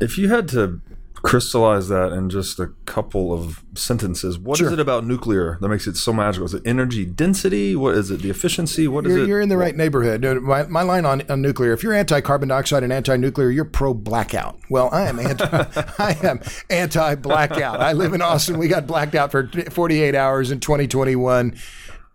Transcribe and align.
If 0.00 0.18
you 0.18 0.28
had 0.28 0.48
to 0.48 0.80
crystallize 1.22 1.88
that 1.88 2.12
in 2.12 2.28
just 2.30 2.60
a 2.60 2.68
couple 2.84 3.32
of 3.32 3.64
sentences, 3.74 4.38
what 4.38 4.60
is 4.60 4.66
Sure. 4.66 4.72
it 4.74 4.78
about 4.78 5.04
nuclear 5.04 5.58
that 5.60 5.68
makes 5.68 5.86
it 5.86 5.96
so 5.96 6.12
magical? 6.12 6.44
Is 6.46 6.54
it 6.54 6.62
energy 6.64 7.04
density? 7.04 7.74
What 7.74 7.94
is 7.96 8.10
it? 8.10 8.20
The 8.22 8.30
efficiency? 8.30 8.86
What 8.86 9.06
is 9.06 9.12
You're, 9.14 9.24
it? 9.24 9.28
you're 9.28 9.40
in 9.40 9.48
the 9.48 9.56
right 9.56 9.74
neighborhood. 9.74 10.22
My, 10.42 10.64
my 10.64 10.82
line 10.82 11.04
on, 11.06 11.22
on 11.30 11.40
nuclear: 11.42 11.72
if 11.72 11.82
you're 11.82 11.94
anti-carbon 11.94 12.48
dioxide 12.50 12.82
and 12.84 12.92
anti-nuclear, 12.92 13.50
you're 13.50 13.64
pro-blackout. 13.64 14.58
Well, 14.70 14.88
I 14.92 15.02
am 15.08 15.18
anti. 15.18 15.44
I 15.98 16.16
am 16.22 16.40
anti-blackout. 16.70 17.80
I 17.80 17.92
live 17.92 18.12
in 18.12 18.22
Austin. 18.22 18.58
We 18.58 18.68
got 18.68 18.86
blacked 18.86 19.14
out 19.14 19.30
for 19.32 19.50
48 19.70 20.14
hours 20.14 20.50
in 20.50 20.60
2021. 20.60 21.56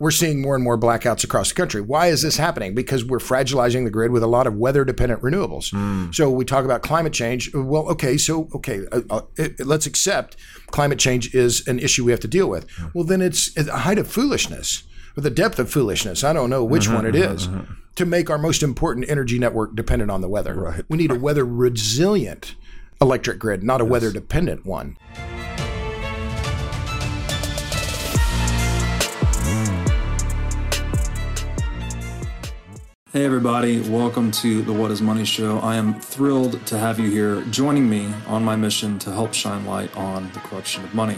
We're 0.02 0.10
seeing 0.10 0.42
more 0.42 0.56
and 0.56 0.64
more 0.64 0.80
blackouts 0.80 1.24
across 1.24 1.50
the 1.50 1.56
country. 1.56 1.80
Why 1.80 2.08
is 2.08 2.24
this 2.24 2.38
happening? 2.38 2.74
Because 2.74 3.06
we're 3.06 3.20
fragilizing 3.20 3.84
the 3.84 3.92
grid 3.92 4.10
with 4.10 4.24
a 4.24 4.28
lot 4.28 4.48
of 4.48 4.56
weather-dependent 4.56 5.22
renewables. 5.22 5.70
Hmm. 5.70 6.12
So 6.12 6.28
we 6.32 6.44
talk 6.44 6.66
about 6.66 6.82
climate 6.82 7.14
change. 7.14 7.54
Well, 7.54 7.88
okay, 7.90 8.18
so 8.18 8.50
okay, 8.56 8.82
uh, 8.92 9.02
uh, 9.12 9.48
let's 9.60 9.86
accept 9.86 10.38
climate 10.72 10.98
change 10.98 11.36
is 11.36 11.68
an 11.68 11.78
issue 11.78 12.04
we 12.04 12.10
have 12.10 12.20
to 12.22 12.28
deal 12.28 12.50
with. 12.50 12.68
Hmm. 12.72 12.88
Well, 12.96 13.04
then 13.04 13.22
it's 13.22 13.56
a 13.56 13.78
height 13.78 14.00
of 14.00 14.08
foolishness 14.08 14.82
or 15.16 15.22
the 15.22 15.30
depth 15.30 15.60
of 15.60 15.70
foolishness. 15.70 16.24
I 16.24 16.34
don't 16.34 16.50
know 16.50 16.64
which 16.64 16.86
mm-hmm, 16.86 16.96
one 16.96 17.06
it 17.06 17.14
mm-hmm, 17.14 17.36
is. 17.36 17.48
Mm-hmm. 17.48 17.74
To 17.98 18.06
make 18.06 18.32
our 18.32 18.40
most 18.40 18.64
important 18.64 19.08
energy 19.08 19.38
network 19.38 19.76
dependent 19.76 20.10
on 20.10 20.22
the 20.22 20.30
weather. 20.30 20.56
Right. 20.56 20.84
We 20.90 20.98
need 20.98 21.12
a 21.12 21.20
weather 21.20 21.46
resilient 21.46 22.56
electric 23.00 23.38
grid, 23.38 23.62
not 23.64 23.82
a 23.82 23.86
weather 23.86 24.12
dependent 24.12 24.66
one. 24.66 24.98
Hey, 33.14 33.26
everybody, 33.26 33.82
welcome 33.90 34.32
to 34.32 34.62
the 34.62 34.72
What 34.72 34.90
is 34.90 35.02
Money 35.02 35.26
Show. 35.26 35.60
I 35.60 35.76
am 35.76 36.00
thrilled 36.00 36.66
to 36.68 36.78
have 36.78 36.98
you 36.98 37.10
here 37.10 37.42
joining 37.52 37.90
me 37.90 38.14
on 38.26 38.42
my 38.46 38.56
mission 38.56 39.00
to 39.00 39.12
help 39.12 39.34
shine 39.34 39.66
light 39.66 39.94
on 39.98 40.32
the 40.32 40.40
corruption 40.40 40.86
of 40.86 40.96
money. 40.96 41.18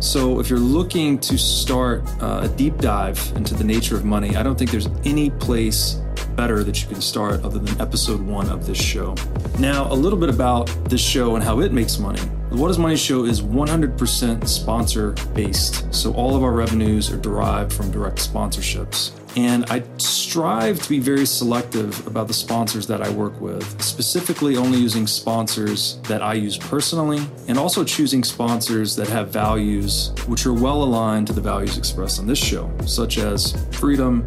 So, 0.00 0.40
if 0.40 0.48
you're 0.48 0.58
looking 0.58 1.18
to 1.18 1.36
start 1.36 2.02
uh, 2.22 2.40
a 2.44 2.48
deep 2.48 2.78
dive 2.78 3.20
into 3.36 3.54
the 3.54 3.64
nature 3.64 3.96
of 3.96 4.04
money, 4.06 4.34
I 4.34 4.42
don't 4.42 4.58
think 4.58 4.70
there's 4.70 4.88
any 5.04 5.28
place 5.28 6.00
better 6.36 6.64
that 6.64 6.80
you 6.80 6.88
can 6.88 7.02
start 7.02 7.44
other 7.44 7.58
than 7.58 7.78
episode 7.78 8.22
one 8.22 8.48
of 8.48 8.66
this 8.66 8.78
show. 8.78 9.14
Now, 9.58 9.92
a 9.92 9.94
little 9.94 10.18
bit 10.18 10.30
about 10.30 10.68
this 10.88 11.02
show 11.02 11.34
and 11.34 11.44
how 11.44 11.60
it 11.60 11.72
makes 11.72 11.98
money. 11.98 12.22
The 12.50 12.56
What 12.56 12.68
is 12.68 12.78
Money 12.78 12.96
show 12.96 13.26
is 13.26 13.42
100% 13.42 14.48
sponsor 14.48 15.12
based. 15.34 15.94
So, 15.94 16.12
all 16.14 16.34
of 16.34 16.42
our 16.42 16.50
revenues 16.50 17.08
are 17.12 17.16
derived 17.16 17.72
from 17.72 17.92
direct 17.92 18.16
sponsorships. 18.16 19.12
And 19.36 19.64
I 19.70 19.84
strive 19.98 20.82
to 20.82 20.88
be 20.88 20.98
very 20.98 21.26
selective 21.26 22.04
about 22.08 22.26
the 22.26 22.34
sponsors 22.34 22.88
that 22.88 23.02
I 23.02 23.10
work 23.10 23.40
with, 23.40 23.80
specifically 23.80 24.56
only 24.56 24.80
using 24.80 25.06
sponsors 25.06 26.00
that 26.08 26.22
I 26.22 26.34
use 26.34 26.58
personally, 26.58 27.24
and 27.46 27.56
also 27.56 27.84
choosing 27.84 28.24
sponsors 28.24 28.96
that 28.96 29.06
have 29.06 29.28
values 29.28 30.12
which 30.26 30.44
are 30.44 30.52
well 30.52 30.82
aligned 30.82 31.28
to 31.28 31.32
the 31.32 31.40
values 31.40 31.78
expressed 31.78 32.18
on 32.18 32.26
this 32.26 32.40
show, 32.40 32.68
such 32.84 33.18
as 33.18 33.54
freedom, 33.70 34.26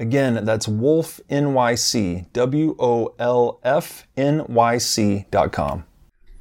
Again, 0.00 0.46
that's 0.46 0.66
wolfnyc, 0.66 2.32
W 2.32 2.76
O 2.78 3.14
L 3.18 3.60
F 3.62 4.06
N 4.16 4.46
Y 4.48 4.78
C.com. 4.78 5.84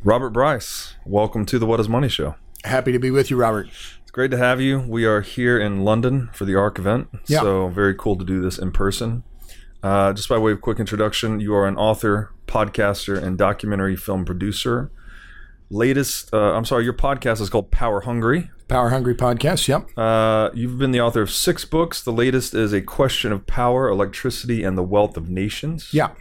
Robert 0.02 0.30
Bryce, 0.30 0.96
welcome 1.06 1.46
to 1.46 1.60
the 1.60 1.66
What 1.66 1.82
is 1.82 1.90
Money 1.90 2.08
Show. 2.08 2.36
Happy 2.64 2.94
to 2.94 3.00
be 3.00 3.12
with 3.12 3.30
you, 3.30 3.36
Robert. 3.36 3.68
It's 4.02 4.12
great 4.12 4.32
to 4.32 4.38
have 4.38 4.62
you. 4.62 4.80
We 4.80 5.04
are 5.04 5.20
here 5.20 5.60
in 5.60 5.82
London 5.84 6.30
for 6.32 6.46
the 6.46 6.56
ARC 6.56 6.80
event, 6.80 7.10
Yeah. 7.28 7.42
so 7.42 7.68
very 7.68 7.94
cool 7.96 8.16
to 8.16 8.24
do 8.24 8.42
this 8.42 8.58
in 8.58 8.72
person. 8.72 9.24
Uh, 9.84 10.14
just 10.14 10.30
by 10.30 10.38
way 10.38 10.54
of 10.54 10.62
quick 10.62 10.80
introduction, 10.80 11.42
you 11.42 11.54
are 11.54 11.68
an 11.68 11.76
author, 11.76 12.32
podcaster, 12.48 13.22
and 13.22 13.38
documentary 13.38 13.98
film 13.98 14.24
producer. 14.24 14.90
Latest, 15.72 16.34
uh, 16.34 16.54
I'm 16.54 16.66
sorry, 16.66 16.84
your 16.84 16.94
podcast 16.94 17.42
is 17.42 17.50
called 17.50 17.70
Power 17.70 18.02
Hungry. 18.02 18.50
Power 18.68 18.90
Hungry 18.90 19.16
Podcast. 19.16 19.68
Yep. 19.68 19.90
Uh, 19.98 20.50
you've 20.54 20.78
been 20.78 20.92
the 20.92 21.02
author 21.02 21.22
of 21.22 21.32
six 21.32 21.66
books. 21.66 22.02
The 22.02 22.12
latest 22.12 22.54
is 22.54 22.74
A 22.74 22.82
Question 22.82 23.32
of 23.32 23.46
Power, 23.48 23.88
Electricity, 23.88 24.64
and 24.64 24.78
the 24.78 24.84
Wealth 24.84 25.18
of 25.18 25.30
Nations. 25.30 25.90
Yeah. 25.94 26.12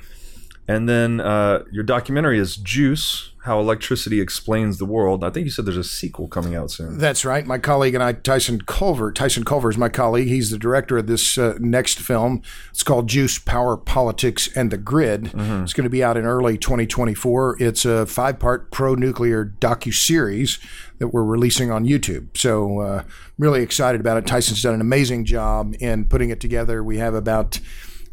And 0.69 0.87
then 0.87 1.21
uh, 1.21 1.65
your 1.73 1.83
documentary 1.83 2.39
is 2.39 2.57
Juice 2.57 3.33
How 3.45 3.59
Electricity 3.59 4.21
Explains 4.21 4.77
the 4.77 4.85
World. 4.85 5.25
I 5.25 5.31
think 5.31 5.47
you 5.47 5.51
said 5.51 5.65
there's 5.65 5.79
a 5.79 5.83
sequel 5.83 6.29
coming 6.29 6.55
out 6.55 6.71
soon. 6.71 6.99
That's 6.99 7.25
right. 7.25 7.47
My 7.47 7.57
colleague 7.57 7.95
and 7.95 8.05
I, 8.05 8.13
Tyson 8.13 8.61
Culver. 8.61 9.11
Tyson 9.11 9.45
Culver 9.45 9.71
is 9.71 9.79
my 9.79 9.89
colleague. 9.89 10.29
He's 10.29 10.51
the 10.51 10.59
director 10.59 10.99
of 10.99 11.07
this 11.07 11.39
uh, 11.39 11.55
next 11.59 12.01
film. 12.01 12.43
It's 12.69 12.83
called 12.83 13.09
Juice, 13.09 13.39
Power, 13.39 13.79
Politics, 13.79 14.51
and 14.55 14.71
the 14.71 14.77
Grid. 14.77 15.31
It's 15.63 15.73
going 15.73 15.85
to 15.85 15.91
be 15.91 16.05
out 16.05 16.19
in 16.19 16.27
early 16.27 16.59
2024. 16.59 17.57
It's 17.63 17.87
a 17.87 18.05
five-part 18.05 18.71
pro-nuclear 18.71 19.47
docu-series 19.47 20.59
that 20.99 21.09
we're 21.09 21.25
releasing 21.25 21.71
on 21.71 21.87
YouTube. 21.87 22.37
So 22.37 22.81
uh, 22.81 23.03
really 23.39 23.63
excited 23.63 24.03
about 24.03 24.19
it. 24.19 24.27
Tyson's 24.27 24.63
done 24.63 24.75
an 24.75 24.83
amazing 24.83 25.25
job 25.25 25.75
in 25.81 26.05
putting 26.05 26.29
it 26.29 26.41
together. 26.41 26.85
We 26.85 26.99
have 26.99 27.15
about 27.15 27.59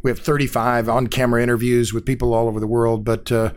we 0.05 0.11
have 0.11 0.19
35 0.19 0.87
on-camera 0.87 1.41
interviews 1.41 1.91
with 1.91 2.05
people 2.05 2.35
all 2.35 2.47
over 2.47 2.59
the 2.59 2.67
world, 2.67 3.03
but 3.03 3.31
uh, 3.31 3.51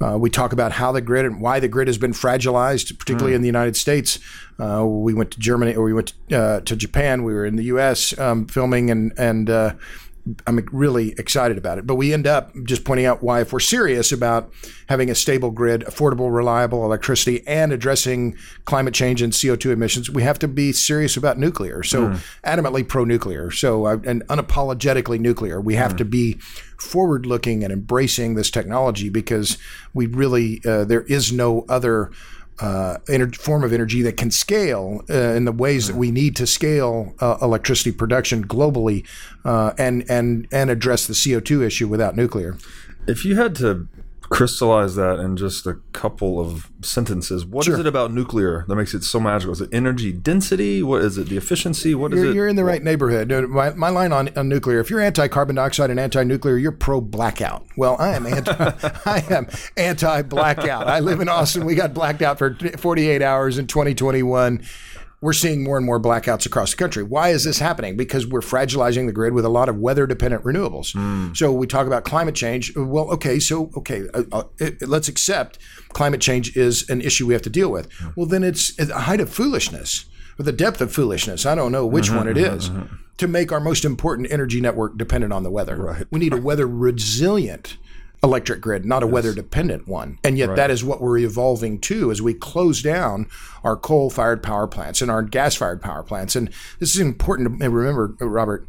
uh, 0.00 0.16
we 0.16 0.30
talk 0.30 0.54
about 0.54 0.72
how 0.72 0.92
the 0.92 1.02
grid 1.02 1.26
and 1.26 1.42
why 1.42 1.60
the 1.60 1.68
grid 1.68 1.88
has 1.88 1.98
been 1.98 2.14
fragilized, 2.14 2.98
particularly 2.98 3.34
in 3.34 3.42
the 3.42 3.46
United 3.46 3.76
States. 3.76 4.18
Uh, 4.58 4.82
we 4.86 5.12
went 5.12 5.30
to 5.32 5.38
Germany, 5.38 5.76
or 5.76 5.84
we 5.84 5.92
went 5.92 6.14
to, 6.30 6.40
uh, 6.40 6.60
to 6.60 6.74
Japan. 6.74 7.22
We 7.22 7.34
were 7.34 7.44
in 7.44 7.56
the 7.56 7.64
U.S. 7.64 8.18
Um, 8.18 8.46
filming, 8.46 8.90
and 8.90 9.12
and 9.18 9.50
uh, 9.50 9.74
I'm 10.46 10.66
really 10.72 11.12
excited 11.18 11.58
about 11.58 11.78
it. 11.78 11.86
But 11.86 11.96
we 11.96 12.12
end 12.12 12.26
up 12.26 12.52
just 12.64 12.84
pointing 12.84 13.06
out 13.06 13.22
why, 13.22 13.40
if 13.40 13.52
we're 13.52 13.60
serious 13.60 14.12
about 14.12 14.52
having 14.88 15.10
a 15.10 15.14
stable 15.14 15.50
grid, 15.50 15.82
affordable, 15.82 16.34
reliable 16.34 16.84
electricity, 16.84 17.46
and 17.46 17.72
addressing 17.72 18.36
climate 18.64 18.94
change 18.94 19.22
and 19.22 19.32
CO2 19.32 19.70
emissions, 19.70 20.10
we 20.10 20.22
have 20.22 20.38
to 20.40 20.48
be 20.48 20.72
serious 20.72 21.16
about 21.16 21.38
nuclear. 21.38 21.82
So, 21.82 22.08
adamantly 22.44 22.86
pro 22.86 23.04
nuclear. 23.04 23.50
So, 23.50 23.86
uh, 23.86 23.98
and 24.04 24.26
unapologetically 24.28 25.18
nuclear. 25.18 25.60
We 25.60 25.74
have 25.74 25.96
to 25.96 26.04
be 26.04 26.34
forward 26.78 27.26
looking 27.26 27.62
and 27.62 27.72
embracing 27.72 28.34
this 28.34 28.50
technology 28.50 29.08
because 29.08 29.58
we 29.94 30.06
really, 30.06 30.60
uh, 30.64 30.84
there 30.84 31.02
is 31.02 31.32
no 31.32 31.64
other 31.68 32.10
uh, 32.60 32.98
ener- 33.08 33.34
form 33.34 33.64
of 33.64 33.72
energy 33.72 34.02
that 34.02 34.16
can 34.16 34.30
scale 34.30 35.02
uh, 35.10 35.14
in 35.14 35.44
the 35.44 35.52
ways 35.52 35.86
that 35.88 35.96
we 35.96 36.10
need 36.10 36.36
to 36.36 36.46
scale 36.46 37.14
uh, 37.20 37.36
electricity 37.40 37.92
production 37.92 38.46
globally 38.46 39.06
uh, 39.44 39.72
and 39.78 40.04
and 40.10 40.46
and 40.52 40.70
address 40.70 41.06
the 41.06 41.14
CO 41.14 41.40
two 41.40 41.62
issue 41.62 41.88
without 41.88 42.16
nuclear. 42.16 42.56
If 43.06 43.24
you 43.24 43.36
had 43.36 43.54
to 43.56 43.88
crystallize 44.30 44.94
that 44.94 45.18
in 45.18 45.36
just 45.36 45.66
a 45.66 45.74
couple 45.92 46.38
of 46.40 46.70
sentences. 46.82 47.44
What 47.44 47.62
is 47.66 47.72
Sure. 47.72 47.80
it 47.80 47.86
about 47.86 48.12
nuclear 48.12 48.64
that 48.68 48.76
makes 48.76 48.94
it 48.94 49.02
so 49.02 49.18
magical? 49.18 49.52
Is 49.52 49.60
it 49.60 49.68
energy 49.72 50.12
density? 50.12 50.82
What 50.82 51.02
is 51.02 51.18
it? 51.18 51.28
The 51.28 51.36
efficiency? 51.36 51.94
What 51.96 52.14
is 52.14 52.20
You're, 52.20 52.30
it? 52.30 52.34
you're 52.36 52.48
in 52.48 52.54
the 52.56 52.64
right 52.64 52.82
neighborhood. 52.82 53.28
My, 53.48 53.70
my 53.74 53.88
line 53.90 54.12
on, 54.12 54.30
on 54.36 54.48
nuclear: 54.48 54.78
if 54.78 54.88
you're 54.88 55.00
anti-carbon 55.00 55.56
dioxide 55.56 55.90
and 55.90 55.98
anti-nuclear, 55.98 56.56
you're 56.56 56.70
pro-blackout. 56.72 57.66
Well, 57.76 57.96
I 57.98 58.10
am 58.10 58.24
anti. 58.24 58.52
I 59.04 59.24
am 59.30 59.48
anti-blackout. 59.76 60.86
I 60.86 61.00
live 61.00 61.20
in 61.20 61.28
Austin. 61.28 61.64
We 61.64 61.74
got 61.74 61.92
blacked 61.92 62.22
out 62.22 62.38
for 62.38 62.56
48 62.78 63.22
hours 63.22 63.58
in 63.58 63.66
2021. 63.66 64.62
We're 65.22 65.34
seeing 65.34 65.62
more 65.62 65.76
and 65.76 65.84
more 65.84 66.00
blackouts 66.00 66.46
across 66.46 66.70
the 66.70 66.78
country. 66.78 67.02
Why 67.02 67.28
is 67.28 67.44
this 67.44 67.58
happening? 67.58 67.94
Because 67.96 68.26
we're 68.26 68.40
fragilizing 68.40 69.04
the 69.06 69.12
grid 69.12 69.34
with 69.34 69.44
a 69.44 69.50
lot 69.50 69.68
of 69.68 69.76
weather-dependent 69.76 70.44
renewables. 70.44 71.36
So 71.36 71.52
we 71.52 71.66
talk 71.66 71.86
about 71.86 72.04
climate 72.04 72.34
change. 72.34 72.74
Well, 72.74 73.10
okay, 73.10 73.38
so 73.38 73.70
okay, 73.76 74.08
uh, 74.14 74.22
uh, 74.32 74.44
let's 74.80 75.08
accept 75.08 75.58
climate 75.90 76.22
change 76.22 76.56
is 76.56 76.88
an 76.88 77.02
issue 77.02 77.26
we 77.26 77.34
have 77.34 77.42
to 77.42 77.50
deal 77.50 77.70
with. 77.70 77.88
Well, 78.16 78.26
then 78.26 78.42
it's 78.42 78.78
a 78.78 79.00
height 79.00 79.20
of 79.20 79.28
foolishness 79.30 80.06
or 80.38 80.44
the 80.44 80.52
depth 80.52 80.80
of 80.80 80.90
foolishness. 80.90 81.44
I 81.44 81.54
don't 81.54 81.70
know 81.70 81.84
which 81.86 82.10
one 82.10 82.26
it 82.26 82.38
is 82.38 82.70
to 83.18 83.28
make 83.28 83.52
our 83.52 83.60
most 83.60 83.84
important 83.84 84.32
energy 84.32 84.62
network 84.62 84.96
dependent 84.96 85.34
on 85.34 85.42
the 85.42 85.50
weather. 85.50 85.76
Right. 85.76 86.06
We 86.10 86.18
need 86.18 86.32
a 86.32 86.40
weather 86.40 86.66
resilient 86.66 87.76
electric 88.22 88.60
grid, 88.60 88.84
not 88.84 89.02
a 89.02 89.06
weather 89.06 89.32
dependent 89.32 89.88
one. 89.88 90.18
And 90.22 90.36
yet 90.36 90.54
that 90.56 90.70
is 90.70 90.84
what 90.84 91.00
we're 91.00 91.18
evolving 91.18 91.80
to 91.80 92.10
as 92.10 92.20
we 92.20 92.34
close 92.34 92.82
down 92.82 93.28
our 93.64 93.76
coal 93.76 94.10
fired 94.10 94.42
power 94.42 94.66
plants 94.66 95.00
and 95.00 95.10
our 95.10 95.22
gas 95.22 95.54
fired 95.54 95.80
power 95.80 96.02
plants. 96.02 96.36
And 96.36 96.48
this 96.78 96.94
is 96.94 97.00
important 97.00 97.60
to 97.60 97.70
remember, 97.70 98.14
Robert. 98.20 98.66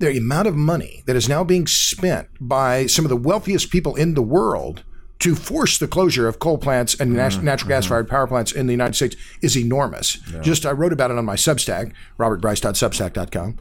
The 0.00 0.16
amount 0.16 0.46
of 0.46 0.54
money 0.54 1.02
that 1.06 1.16
is 1.16 1.28
now 1.28 1.42
being 1.42 1.66
spent 1.66 2.28
by 2.40 2.86
some 2.86 3.04
of 3.04 3.08
the 3.08 3.16
wealthiest 3.16 3.70
people 3.70 3.96
in 3.96 4.14
the 4.14 4.22
world 4.22 4.84
to 5.18 5.34
force 5.34 5.78
the 5.78 5.88
closure 5.88 6.28
of 6.28 6.38
coal 6.38 6.56
plants 6.56 6.94
and 7.00 7.14
nat- 7.14 7.30
mm-hmm. 7.30 7.44
natural 7.44 7.70
mm-hmm. 7.70 7.78
gas 7.80 7.86
fired 7.86 8.08
power 8.08 8.28
plants 8.28 8.52
in 8.52 8.66
the 8.66 8.72
United 8.72 8.94
States 8.94 9.16
is 9.42 9.56
enormous. 9.56 10.18
Just 10.40 10.64
I 10.64 10.70
wrote 10.70 10.92
about 10.92 11.10
it 11.10 11.18
on 11.18 11.24
my 11.24 11.34
Substack, 11.34 11.92
robertbryce.substack.com, 12.16 13.58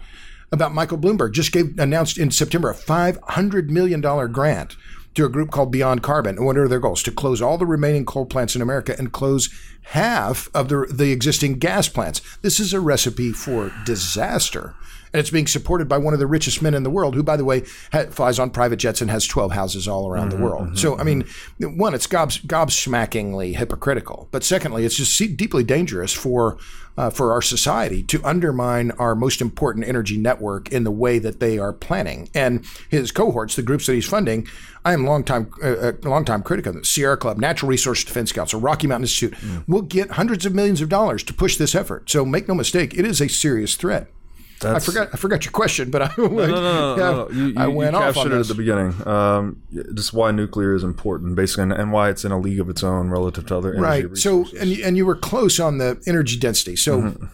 about 0.52 0.74
Michael 0.76 1.00
Bloomberg. 1.00 1.32
Just 1.32 1.52
gave 1.52 1.78
announced 1.80 2.20
in 2.20 2.30
September 2.30 2.70
a 2.70 2.76
five 2.76 3.18
hundred 3.30 3.72
million 3.72 4.02
dollar 4.02 4.28
grant 4.28 4.76
to 5.18 5.26
a 5.26 5.30
group 5.30 5.52
called 5.52 5.72
Beyond 5.72 6.04
Carbon. 6.04 6.38
And 6.38 6.46
what 6.46 6.58
are 6.58 6.68
their 6.68 6.80
goals? 6.80 7.04
To 7.04 7.12
close 7.12 7.42
all 7.42 7.58
the 7.58 7.66
remaining 7.66 8.06
coal 8.06 8.26
plants 8.26 8.56
in 8.56 8.62
America 8.62 8.96
and 8.98 9.12
close 9.12 9.50
half 9.84 10.48
of 10.54 10.70
the 10.70 10.88
the 10.92 11.12
existing 11.12 11.60
gas 11.60 11.90
plants. 11.90 12.22
This 12.42 12.60
is 12.60 12.74
a 12.74 12.80
recipe 12.80 13.32
for 13.32 13.72
disaster. 13.86 14.76
And 15.18 15.22
it's 15.22 15.32
being 15.32 15.48
supported 15.48 15.90
by 15.90 15.98
one 15.98 16.14
of 16.14 16.20
the 16.20 16.28
richest 16.28 16.62
men 16.62 16.76
in 16.76 16.84
the 16.84 16.92
world, 16.92 17.16
who, 17.16 17.24
by 17.24 17.38
the 17.38 17.44
way, 17.44 17.64
ha- 17.92 18.06
flies 18.12 18.38
on 18.38 18.52
private 18.52 18.76
jets 18.76 19.02
and 19.02 19.10
has 19.10 19.26
12 19.26 19.52
houses 19.52 19.88
all 19.88 20.08
around 20.08 20.30
the 20.30 20.36
mm-hmm, 20.36 20.44
world. 20.44 20.66
Mm-hmm, 20.68 20.76
so, 20.76 20.96
I 20.96 21.02
mean, 21.02 21.24
mm-hmm. 21.24 21.76
one, 21.76 21.96
it's 21.96 22.06
gobs- 22.06 22.38
gobsmackingly 22.42 23.56
hypocritical. 23.56 24.28
But 24.30 24.44
secondly, 24.44 24.86
it's 24.86 24.96
just 24.96 25.18
deeply 25.36 25.64
dangerous 25.64 26.14
for 26.14 26.60
uh, 27.00 27.10
for 27.10 27.32
our 27.32 27.42
society 27.42 28.04
to 28.04 28.24
undermine 28.24 28.92
our 28.92 29.16
most 29.16 29.42
important 29.42 29.88
energy 29.88 30.18
network 30.18 30.72
in 30.72 30.84
the 30.84 30.92
way 30.92 31.18
that 31.20 31.40
they 31.40 31.58
are 31.58 31.74
planning. 31.74 32.30
And 32.34 32.66
his 32.90 33.12
cohorts, 33.12 33.56
the 33.56 33.62
groups 33.62 33.86
that 33.86 33.94
he's 33.94 34.08
funding, 34.08 34.48
I 34.86 34.94
am 34.94 35.06
long 35.06 35.24
time 35.24 35.52
uh, 35.64 35.68
uh 35.68 35.92
a 36.04 36.10
long 36.10 36.26
time 36.26 36.44
critic 36.44 36.68
of 36.68 36.76
them. 36.76 36.84
Sierra 36.84 37.18
Club, 37.18 37.40
Natural 37.40 37.70
Resource 37.70 38.04
Defense 38.04 38.32
Council, 38.32 38.60
Rocky 38.60 38.86
Mountain 38.86 39.06
Institute 39.06 39.34
mm. 39.34 39.68
will 39.68 39.82
get 39.82 40.12
hundreds 40.12 40.46
of 40.46 40.54
millions 40.54 40.80
of 40.80 40.90
dollars 40.90 41.24
to 41.24 41.34
push 41.34 41.58
this 41.58 41.74
effort. 41.74 42.08
So 42.08 42.24
make 42.24 42.48
no 42.48 42.54
mistake, 42.54 42.94
it 42.94 43.06
is 43.06 43.20
a 43.20 43.28
serious 43.28 43.76
threat. 43.76 44.12
I 44.64 44.80
forgot 44.80 45.10
I 45.14 45.18
forgot 45.18 45.46
your 45.46 45.52
question, 45.52 45.92
but 45.92 46.02
I 46.02 46.12
went, 46.18 46.32
No, 46.34 46.46
no, 46.48 46.62
no, 46.62 46.96
no, 46.96 47.26
no. 47.26 47.30
You, 47.32 47.46
you, 47.48 47.54
I 47.58 47.66
you 47.68 47.72
went 47.72 47.96
off 47.96 48.18
on 48.18 48.32
it 48.32 48.36
at 48.40 48.48
the 48.48 48.56
beginning. 48.56 49.08
Um, 49.08 49.62
just 49.94 50.14
why 50.14 50.32
nuclear 50.32 50.74
is 50.74 50.84
important, 50.84 51.36
basically, 51.36 51.64
and, 51.64 51.74
and 51.74 51.92
why 51.92 52.10
it's 52.10 52.26
in 52.26 52.32
a 52.32 52.40
league 52.40 52.60
of 52.60 52.70
its 52.70 52.84
own 52.84 53.10
relative 53.10 53.46
to 53.48 53.58
other 53.58 53.74
energy 53.76 54.08
right. 54.08 54.18
So 54.18 54.46
and 54.60 54.70
you- 54.70 54.84
and 54.84 54.98
you 54.98 55.06
were 55.06 55.16
close 55.16 55.60
on 55.60 55.78
the 55.78 56.02
energy 56.08 56.38
density. 56.40 56.76
So 56.76 57.02
Mm-hmm. 57.02 57.26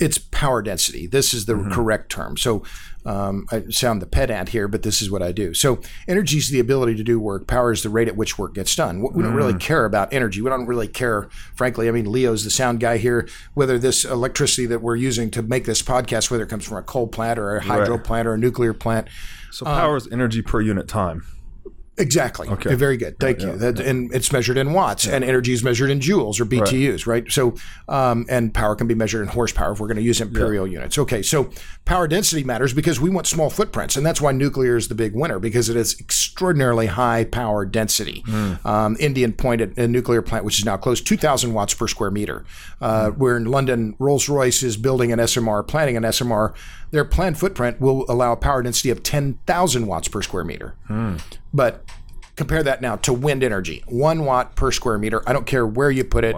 It's 0.00 0.18
power 0.18 0.62
density. 0.62 1.06
This 1.06 1.32
is 1.34 1.46
the 1.46 1.54
correct 1.72 2.10
term. 2.10 2.36
So 2.36 2.62
um, 3.04 3.46
I 3.52 3.64
sound 3.70 4.02
the 4.02 4.06
pedant 4.06 4.48
here, 4.48 4.66
but 4.68 4.82
this 4.82 5.00
is 5.00 5.10
what 5.10 5.22
I 5.22 5.30
do. 5.32 5.54
So 5.54 5.80
energy 6.08 6.38
is 6.38 6.50
the 6.50 6.58
ability 6.60 6.96
to 6.96 7.04
do 7.04 7.20
work. 7.20 7.46
Power 7.46 7.72
is 7.72 7.82
the 7.82 7.88
rate 7.88 8.08
at 8.08 8.16
which 8.16 8.36
work 8.38 8.54
gets 8.54 8.74
done. 8.74 9.00
We 9.00 9.22
don't 9.22 9.34
really 9.34 9.52
Mm. 9.54 9.60
care 9.60 9.84
about 9.84 10.12
energy. 10.12 10.40
We 10.42 10.50
don't 10.50 10.66
really 10.66 10.88
care, 10.88 11.28
frankly. 11.54 11.88
I 11.88 11.92
mean, 11.92 12.10
Leo's 12.10 12.42
the 12.44 12.50
sound 12.50 12.80
guy 12.80 12.96
here. 12.96 13.28
Whether 13.54 13.78
this 13.78 14.04
electricity 14.04 14.66
that 14.66 14.82
we're 14.82 14.96
using 14.96 15.30
to 15.32 15.42
make 15.42 15.66
this 15.66 15.82
podcast, 15.82 16.30
whether 16.30 16.42
it 16.44 16.48
comes 16.48 16.64
from 16.64 16.78
a 16.78 16.82
coal 16.82 17.06
plant 17.06 17.38
or 17.38 17.56
a 17.56 17.62
hydro 17.62 17.94
Right. 17.96 18.04
plant 18.04 18.26
or 18.28 18.34
a 18.34 18.38
nuclear 18.38 18.72
plant, 18.74 19.06
so 19.52 19.64
power 19.66 19.96
is 19.96 20.08
energy 20.10 20.42
per 20.42 20.60
unit 20.60 20.88
time. 20.88 21.22
Exactly. 21.98 22.48
Okay. 22.48 22.74
Very 22.74 22.96
good. 22.96 23.18
Thank 23.18 23.40
you. 23.40 23.56
That, 23.56 23.80
And 23.80 24.12
it's 24.14 24.30
measured 24.32 24.58
in 24.58 24.72
watts, 24.74 25.06
and 25.06 25.24
energy 25.24 25.52
is 25.52 25.62
measured 25.64 25.90
in 25.90 26.00
joules 26.00 26.38
or 26.40 26.44
BTUs, 26.44 27.06
right? 27.06 27.30
So, 27.32 27.54
um, 27.88 28.26
and 28.28 28.52
power 28.52 28.76
can 28.76 28.86
be 28.86 28.94
measured 28.94 29.22
in 29.22 29.28
horsepower 29.28 29.72
if 29.72 29.80
we're 29.80 29.86
going 29.86 29.96
to 29.96 30.02
use 30.02 30.20
imperial 30.20 30.66
units. 30.66 30.98
Okay. 30.98 31.22
So, 31.22 31.50
power 31.86 32.06
density 32.06 32.44
matters 32.44 32.74
because 32.74 33.00
we 33.00 33.08
want 33.08 33.26
small 33.26 33.48
footprints, 33.48 33.96
and 33.96 34.04
that's 34.04 34.20
why 34.20 34.32
nuclear 34.32 34.76
is 34.76 34.88
the 34.88 34.94
big 34.94 35.14
winner 35.14 35.38
because 35.38 35.68
it 35.70 35.76
is 35.76 35.98
extraordinarily 36.00 36.86
high 36.86 37.24
power 37.24 37.64
density. 37.64 38.22
Um, 38.64 38.96
Indian 39.00 39.32
Point, 39.32 39.78
a, 39.78 39.88
nuclear 39.88 40.20
plant, 40.20 40.44
which 40.44 40.58
is 40.58 40.64
now 40.64 40.76
closed, 40.76 41.06
2,000 41.06 41.54
watts 41.54 41.72
per 41.72 41.88
square 41.88 42.10
meter. 42.10 42.44
Uh, 42.80 43.10
We're 43.16 43.36
in 43.36 43.46
London. 43.46 43.94
Rolls 43.98 44.28
Royce 44.28 44.62
is 44.62 44.76
building 44.76 45.12
an 45.12 45.18
SMR, 45.18 45.66
planning 45.66 45.96
an 45.96 46.02
SMR. 46.02 46.54
Their 46.90 47.04
planned 47.04 47.38
footprint 47.38 47.80
will 47.80 48.04
allow 48.08 48.32
a 48.32 48.36
power 48.36 48.62
density 48.62 48.90
of 48.90 49.02
10,000 49.02 49.86
watts 49.86 50.08
per 50.08 50.22
square 50.22 50.44
meter. 50.44 50.74
But 51.54 51.85
compare 52.36 52.62
that 52.62 52.80
now 52.80 52.96
to 52.96 53.12
wind 53.12 53.42
energy 53.42 53.82
one 53.86 54.24
watt 54.24 54.54
per 54.54 54.70
square 54.70 54.98
meter. 54.98 55.22
I 55.26 55.32
don't 55.32 55.46
care 55.46 55.66
where 55.66 55.90
you 55.90 56.04
put 56.04 56.24
it. 56.24 56.36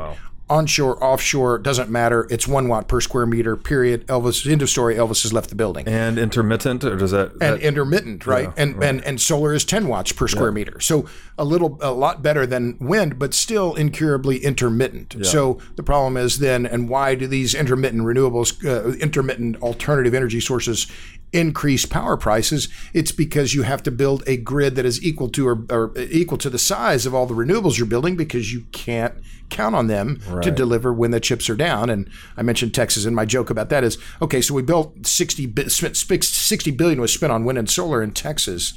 Onshore, 0.50 1.02
offshore, 1.02 1.58
doesn't 1.58 1.90
matter. 1.90 2.26
It's 2.30 2.48
one 2.48 2.68
watt 2.68 2.88
per 2.88 3.00
square 3.00 3.26
meter, 3.26 3.56
period. 3.56 4.06
Elvis, 4.06 4.50
end 4.50 4.62
of 4.62 4.70
story. 4.70 4.94
Elvis 4.94 5.22
has 5.22 5.32
left 5.32 5.50
the 5.50 5.54
building. 5.54 5.86
And 5.86 6.18
intermittent, 6.18 6.84
or 6.84 6.96
does 6.96 7.10
that? 7.10 7.32
And 7.40 7.60
intermittent, 7.60 8.26
right? 8.26 8.52
and, 8.56 8.82
and 8.82 9.04
and 9.04 9.20
solar 9.20 9.54
is 9.54 9.64
10 9.64 9.88
watts 9.88 10.12
per 10.12 10.28
square 10.28 10.52
meter. 10.52 10.80
So 10.80 11.06
a 11.36 11.44
little, 11.44 11.78
a 11.80 11.92
lot 11.92 12.22
better 12.22 12.46
than 12.46 12.76
wind, 12.80 13.18
but 13.18 13.34
still 13.34 13.74
incurably 13.74 14.38
intermittent. 14.38 15.16
So 15.24 15.58
the 15.76 15.82
problem 15.82 16.16
is 16.16 16.38
then, 16.38 16.66
and 16.66 16.88
why 16.88 17.14
do 17.14 17.26
these 17.26 17.54
intermittent 17.54 18.02
renewables, 18.02 18.64
uh, 18.64 18.96
intermittent 18.98 19.60
alternative 19.62 20.14
energy 20.14 20.40
sources 20.40 20.86
increase 21.32 21.84
power 21.84 22.16
prices? 22.16 22.68
It's 22.94 23.12
because 23.12 23.54
you 23.54 23.62
have 23.62 23.82
to 23.84 23.90
build 23.90 24.22
a 24.26 24.36
grid 24.36 24.76
that 24.76 24.84
is 24.84 25.02
equal 25.04 25.28
to 25.30 25.48
or, 25.48 25.64
or 25.70 25.92
equal 25.98 26.38
to 26.38 26.50
the 26.50 26.58
size 26.58 27.06
of 27.06 27.14
all 27.14 27.26
the 27.26 27.34
renewables 27.34 27.78
you're 27.78 27.86
building 27.86 28.16
because 28.16 28.52
you 28.52 28.62
can't 28.72 29.14
count 29.50 29.74
on 29.74 29.86
them 29.86 30.20
to 30.42 30.50
deliver 30.50 30.92
when 30.92 31.10
the 31.10 31.20
chips 31.20 31.48
are 31.48 31.56
down. 31.56 31.90
And 31.90 32.08
I 32.36 32.42
mentioned 32.42 32.74
Texas, 32.74 33.04
and 33.04 33.14
my 33.14 33.24
joke 33.24 33.50
about 33.50 33.68
that 33.70 33.84
is 33.84 33.98
okay. 34.20 34.40
So 34.40 34.54
we 34.54 34.62
built 34.62 35.06
60, 35.06 35.68
spent 35.68 36.24
60 36.24 36.70
billion 36.72 37.00
was 37.00 37.12
spent 37.12 37.32
on 37.32 37.44
wind 37.44 37.58
and 37.58 37.70
solar 37.70 38.02
in 38.02 38.12
Texas 38.12 38.74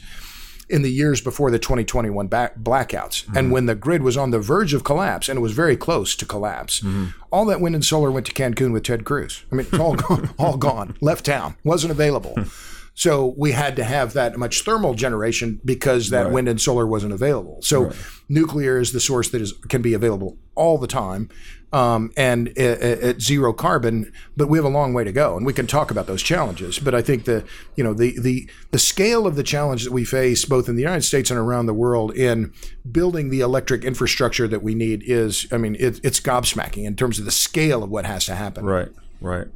in 0.72 0.82
the 0.82 0.92
years 0.92 1.20
before 1.22 1.52
the 1.52 1.60
2021 1.60 2.28
back 2.28 2.58
blackouts. 2.58 3.26
Mm-hmm. 3.26 3.38
And 3.38 3.52
when 3.52 3.66
the 3.66 3.76
grid 3.76 4.02
was 4.02 4.16
on 4.16 4.32
the 4.32 4.40
verge 4.40 4.74
of 4.74 4.84
collapse 4.84 5.28
and 5.28 5.38
it 5.38 5.42
was 5.42 5.52
very 5.52 5.76
close 5.76 6.16
to 6.16 6.26
collapse 6.26 6.80
mm-hmm. 6.80 7.08
all 7.32 7.46
that 7.46 7.60
wind 7.60 7.76
and 7.76 7.84
solar 7.84 8.10
went 8.10 8.26
to 8.28 8.34
cancun 8.34 8.72
with 8.72 8.84
ted 8.84 9.04
cruz. 9.04 9.44
I 9.52 9.56
mean 9.56 9.68
it's 9.70 9.80
all 9.80 9.96
gone 10.08 10.34
all 10.40 10.58
gone. 10.58 10.96
Left 11.02 11.26
town. 11.26 11.58
Wasn't 11.64 11.92
available 11.92 12.36
so 12.94 13.34
we 13.38 13.52
had 13.52 13.76
to 13.76 13.84
have 13.84 14.14
that 14.14 14.38
much 14.38 14.62
thermal 14.62 14.94
generation 14.94 15.60
because 15.64 16.10
that 16.10 16.32
wind 16.32 16.48
and 16.48 16.62
solar 16.62 16.86
wasn't 16.86 17.14
available 17.14 17.62
so 17.62 17.92
nuclear 18.30 18.80
is 18.80 18.92
the 18.92 19.00
source 19.00 19.30
that 19.30 19.42
is 19.42 19.54
can 19.70 19.82
be 19.82 19.94
available 19.94 20.38
all 20.56 20.78
the 20.78 20.88
time 20.88 21.30
um, 21.74 22.12
and 22.18 22.50
at, 22.58 22.82
at 22.82 23.22
zero 23.22 23.54
carbon. 23.54 24.12
But 24.36 24.48
we 24.48 24.58
have 24.58 24.66
a 24.66 24.70
long 24.70 24.94
way 24.94 25.04
to 25.04 25.12
go, 25.12 25.38
and 25.38 25.46
we 25.46 25.54
can 25.54 25.68
talk 25.68 25.92
about 25.92 26.08
those 26.08 26.22
challenges. 26.22 26.80
But 26.80 26.94
I 26.94 27.02
think 27.02 27.26
the 27.26 27.46
you 27.76 27.84
know 27.84 27.94
the 27.94 28.20
the 28.20 28.50
the 28.72 28.80
scale 28.80 29.26
of 29.26 29.36
the 29.36 29.44
challenge 29.44 29.84
that 29.84 29.92
we 29.92 30.04
face 30.04 30.46
both 30.46 30.68
in 30.68 30.76
the 30.76 30.82
United 30.82 31.04
States 31.04 31.32
and 31.32 31.40
around 31.40 31.66
the 31.66 31.74
world 31.74 32.16
in 32.16 32.54
building 32.90 33.30
the 33.30 33.40
electric 33.40 33.84
infrastructure 33.84 34.48
that 34.48 34.64
we 34.64 34.76
need 34.76 35.04
is, 35.06 35.48
I 35.52 35.58
mean, 35.58 35.76
it, 35.80 36.00
it's 36.04 36.20
gobsmacking 36.20 36.86
in 36.86 36.96
terms 36.96 37.20
of 37.20 37.26
the 37.26 37.32
scale 37.32 37.84
of 37.84 37.90
what 37.90 38.06
has 38.06 38.26
to 38.26 38.36
happen. 38.36 38.66
Right, 38.66 38.90
right. 39.22 39.48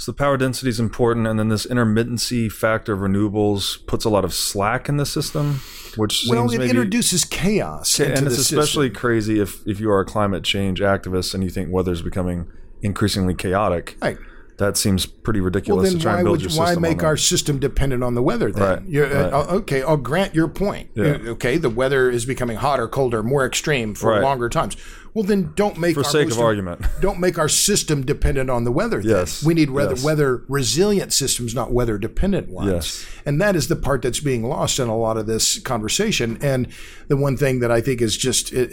So 0.00 0.12
the 0.12 0.16
power 0.16 0.38
density 0.38 0.70
is 0.70 0.80
important, 0.80 1.26
and 1.26 1.38
then 1.38 1.48
this 1.50 1.66
intermittency 1.66 2.50
factor 2.50 2.94
of 2.94 3.00
renewables 3.00 3.86
puts 3.86 4.06
a 4.06 4.08
lot 4.08 4.24
of 4.24 4.32
slack 4.32 4.88
in 4.88 4.96
the 4.96 5.04
system, 5.04 5.60
which 5.96 6.24
Well, 6.26 6.50
it 6.50 6.62
introduces 6.62 7.26
chaos 7.26 8.00
into 8.00 8.16
and 8.16 8.26
it's 8.26 8.36
system. 8.36 8.60
especially 8.60 8.88
crazy 8.88 9.40
if 9.40 9.60
if 9.66 9.78
you 9.78 9.90
are 9.90 10.00
a 10.00 10.06
climate 10.06 10.42
change 10.42 10.80
activist 10.80 11.34
and 11.34 11.44
you 11.44 11.50
think 11.50 11.70
weather's 11.70 12.00
becoming 12.00 12.46
increasingly 12.80 13.34
chaotic. 13.34 13.98
Right. 14.00 14.16
That 14.60 14.76
seems 14.76 15.04
pretty 15.06 15.40
ridiculous 15.40 15.82
Well, 15.82 15.90
then 15.90 15.98
to 15.98 16.02
try 16.02 16.12
why 16.12 16.18
and 16.20 16.24
build 16.26 16.42
would 16.42 16.52
your 16.54 16.58
why 16.64 16.74
make 16.76 17.02
our 17.02 17.16
system 17.16 17.58
dependent 17.58 18.04
on 18.04 18.14
the 18.14 18.22
weather? 18.22 18.52
Then, 18.52 18.62
Right, 18.62 18.82
You're, 18.86 19.06
uh, 19.34 19.46
okay, 19.56 19.82
I'll 19.82 19.96
grant 19.96 20.34
your 20.34 20.48
point. 20.48 20.90
Yeah. 20.94 21.04
Uh, 21.04 21.18
Okay, 21.30 21.56
the 21.56 21.70
weather 21.70 22.08
is 22.10 22.24
becoming 22.26 22.56
hotter, 22.58 22.86
colder, 22.88 23.22
more 23.22 23.44
extreme 23.46 23.94
for 23.94 24.10
Right. 24.12 24.22
longer 24.22 24.48
times. 24.48 24.76
Well, 25.12 25.24
then 25.24 25.52
don't 25.56 25.76
make 25.76 25.94
For 25.94 26.00
our 26.04 26.10
sake 26.10 26.26
of 26.26 26.32
system- 26.34 26.44
argument. 26.46 26.82
Don't 27.00 27.18
make 27.18 27.36
our 27.36 27.48
system 27.48 28.06
dependent 28.06 28.48
on 28.48 28.62
the 28.62 28.70
weather. 28.70 29.00
then. 29.02 29.10
Yes, 29.10 29.42
we 29.42 29.54
need 29.54 29.70
weather 29.70 29.96
yes. 29.96 30.04
weather 30.04 30.44
resilient 30.46 31.12
systems, 31.12 31.52
not 31.52 31.72
weather 31.72 31.98
dependent 31.98 32.48
ones. 32.48 32.70
Yes. 32.70 33.06
and 33.26 33.40
that 33.40 33.56
is 33.56 33.66
the 33.66 33.74
part 33.74 34.02
that's 34.02 34.20
being 34.20 34.44
lost 34.44 34.78
in 34.78 34.86
a 34.86 34.96
lot 34.96 35.16
of 35.16 35.26
this 35.26 35.58
conversation. 35.58 36.38
And 36.40 36.68
the 37.08 37.16
one 37.16 37.36
thing 37.36 37.58
that 37.58 37.72
I 37.72 37.80
think 37.80 38.00
is 38.00 38.16
just 38.16 38.54
uh, 38.54 38.60
uh, 38.60 38.64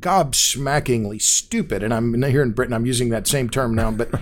gobsmackingly 0.00 1.20
stupid, 1.20 1.82
and 1.82 1.92
I'm 1.92 2.22
here 2.22 2.42
in 2.42 2.52
Britain, 2.52 2.72
I'm 2.72 2.86
using 2.86 3.10
that 3.10 3.26
same 3.26 3.50
term 3.50 3.74
now, 3.74 3.90
but. 3.90 4.08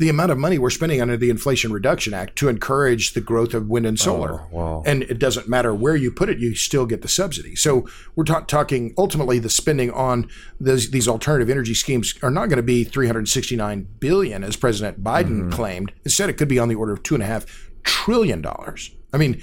the 0.00 0.08
amount 0.08 0.32
of 0.32 0.38
money 0.38 0.58
we're 0.58 0.70
spending 0.70 1.00
under 1.02 1.16
the 1.16 1.28
Inflation 1.30 1.72
Reduction 1.72 2.14
Act 2.14 2.34
to 2.36 2.48
encourage 2.48 3.12
the 3.12 3.20
growth 3.20 3.52
of 3.54 3.68
wind 3.68 3.84
and 3.86 4.00
solar. 4.00 4.40
Oh, 4.40 4.48
wow. 4.50 4.82
And 4.86 5.02
it 5.04 5.18
doesn't 5.18 5.46
matter 5.46 5.74
where 5.74 5.94
you 5.94 6.10
put 6.10 6.30
it, 6.30 6.38
you 6.38 6.54
still 6.54 6.86
get 6.86 7.02
the 7.02 7.08
subsidy. 7.08 7.54
So 7.54 7.86
we're 8.16 8.24
ta- 8.24 8.40
talking 8.40 8.94
ultimately 8.96 9.38
the 9.38 9.50
spending 9.50 9.90
on 9.90 10.28
those, 10.58 10.90
these 10.90 11.06
alternative 11.06 11.50
energy 11.50 11.74
schemes 11.74 12.14
are 12.22 12.30
not 12.30 12.46
going 12.48 12.56
to 12.56 12.62
be 12.62 12.82
369 12.82 13.86
billion 14.00 14.42
as 14.42 14.56
President 14.56 15.04
Biden 15.04 15.20
Mm-hmm. 15.42 15.50
claimed. 15.50 15.92
Instead, 16.04 16.30
it 16.30 16.34
could 16.38 16.48
be 16.48 16.58
on 16.58 16.68
the 16.68 16.74
order 16.74 16.92
of 16.92 17.02
two 17.02 17.14
and 17.14 17.22
a 17.22 17.26
half 17.26 17.44
trillion 17.84 18.40
dollars. 18.40 18.90
I 19.12 19.18
mean, 19.18 19.42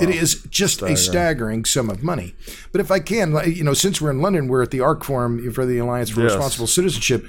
it 0.00 0.10
is 0.10 0.42
just 0.50 0.82
a 0.82 0.96
staggering 0.96 1.64
sum 1.64 1.90
of 1.90 2.02
money. 2.02 2.34
But 2.70 2.80
if 2.80 2.90
I 2.90 3.00
can, 3.00 3.36
you 3.46 3.64
know, 3.64 3.72
since 3.74 4.00
we're 4.00 4.10
in 4.10 4.20
London, 4.20 4.46
we're 4.48 4.62
at 4.62 4.70
the 4.70 4.80
ARC 4.80 5.04
Forum 5.04 5.50
for 5.52 5.64
the 5.66 5.78
Alliance 5.78 6.10
for 6.10 6.20
Yes. 6.20 6.32
Responsible 6.32 6.66
Citizenship. 6.66 7.24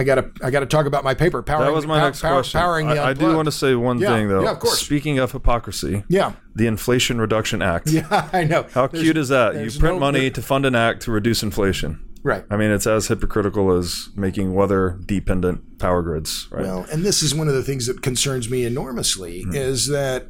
I 0.00 0.04
gotta, 0.04 0.30
I 0.42 0.50
gotta 0.50 0.66
talk 0.66 0.86
about 0.86 1.04
my 1.04 1.14
paper. 1.14 1.42
Powering, 1.42 1.66
That 1.66 1.74
was 1.74 1.86
my 1.86 1.98
pow- 1.98 2.04
next 2.06 2.22
pow- 2.22 2.32
question. 2.36 2.58
Powering 2.58 2.88
the 2.88 2.98
I, 2.98 3.10
I 3.10 3.12
do 3.12 3.34
want 3.36 3.46
to 3.46 3.52
say 3.52 3.74
one 3.74 3.98
Yeah, 3.98 4.14
thing 4.14 4.28
though. 4.28 4.42
yeah, 4.42 4.52
of 4.52 4.58
course. 4.58 4.78
Speaking 4.80 5.18
of 5.18 5.32
hypocrisy, 5.32 6.04
Yeah, 6.08 6.32
the 6.54 6.66
Inflation 6.66 7.20
Reduction 7.20 7.60
Act. 7.62 7.88
yeah, 7.90 8.28
I 8.32 8.44
know. 8.44 8.66
How 8.72 8.86
cute 8.86 9.16
is 9.16 9.28
that? 9.28 9.54
You 9.54 9.70
print 9.78 9.96
no- 9.96 10.00
money 10.00 10.30
to 10.30 10.42
fund 10.42 10.64
an 10.66 10.74
act 10.74 11.02
to 11.02 11.12
reduce 11.12 11.42
inflation. 11.42 12.04
Right. 12.22 12.44
I 12.50 12.56
mean, 12.58 12.70
it's 12.70 12.86
as 12.86 13.08
hypocritical 13.08 13.72
as 13.72 14.10
making 14.14 14.52
weather 14.54 14.98
dependent 15.06 15.78
power 15.78 16.02
grids, 16.02 16.48
right? 16.50 16.62
Well, 16.62 16.86
and 16.92 17.02
this 17.02 17.22
is 17.22 17.34
one 17.34 17.48
of 17.48 17.54
the 17.54 17.62
things 17.62 17.86
that 17.86 18.02
concerns 18.02 18.50
me 18.50 18.64
enormously 18.64 19.44
is 19.52 19.86
that, 19.88 20.26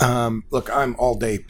um, 0.00 0.44
look, 0.50 0.70
I'm 0.74 0.96
all 0.98 1.14
day 1.16 1.44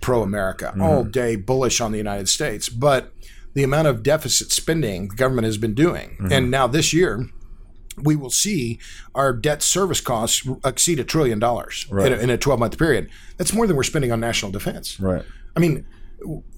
pro 0.00 0.22
America, 0.22 0.72
all 0.80 1.02
day 1.02 1.34
bullish 1.34 1.80
on 1.80 1.90
the 1.90 1.98
United 1.98 2.28
States, 2.28 2.68
but 2.68 3.12
the 3.56 3.64
amount 3.64 3.88
of 3.88 4.02
deficit 4.02 4.52
spending 4.52 5.08
the 5.08 5.16
government 5.16 5.46
has 5.46 5.56
been 5.56 5.72
doing, 5.72 6.10
mm-hmm. 6.10 6.30
and 6.30 6.50
now 6.50 6.66
this 6.66 6.92
year, 6.92 7.26
we 7.96 8.14
will 8.14 8.30
see 8.30 8.78
our 9.14 9.32
debt 9.32 9.62
service 9.62 10.02
costs 10.02 10.46
exceed 10.62 11.00
a 11.00 11.04
trillion 11.04 11.38
dollars 11.38 11.86
in, 11.90 12.12
a, 12.12 12.16
in 12.16 12.28
a 12.28 12.36
12 12.36 12.60
month 12.60 12.78
period. 12.78 13.08
That's 13.38 13.54
more 13.54 13.66
than 13.66 13.74
we're 13.74 13.82
spending 13.82 14.12
on 14.12 14.20
national 14.20 14.52
defense. 14.52 15.00
right. 15.00 15.24
I 15.56 15.60
mean, 15.60 15.86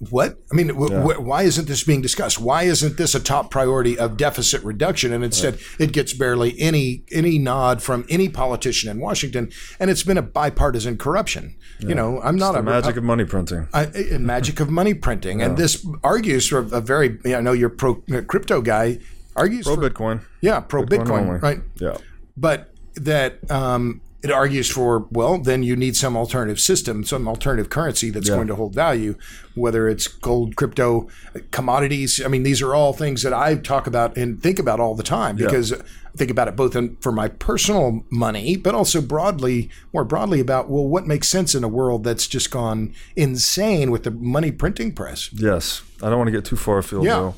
what? 0.09 0.37
I 0.51 0.55
mean, 0.55 0.67
w- 0.67 0.89
w- 0.89 1.21
why 1.21 1.43
isn't 1.43 1.67
this 1.67 1.83
being 1.83 2.01
discussed? 2.01 2.39
Why 2.39 2.63
isn't 2.63 2.97
this 2.97 3.13
a 3.13 3.19
top 3.19 3.51
priority 3.51 3.97
of 3.99 4.17
deficit 4.17 4.63
reduction? 4.63 5.11
And 5.13 5.23
instead, 5.23 5.59
it 5.79 5.91
gets 5.91 6.13
barely 6.13 6.59
any 6.59 7.03
any 7.11 7.37
nod 7.37 7.81
from 7.81 8.05
any 8.09 8.29
politician 8.29 8.89
in 8.89 8.99
Washington, 8.99 9.51
and 9.79 9.89
it's 9.89 10.03
been 10.03 10.17
a 10.17 10.21
bipartisan 10.21 10.97
corruption. 10.97 11.55
You 11.79 11.95
know, 11.95 12.19
I'm 12.21 12.35
not 12.35 12.53
The 12.53 12.59
a 12.59 12.63
magic 12.63 12.97
of 12.97 13.03
money 13.03 13.25
printing. 13.25 13.67
I, 13.73 13.85
a 13.85 14.19
magic 14.19 14.59
of 14.59 14.69
money 14.69 14.93
printing, 14.93 15.41
and 15.41 15.55
this 15.57 15.85
argues 16.03 16.47
for 16.47 16.59
a 16.59 16.81
very. 16.81 17.19
I 17.25 17.41
know 17.41 17.53
you're 17.53 17.69
pro 17.69 17.95
crypto 18.27 18.61
guy. 18.61 18.99
Argues 19.35 19.65
Pro 19.65 19.75
for 19.75 19.89
Bitcoin. 19.89 20.21
yeah 20.41 20.59
pro 20.59 20.83
Bitcoin, 20.83 21.27
only. 21.27 21.39
right? 21.39 21.59
Yeah. 21.79 21.97
but 22.35 22.73
that 22.95 23.49
um, 23.49 24.01
it 24.21 24.31
argues 24.31 24.69
for 24.69 25.07
well 25.11 25.37
then 25.37 25.63
you 25.63 25.75
need 25.75 25.95
some 25.95 26.17
alternative 26.17 26.59
system 26.59 27.03
some 27.05 27.27
alternative 27.27 27.69
currency 27.69 28.09
that's 28.09 28.29
going 28.29 28.47
to 28.47 28.55
hold 28.55 28.75
value 28.75 29.15
whether 29.55 29.87
it's 29.87 30.07
gold 30.07 30.55
crypto 30.57 31.07
commodities 31.51 32.21
i 32.23 32.27
mean 32.27 32.43
these 32.43 32.61
are 32.61 32.75
all 32.75 32.93
things 32.93 33.23
that 33.23 33.33
i 33.33 33.55
talk 33.55 33.87
about 33.87 34.15
and 34.17 34.41
think 34.43 34.59
about 34.59 34.79
all 34.79 34.93
the 34.93 35.03
time 35.03 35.35
because 35.35 35.71
i 35.73 35.77
think 36.17 36.29
about 36.31 36.47
it 36.49 36.55
both 36.55 36.75
in, 36.75 36.95
for 36.97 37.11
my 37.11 37.27
personal 37.29 38.03
money 38.09 38.57
but 38.57 38.75
also 38.75 38.99
broadly 39.01 39.69
more 39.93 40.03
broadly 40.03 40.39
about 40.41 40.69
well 40.69 40.85
what 40.85 41.07
makes 41.07 41.27
sense 41.29 41.55
in 41.55 41.63
a 41.63 41.67
world 41.69 42.03
that's 42.03 42.27
just 42.27 42.51
gone 42.51 42.93
insane 43.15 43.89
with 43.89 44.03
the 44.03 44.11
money 44.11 44.51
printing 44.51 44.91
press 44.93 45.29
Yes. 45.31 45.81
I 46.01 46.09
don't 46.09 46.17
want 46.17 46.27
to 46.27 46.31
get 46.31 46.45
too 46.45 46.55
far 46.55 46.77
afield 46.79 47.05
Yeah. 47.05 47.15
though. 47.15 47.35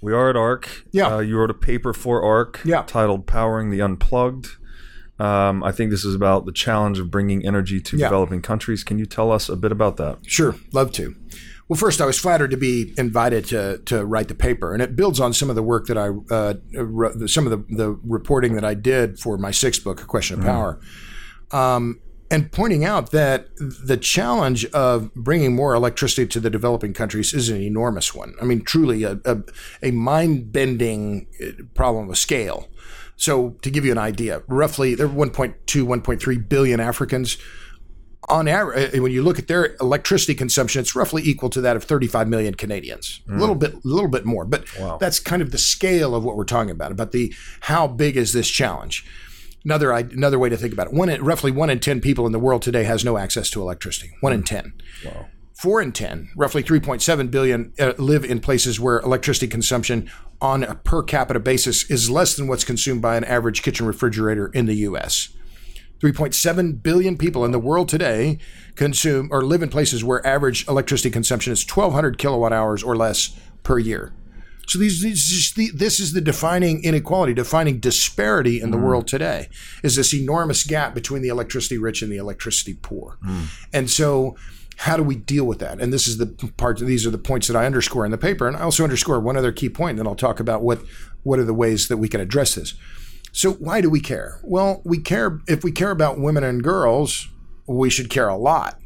We 0.00 0.12
are 0.12 0.28
at 0.30 0.34
ARC. 0.36 0.68
Yeah. 0.90 1.14
Uh, 1.14 1.18
you 1.20 1.38
wrote 1.38 1.50
a 1.50 1.54
paper 1.54 1.92
for 1.92 2.20
ARC 2.22 2.60
Yeah. 2.64 2.82
titled 2.82 3.26
Powering 3.26 3.70
the 3.70 3.80
Unplugged. 3.80 4.56
Um, 5.22 5.62
I 5.62 5.70
think 5.70 5.90
this 5.90 6.04
is 6.04 6.14
about 6.14 6.46
the 6.46 6.52
challenge 6.52 6.98
of 6.98 7.10
bringing 7.10 7.46
energy 7.46 7.80
to 7.80 7.96
Yeah. 7.96 8.06
developing 8.08 8.42
countries. 8.42 8.82
Can 8.82 8.98
you 8.98 9.06
tell 9.06 9.30
us 9.30 9.48
a 9.48 9.56
bit 9.56 9.70
about 9.70 9.96
that? 9.98 10.18
Sure, 10.26 10.56
love 10.72 10.90
to. 10.92 11.14
Well, 11.68 11.78
first, 11.78 12.00
I 12.00 12.06
was 12.06 12.18
flattered 12.18 12.50
to 12.50 12.56
be 12.56 12.92
invited 12.98 13.44
to 13.46 13.78
to 13.86 14.04
write 14.04 14.28
the 14.28 14.34
paper, 14.34 14.72
and 14.74 14.82
it 14.82 14.96
builds 14.96 15.20
on 15.20 15.32
some 15.32 15.48
of 15.48 15.54
the 15.56 15.62
work 15.62 15.86
that 15.86 15.96
I 15.96 16.08
uh, 16.34 16.54
wrote, 16.74 17.30
some 17.30 17.46
of 17.46 17.50
the, 17.52 17.76
the 17.76 17.88
reporting 18.18 18.54
that 18.56 18.64
I 18.64 18.74
did 18.74 19.18
for 19.20 19.38
my 19.38 19.52
sixth 19.52 19.84
book, 19.84 20.02
A 20.02 20.04
Question 20.04 20.40
of 20.40 20.44
Power, 20.44 20.80
um, 21.52 22.00
and 22.30 22.50
pointing 22.50 22.84
out 22.84 23.10
that 23.12 23.46
the 23.58 23.96
challenge 23.96 24.64
of 24.72 25.14
bringing 25.14 25.54
more 25.54 25.72
electricity 25.74 26.26
to 26.26 26.40
the 26.40 26.50
developing 26.50 26.92
countries 26.94 27.32
is 27.32 27.48
an 27.48 27.62
enormous 27.62 28.12
one. 28.14 28.34
I 28.42 28.44
mean, 28.44 28.62
truly 28.62 29.04
a 29.04 29.20
a, 29.24 29.38
a 29.82 29.90
mind 29.92 30.52
bending 30.52 31.28
problem 31.74 32.10
of 32.10 32.18
scale. 32.18 32.68
So, 33.22 33.50
to 33.62 33.70
give 33.70 33.84
you 33.84 33.92
an 33.92 33.98
idea, 33.98 34.42
roughly 34.48 34.96
there 34.96 35.06
are 35.06 35.08
1.2, 35.08 35.54
1.3 35.64 36.48
billion 36.48 36.80
Africans 36.80 37.38
on 38.28 38.48
average, 38.48 38.96
uh, 38.96 39.00
when 39.00 39.12
you 39.12 39.22
look 39.22 39.38
at 39.38 39.46
their 39.46 39.76
electricity 39.80 40.34
consumption, 40.34 40.80
it's 40.80 40.96
roughly 40.96 41.22
equal 41.24 41.48
to 41.50 41.60
that 41.60 41.76
of 41.76 41.84
35 41.84 42.26
million 42.26 42.56
Canadians. 42.56 43.20
A 43.28 43.34
little 43.38 43.54
bit, 43.54 43.74
a 43.74 43.80
little 43.84 44.10
bit 44.10 44.24
more, 44.24 44.44
but 44.44 44.64
that's 44.98 45.20
kind 45.20 45.40
of 45.40 45.52
the 45.52 45.58
scale 45.58 46.16
of 46.16 46.24
what 46.24 46.36
we're 46.36 46.42
talking 46.42 46.72
about. 46.72 46.90
About 46.90 47.12
the 47.12 47.32
how 47.60 47.86
big 47.86 48.16
is 48.16 48.32
this 48.32 48.48
challenge? 48.48 49.06
Another 49.64 49.92
another 49.92 50.40
way 50.40 50.48
to 50.48 50.56
think 50.56 50.72
about 50.72 50.88
it: 50.88 50.92
one 50.92 51.08
roughly 51.22 51.52
one 51.52 51.70
in 51.70 51.78
ten 51.78 52.00
people 52.00 52.26
in 52.26 52.32
the 52.32 52.40
world 52.40 52.62
today 52.62 52.82
has 52.82 53.04
no 53.04 53.18
access 53.18 53.50
to 53.50 53.60
electricity. 53.60 54.10
One 54.20 54.32
in 54.32 54.40
hmm. 54.40 54.46
ten. 54.46 54.72
Four 55.62 55.80
in 55.80 55.92
ten, 55.92 56.28
roughly 56.34 56.64
3.7 56.64 57.30
billion, 57.30 57.72
uh, 57.78 57.92
live 57.96 58.24
in 58.24 58.40
places 58.40 58.80
where 58.80 58.98
electricity 58.98 59.46
consumption 59.46 60.10
on 60.40 60.64
a 60.64 60.74
per 60.74 61.04
capita 61.04 61.38
basis 61.38 61.88
is 61.88 62.10
less 62.10 62.34
than 62.34 62.48
what's 62.48 62.64
consumed 62.64 63.00
by 63.00 63.14
an 63.14 63.22
average 63.22 63.62
kitchen 63.62 63.86
refrigerator 63.86 64.48
in 64.48 64.66
the 64.66 64.74
U.S. 64.78 65.28
3.7 66.00 66.82
billion 66.82 67.16
people 67.16 67.44
in 67.44 67.52
the 67.52 67.60
world 67.60 67.88
today 67.88 68.40
consume 68.74 69.28
or 69.30 69.44
live 69.44 69.62
in 69.62 69.68
places 69.68 70.02
where 70.02 70.26
average 70.26 70.66
electricity 70.66 71.10
consumption 71.10 71.52
is 71.52 71.64
1,200 71.64 72.18
kilowatt 72.18 72.52
hours 72.52 72.82
or 72.82 72.96
less 72.96 73.38
per 73.62 73.78
year. 73.78 74.12
So 74.66 74.78
these, 74.78 75.02
these 75.02 75.72
this 75.74 75.98
is 75.98 76.12
the 76.12 76.20
defining 76.20 76.84
inequality, 76.84 77.34
defining 77.34 77.80
disparity 77.80 78.60
in 78.60 78.70
the 78.70 78.76
mm. 78.76 78.82
world 78.82 79.08
today. 79.08 79.48
Is 79.82 79.96
this 79.96 80.14
enormous 80.14 80.64
gap 80.64 80.94
between 80.94 81.22
the 81.22 81.28
electricity 81.28 81.78
rich 81.78 82.02
and 82.02 82.12
the 82.12 82.16
electricity 82.16 82.74
poor? 82.74 83.18
Mm. 83.26 83.46
And 83.72 83.90
so, 83.90 84.36
how 84.76 84.96
do 84.96 85.02
we 85.02 85.16
deal 85.16 85.44
with 85.44 85.58
that? 85.58 85.80
And 85.80 85.92
this 85.92 86.06
is 86.06 86.18
the 86.18 86.26
part. 86.56 86.78
These 86.78 87.06
are 87.06 87.10
the 87.10 87.18
points 87.18 87.48
that 87.48 87.56
I 87.56 87.66
underscore 87.66 88.04
in 88.04 88.12
the 88.12 88.18
paper, 88.18 88.46
and 88.46 88.56
I 88.56 88.62
also 88.62 88.84
underscore 88.84 89.20
one 89.20 89.36
other 89.36 89.52
key 89.52 89.68
point. 89.68 89.90
And 89.90 90.00
then 90.00 90.06
I'll 90.06 90.14
talk 90.14 90.38
about 90.38 90.62
what 90.62 90.80
what 91.24 91.38
are 91.38 91.44
the 91.44 91.54
ways 91.54 91.88
that 91.88 91.96
we 91.96 92.08
can 92.08 92.20
address 92.20 92.54
this. 92.54 92.74
So 93.32 93.52
why 93.54 93.80
do 93.80 93.88
we 93.90 94.00
care? 94.00 94.40
Well, 94.42 94.80
we 94.84 94.98
care 94.98 95.40
if 95.48 95.64
we 95.64 95.72
care 95.72 95.90
about 95.90 96.20
women 96.20 96.44
and 96.44 96.62
girls, 96.62 97.28
we 97.66 97.90
should 97.90 98.10
care 98.10 98.28
a 98.28 98.36
lot 98.36 98.78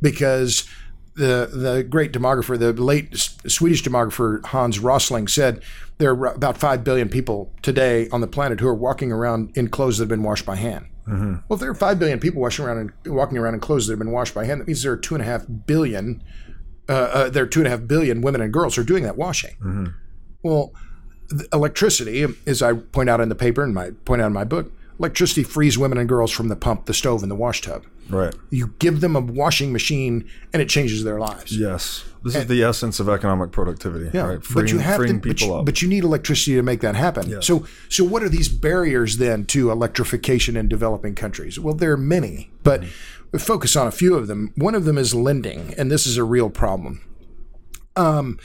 because 0.00 0.68
the 1.14 1.48
the 1.52 1.82
great 1.82 2.12
demographer, 2.12 2.58
the 2.58 2.72
late 2.72 3.16
Swedish 3.46 3.82
demographer 3.82 4.44
Hans 4.46 4.78
Rosling 4.78 5.28
said 5.28 5.62
there 5.98 6.10
are 6.12 6.26
about 6.34 6.56
five 6.58 6.82
billion 6.84 7.08
people 7.08 7.52
today 7.62 8.08
on 8.10 8.20
the 8.20 8.26
planet 8.26 8.60
who 8.60 8.66
are 8.68 8.74
walking 8.74 9.12
around 9.12 9.52
in 9.56 9.68
clothes 9.68 9.98
that 9.98 10.04
have 10.04 10.08
been 10.08 10.22
washed 10.22 10.46
by 10.46 10.56
hand. 10.56 10.86
Well, 11.48 11.56
if 11.56 11.60
there 11.60 11.70
are 11.70 11.74
five 11.74 11.98
billion 11.98 12.20
people 12.20 12.40
washing 12.40 12.64
around 12.64 12.78
and 13.04 13.14
walking 13.14 13.36
around 13.36 13.54
in 13.54 13.60
clothes 13.60 13.86
that 13.86 13.92
have 13.92 13.98
been 13.98 14.12
washed 14.12 14.34
by 14.34 14.44
hand, 14.44 14.60
that 14.60 14.66
means 14.68 14.82
there 14.82 14.92
are 14.92 14.96
two 14.96 15.14
and 15.16 15.22
a 15.22 15.26
half 15.26 15.44
billion. 15.66 16.22
Uh, 16.88 16.92
uh, 16.92 17.28
there 17.30 17.42
are 17.42 17.46
two 17.46 17.60
and 17.60 17.66
a 17.66 17.70
half 17.70 17.86
billion 17.86 18.22
women 18.22 18.40
and 18.40 18.52
girls 18.52 18.76
who 18.76 18.82
are 18.82 18.84
doing 18.84 19.02
that 19.02 19.16
washing. 19.16 19.56
Well, 20.42 20.72
th- 21.30 21.48
electricity, 21.52 22.24
as 22.46 22.62
I 22.62 22.72
point 22.74 23.10
out 23.10 23.20
in 23.20 23.28
the 23.28 23.34
paper 23.34 23.62
and 23.64 23.74
my 23.74 23.90
point 24.04 24.22
out 24.22 24.26
in 24.28 24.32
my 24.32 24.44
book, 24.44 24.72
electricity 25.02 25.42
frees 25.42 25.76
women 25.76 25.98
and 25.98 26.08
girls 26.08 26.30
from 26.30 26.46
the 26.48 26.54
pump, 26.56 26.86
the 26.86 26.94
stove, 26.94 27.22
and 27.22 27.30
the 27.30 27.34
wash 27.34 27.60
tub. 27.60 27.84
Right. 28.08 28.34
You 28.50 28.74
give 28.78 29.00
them 29.00 29.16
a 29.16 29.20
washing 29.20 29.72
machine, 29.72 30.28
and 30.52 30.62
it 30.62 30.68
changes 30.68 31.02
their 31.02 31.18
lives. 31.18 31.56
Yes. 31.56 32.04
This 32.24 32.36
is 32.36 32.46
the 32.46 32.62
essence 32.62 33.00
of 33.00 33.08
economic 33.08 33.50
productivity. 33.50 34.10
Yeah, 34.14 34.26
Right. 34.26 34.44
Freeing, 34.44 34.66
but 34.66 34.72
you 34.72 34.78
have 34.78 35.04
to, 35.04 35.12
but 35.14 35.22
people 35.22 35.46
you, 35.48 35.54
up. 35.56 35.64
but 35.66 35.82
you 35.82 35.88
need 35.88 36.04
electricity 36.04 36.54
to 36.54 36.62
make 36.62 36.80
that 36.82 36.94
happen. 36.94 37.42
So, 37.42 37.66
so 37.88 38.04
what 38.04 38.22
are 38.22 38.28
these 38.28 38.48
barriers 38.48 39.16
then 39.16 39.44
to 39.46 39.72
electrification 39.72 40.56
in 40.56 40.68
developing 40.68 41.16
countries? 41.16 41.58
Well, 41.58 41.74
there 41.74 41.90
are 41.92 41.96
many, 41.96 42.52
but 42.62 42.84
we 43.32 43.40
focus 43.40 43.74
on 43.74 43.88
a 43.88 43.90
few 43.90 44.14
of 44.14 44.28
them. 44.28 44.52
One 44.56 44.76
of 44.76 44.84
them 44.84 44.98
is 44.98 45.16
lending, 45.16 45.74
and 45.76 45.90
this 45.90 46.06
is 46.06 46.16
a 46.16 46.22
real 46.24 46.48
problem. 46.48 47.00
Um, 47.96 48.38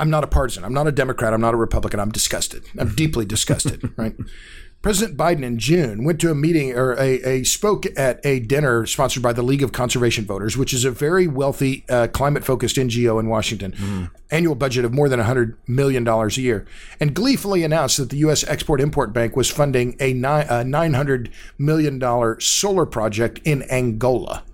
I'm 0.00 0.10
not 0.10 0.24
a 0.24 0.28
partisan. 0.28 0.64
I'm 0.64 0.72
not 0.72 0.86
a 0.86 0.92
Democrat. 0.92 1.34
I'm 1.34 1.40
not 1.40 1.54
a 1.54 1.56
Republican. 1.58 2.00
I'm 2.00 2.10
disgusted. 2.10 2.64
I'm 2.78 2.94
deeply 2.94 3.24
disgusted. 3.26 3.92
right. 3.98 4.14
President 4.80 5.18
Biden 5.18 5.42
in 5.42 5.58
June 5.58 6.04
went 6.04 6.20
to 6.20 6.30
a 6.30 6.36
meeting 6.36 6.72
or 6.72 6.92
a, 6.92 7.20
a 7.24 7.42
spoke 7.42 7.84
at 7.98 8.24
a 8.24 8.38
dinner 8.38 8.86
sponsored 8.86 9.22
by 9.22 9.32
the 9.32 9.42
League 9.42 9.62
of 9.62 9.72
Conservation 9.72 10.24
Voters, 10.24 10.56
which 10.56 10.72
is 10.72 10.84
a 10.84 10.90
very 10.92 11.26
wealthy 11.26 11.84
uh, 11.88 12.06
climate 12.06 12.44
focused 12.44 12.76
NGO 12.76 13.18
in 13.18 13.28
Washington. 13.28 13.72
Mm. 13.72 14.10
Annual 14.30 14.54
budget 14.54 14.84
of 14.84 14.94
more 14.94 15.08
than 15.08 15.18
$100 15.18 15.56
million 15.66 16.06
a 16.06 16.28
year. 16.28 16.64
And 17.00 17.12
gleefully 17.12 17.64
announced 17.64 17.96
that 17.96 18.10
the 18.10 18.18
U.S. 18.18 18.44
Export 18.44 18.80
Import 18.80 19.12
Bank 19.12 19.34
was 19.34 19.50
funding 19.50 19.96
a, 19.98 20.12
ni- 20.12 20.22
a 20.22 20.62
$900 20.62 21.30
million 21.58 22.40
solar 22.40 22.86
project 22.86 23.40
in 23.44 23.62
Angola. 23.70 24.44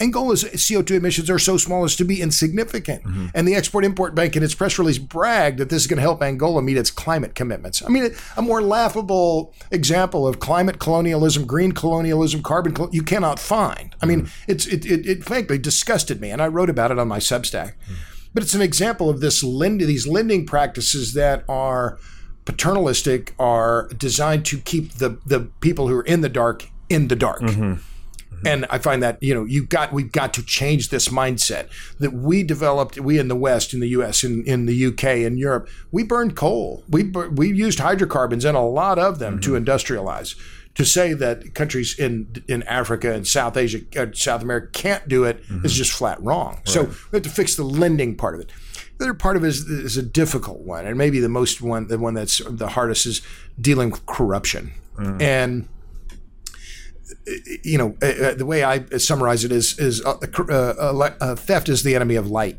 Angola's 0.00 0.44
CO2 0.44 0.92
emissions 0.92 1.28
are 1.28 1.38
so 1.38 1.56
small 1.56 1.84
as 1.84 1.94
to 1.96 2.04
be 2.04 2.22
insignificant. 2.22 3.04
Mm-hmm. 3.04 3.26
And 3.34 3.46
the 3.46 3.54
Export 3.54 3.84
Import 3.84 4.14
Bank 4.14 4.36
in 4.36 4.42
its 4.42 4.54
press 4.54 4.78
release 4.78 4.98
bragged 4.98 5.58
that 5.58 5.68
this 5.68 5.82
is 5.82 5.86
going 5.86 5.98
to 5.98 6.02
help 6.02 6.22
Angola 6.22 6.62
meet 6.62 6.78
its 6.78 6.90
climate 6.90 7.34
commitments. 7.34 7.82
I 7.84 7.88
mean, 7.88 8.10
a 8.36 8.42
more 8.42 8.62
laughable 8.62 9.52
example 9.70 10.26
of 10.26 10.40
climate 10.40 10.78
colonialism, 10.78 11.46
green 11.46 11.72
colonialism, 11.72 12.42
carbon, 12.42 12.72
col- 12.72 12.90
you 12.92 13.02
cannot 13.02 13.38
find. 13.38 13.94
I 14.02 14.06
mean, 14.06 14.22
mm-hmm. 14.22 14.50
it's 14.50 14.66
it, 14.66 14.86
it, 14.86 15.06
it 15.06 15.24
frankly 15.24 15.58
disgusted 15.58 16.20
me. 16.20 16.30
And 16.30 16.40
I 16.40 16.48
wrote 16.48 16.70
about 16.70 16.90
it 16.90 16.98
on 16.98 17.08
my 17.08 17.18
Substack. 17.18 17.74
Mm-hmm. 17.74 17.94
But 18.32 18.42
it's 18.42 18.54
an 18.54 18.62
example 18.62 19.10
of 19.10 19.20
this 19.20 19.42
lend- 19.42 19.80
these 19.80 20.06
lending 20.06 20.46
practices 20.46 21.14
that 21.14 21.44
are 21.48 21.98
paternalistic, 22.44 23.34
are 23.38 23.88
designed 23.96 24.44
to 24.46 24.58
keep 24.58 24.94
the, 24.94 25.18
the 25.26 25.40
people 25.60 25.88
who 25.88 25.96
are 25.96 26.04
in 26.04 26.20
the 26.20 26.28
dark 26.28 26.68
in 26.88 27.08
the 27.08 27.16
dark. 27.16 27.40
Mm-hmm. 27.40 27.74
Mm-hmm. 28.32 28.46
And 28.46 28.66
I 28.70 28.78
find 28.78 29.02
that 29.02 29.22
you 29.22 29.34
know 29.34 29.44
you 29.44 29.64
got 29.64 29.92
we've 29.92 30.12
got 30.12 30.32
to 30.34 30.42
change 30.42 30.88
this 30.88 31.08
mindset 31.08 31.68
that 31.98 32.12
we 32.12 32.42
developed. 32.42 32.98
We 32.98 33.18
in 33.18 33.28
the 33.28 33.36
West, 33.36 33.74
in 33.74 33.80
the 33.80 33.88
U.S., 33.88 34.24
in, 34.24 34.44
in 34.44 34.66
the 34.66 34.74
U.K., 34.74 35.24
in 35.24 35.36
Europe, 35.36 35.68
we 35.90 36.02
burned 36.02 36.36
coal. 36.36 36.84
We 36.88 37.04
we 37.04 37.52
used 37.52 37.80
hydrocarbons 37.80 38.44
and 38.44 38.56
a 38.56 38.60
lot 38.60 38.98
of 38.98 39.18
them 39.18 39.40
to 39.40 39.50
mm-hmm. 39.50 39.64
industrialize. 39.64 40.36
To 40.76 40.84
say 40.84 41.12
that 41.14 41.54
countries 41.54 41.98
in 41.98 42.44
in 42.46 42.62
Africa 42.62 43.12
and 43.12 43.26
South 43.26 43.56
Asia, 43.56 43.80
uh, 43.96 44.06
South 44.14 44.42
America 44.42 44.68
can't 44.72 45.08
do 45.08 45.24
it 45.24 45.42
mm-hmm. 45.42 45.66
is 45.66 45.74
just 45.74 45.92
flat 45.92 46.22
wrong. 46.22 46.62
So 46.64 46.84
we 46.84 47.16
have 47.16 47.22
to 47.22 47.28
fix 47.28 47.56
the 47.56 47.64
lending 47.64 48.16
part 48.16 48.36
of 48.36 48.40
it. 48.40 48.52
The 48.98 49.06
other 49.06 49.14
part 49.14 49.36
of 49.36 49.44
it 49.44 49.48
is, 49.48 49.68
is 49.68 49.96
a 49.96 50.02
difficult 50.02 50.60
one, 50.60 50.86
and 50.86 50.96
maybe 50.96 51.20
the 51.20 51.28
most 51.28 51.60
one, 51.60 51.88
the 51.88 51.98
one 51.98 52.14
that's 52.14 52.40
the 52.46 52.68
hardest 52.68 53.06
is 53.06 53.22
dealing 53.60 53.90
with 53.90 54.06
corruption. 54.06 54.72
Mm. 54.96 55.22
And 55.22 55.68
you 57.62 57.78
know, 57.78 57.96
uh, 58.02 58.06
uh, 58.06 58.34
the 58.34 58.46
way 58.46 58.64
I 58.64 58.84
summarize 58.98 59.44
it 59.44 59.52
is 59.52 59.78
is 59.78 60.04
uh, 60.04 60.12
uh, 60.12 61.36
theft 61.36 61.68
is 61.68 61.82
the 61.82 61.94
enemy 61.94 62.16
of 62.16 62.30
light. 62.30 62.58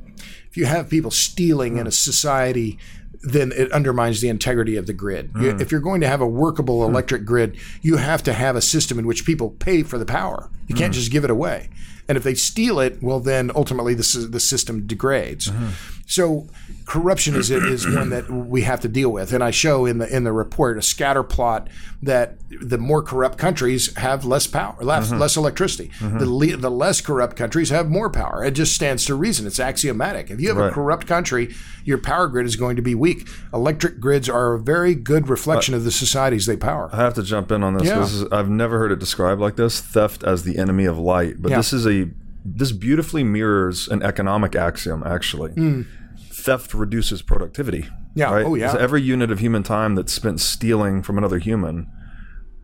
If 0.50 0.58
you 0.58 0.66
have 0.66 0.90
people 0.90 1.12
stealing 1.12 1.78
in 1.78 1.88
a 1.88 1.92
society, 1.92 2.78
then 3.22 3.52
it 3.56 3.72
undermines 3.72 4.22
the 4.22 4.30
integrity 4.30 4.76
of 4.76 4.88
the 4.88 4.94
grid. 4.94 5.32
You, 5.40 5.58
if 5.58 5.72
you're 5.72 5.82
going 5.82 6.02
to 6.02 6.08
have 6.08 6.22
a 6.22 6.28
workable 6.28 6.84
electric 6.84 7.24
grid, 7.26 7.58
you 7.82 7.98
have 7.98 8.24
to 8.24 8.34
have 8.34 8.56
a 8.56 8.62
system 8.62 9.00
in 9.00 9.08
which 9.08 9.26
people 9.26 9.52
pay 9.52 9.84
for 9.84 9.98
the 9.98 10.06
power. 10.06 10.50
You 10.68 10.76
can't 10.76 10.94
just 10.94 11.12
give 11.12 11.24
it 11.24 11.30
away. 11.30 11.70
And 12.12 12.18
if 12.18 12.26
they 12.26 12.36
steal 12.36 12.82
it, 12.82 13.02
well, 13.02 13.22
then 13.22 13.54
ultimately 13.56 13.94
the, 13.94 14.28
the 14.30 14.42
system 14.42 14.86
degrades. 14.86 15.48
Mm-hmm. 15.48 15.70
So 16.06 16.50
corruption 16.86 17.36
is 17.36 17.50
is 17.50 17.88
one 17.88 18.10
that 18.10 18.30
we 18.30 18.64
have 18.64 18.82
to 18.82 18.90
deal 18.90 19.10
with. 19.10 19.32
And 19.32 19.42
I 19.42 19.52
show 19.52 19.86
in 19.86 20.00
the 20.00 20.14
in 20.14 20.26
the 20.26 20.34
report 20.34 20.78
a 20.78 20.82
scatter 20.82 21.24
plot 21.24 21.70
that 22.04 22.36
the 22.50 22.78
more 22.78 23.02
corrupt 23.02 23.38
countries 23.38 23.96
have 23.96 24.26
less 24.26 24.46
power, 24.46 24.76
less, 24.82 25.10
mm-hmm. 25.10 25.20
less 25.20 25.38
electricity. 25.38 25.90
Mm-hmm. 26.00 26.18
The 26.18 26.30
le- 26.30 26.58
the 26.58 26.72
less 26.72 27.00
corrupt 27.00 27.38
countries 27.38 27.70
have 27.70 27.90
more 27.90 28.10
power. 28.10 28.44
It 28.44 28.56
just 28.56 28.76
stands 28.76 29.06
to 29.06 29.16
reason. 29.16 29.48
It's 29.48 29.60
axiomatic. 29.60 30.30
If 30.30 30.42
you 30.42 30.50
have 30.50 30.58
a 30.58 30.70
corrupt 30.72 31.08
country, 31.08 31.56
your 31.86 31.98
power 31.98 32.28
grid 32.28 32.46
is 32.46 32.58
going 32.58 32.76
to 32.76 32.82
be 32.82 32.94
weak. 32.94 33.26
Electric 33.54 34.02
grids 34.02 34.28
are 34.28 34.54
a 34.56 34.60
very 34.60 34.96
good 34.96 35.30
reflection 35.30 35.74
of 35.74 35.86
the 35.86 35.92
societies 35.92 36.46
they 36.46 36.58
power. 36.58 36.90
I 36.92 36.98
have 36.98 37.14
to 37.14 37.24
jump 37.24 37.52
in 37.52 37.64
on 37.64 37.78
this. 37.78 37.88
Yeah. 37.88 38.04
Is, 38.04 38.26
I've 38.34 38.50
never 38.50 38.80
heard 38.80 38.92
it 38.92 39.00
described 39.00 39.40
like 39.40 39.56
this: 39.56 39.80
theft 39.80 40.24
as 40.24 40.44
the 40.44 40.58
enemy 40.58 40.84
of 40.84 40.98
light. 40.98 41.42
But 41.42 41.52
Yeah. 41.52 41.58
this 41.58 41.72
is 41.72 41.86
a 41.86 42.01
this 42.44 42.72
beautifully 42.72 43.24
mirrors 43.24 43.88
an 43.88 44.04
economic 44.04 44.56
axiom. 44.56 45.04
Actually, 45.06 45.52
hmm. 45.52 45.82
theft 46.30 46.74
reduces 46.74 47.22
productivity. 47.22 47.88
Yeah. 48.16 48.34
Right? 48.34 48.46
Oh, 48.46 48.56
yeah. 48.56 48.76
Every 48.78 49.02
unit 49.02 49.32
of 49.32 49.40
human 49.40 49.64
time 49.64 49.96
that's 49.96 50.14
spent 50.14 50.40
stealing 50.40 51.02
from 51.02 51.18
another 51.18 51.38
human 51.40 51.88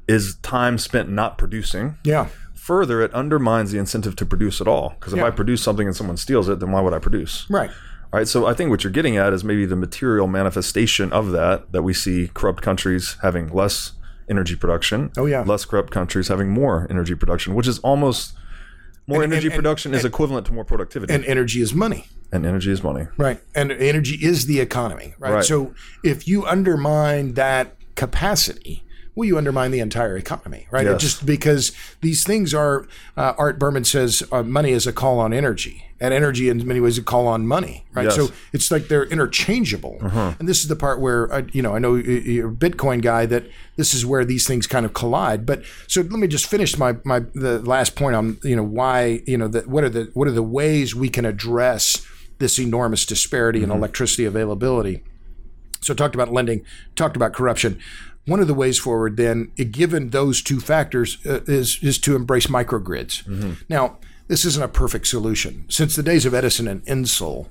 is 0.08 0.36
time 0.42 0.78
spent 0.78 1.10
not 1.10 1.38
producing. 1.38 1.98
Yeah. 2.04 2.28
Further, 2.54 3.02
it 3.02 3.14
undermines 3.14 3.72
the 3.72 3.78
incentive 3.78 4.16
to 4.18 4.26
produce 4.26 4.60
at 4.60 4.68
all. 4.68 4.96
Because 5.00 5.14
if 5.14 5.20
Yeah. 5.20 5.26
I 5.26 5.32
produce 5.32 5.62
something 5.62 5.88
and 5.88 5.96
someone 5.96 6.18
steals 6.18 6.50
it, 6.50 6.60
then 6.60 6.72
why 6.72 6.82
would 6.82 6.94
I 6.94 7.00
produce? 7.00 7.46
Right. 7.50 7.70
All 7.70 8.20
right. 8.20 8.28
So 8.28 8.46
I 8.46 8.54
think 8.54 8.70
what 8.70 8.84
you're 8.84 8.92
getting 8.92 9.16
at 9.18 9.32
is 9.34 9.44
maybe 9.44 9.66
the 9.66 9.76
material 9.76 10.28
manifestation 10.28 11.14
of 11.14 11.32
that, 11.32 11.72
that 11.72 11.84
we 11.84 11.94
see 11.94 12.30
corrupt 12.34 12.62
countries 12.62 13.18
having 13.22 13.48
less 13.50 13.94
energy 14.30 14.56
production. 14.56 15.12
Oh, 15.18 15.26
yeah. 15.26 15.44
Less 15.44 15.64
corrupt 15.64 15.92
countries 15.92 16.28
having 16.28 16.50
more 16.50 16.88
energy 16.90 17.16
production, 17.16 17.56
which 17.56 17.68
is 17.68 17.80
almost 17.80 18.34
more 19.08 19.24
And- 19.24 19.32
energy 19.32 19.48
and- 19.48 19.54
and- 19.54 19.64
production 19.64 19.94
is 19.94 20.06
equivalent 20.06 20.46
to 20.48 20.54
more 20.54 20.66
productivity. 20.66 21.14
And 21.14 21.24
energy 21.26 21.62
is 21.62 21.74
money. 21.74 22.08
and 22.32 22.46
energy 22.46 22.70
is 22.72 22.84
money. 22.84 23.08
Right. 23.18 23.40
And 23.56 23.72
energy 23.72 24.16
is 24.22 24.48
the 24.48 24.60
economy, 24.60 25.14
right? 25.18 25.36
Right. 25.36 25.46
So 25.46 25.74
if 26.04 26.28
you 26.28 26.46
undermine 26.46 27.36
that 27.36 27.78
capacity, 27.96 28.84
well, 29.18 29.28
you 29.28 29.38
undermine 29.38 29.72
the 29.72 29.80
entire 29.80 30.16
economy, 30.16 30.68
right? 30.70 30.86
Yes. 30.86 31.02
just 31.02 31.26
because 31.26 31.72
these 32.02 32.24
things 32.24 32.54
are, 32.54 32.88
uh, 33.18 33.34
Art 33.38 33.58
Berman 33.58 33.84
says, 33.84 34.22
uh, 34.32 34.44
money 34.44 34.72
is 34.72 34.86
a 34.86 34.94
call 34.94 35.20
on 35.20 35.34
energy, 35.34 35.84
and 36.00 36.14
energy 36.14 36.50
in 36.50 36.66
many 36.68 36.80
ways 36.80 36.94
is 36.94 37.00
a 37.00 37.04
call 37.04 37.26
on 37.28 37.48
money, 37.48 37.84
right? 37.94 38.04
Yes. 38.06 38.16
So 38.16 38.30
it's 38.54 38.70
like 38.70 38.90
they're 38.90 39.06
interchangeable. 39.06 39.98
And 40.40 40.48
this 40.48 40.62
is 40.62 40.68
the 40.68 40.76
part 40.76 41.00
where, 41.02 41.34
I, 41.34 41.46
you 41.52 41.64
know, 41.64 41.74
I 41.76 41.80
know 41.80 41.96
you- 41.96 42.12
you're 42.36 42.50
a 42.50 42.54
Bitcoin 42.54 43.02
guy 43.02 43.26
that 43.26 43.46
this 43.76 43.94
is 43.96 44.06
where 44.06 44.24
these 44.24 44.46
things 44.46 44.68
kind 44.68 44.86
of 44.86 44.94
collide. 44.94 45.46
But 45.48 45.64
so 45.88 46.02
let 46.02 46.12
me 46.20 46.28
just 46.28 46.46
finish 46.46 46.78
my 46.78 46.98
my 47.04 47.20
the 47.34 47.60
last 47.60 47.96
point 47.96 48.16
on 48.16 48.38
you 48.44 48.56
know 48.56 48.64
why 48.64 49.22
you 49.26 49.38
know 49.38 49.48
that 49.48 49.68
what 49.68 49.84
are 49.84 49.90
the 49.90 50.12
what 50.14 50.28
are 50.28 50.32
the 50.32 50.44
ways 50.44 50.94
we 50.96 51.10
can 51.10 51.26
address 51.26 52.06
this 52.38 52.60
enormous 52.60 53.04
disparity 53.06 53.64
in 53.64 53.72
electricity 53.72 54.26
availability. 54.26 55.02
So 55.82 55.94
talked 55.94 56.16
about 56.16 56.32
lending, 56.32 56.64
talked 56.96 57.16
about 57.16 57.34
corruption. 57.34 57.80
One 58.28 58.40
of 58.40 58.48
the 58.48 58.54
ways 58.54 58.78
forward, 58.78 59.18
then, 59.18 59.52
eh, 59.58 59.64
given 59.64 60.10
those 60.12 60.42
two 60.42 60.60
factors, 60.60 61.18
uh, 61.26 61.42
is 61.48 61.80
is 61.82 61.98
to 62.00 62.16
embrace 62.16 62.48
microgrids. 62.48 63.24
Mm-hmm. 63.24 63.54
Now, 63.70 63.98
this 64.28 64.46
isn't 64.46 64.64
a 64.64 64.68
perfect 64.68 65.08
solution. 65.08 65.66
Since 65.70 65.96
the 65.96 66.04
days 66.04 66.26
of 66.26 66.34
Edison 66.34 66.68
and 66.68 66.82
Insull, 66.86 67.48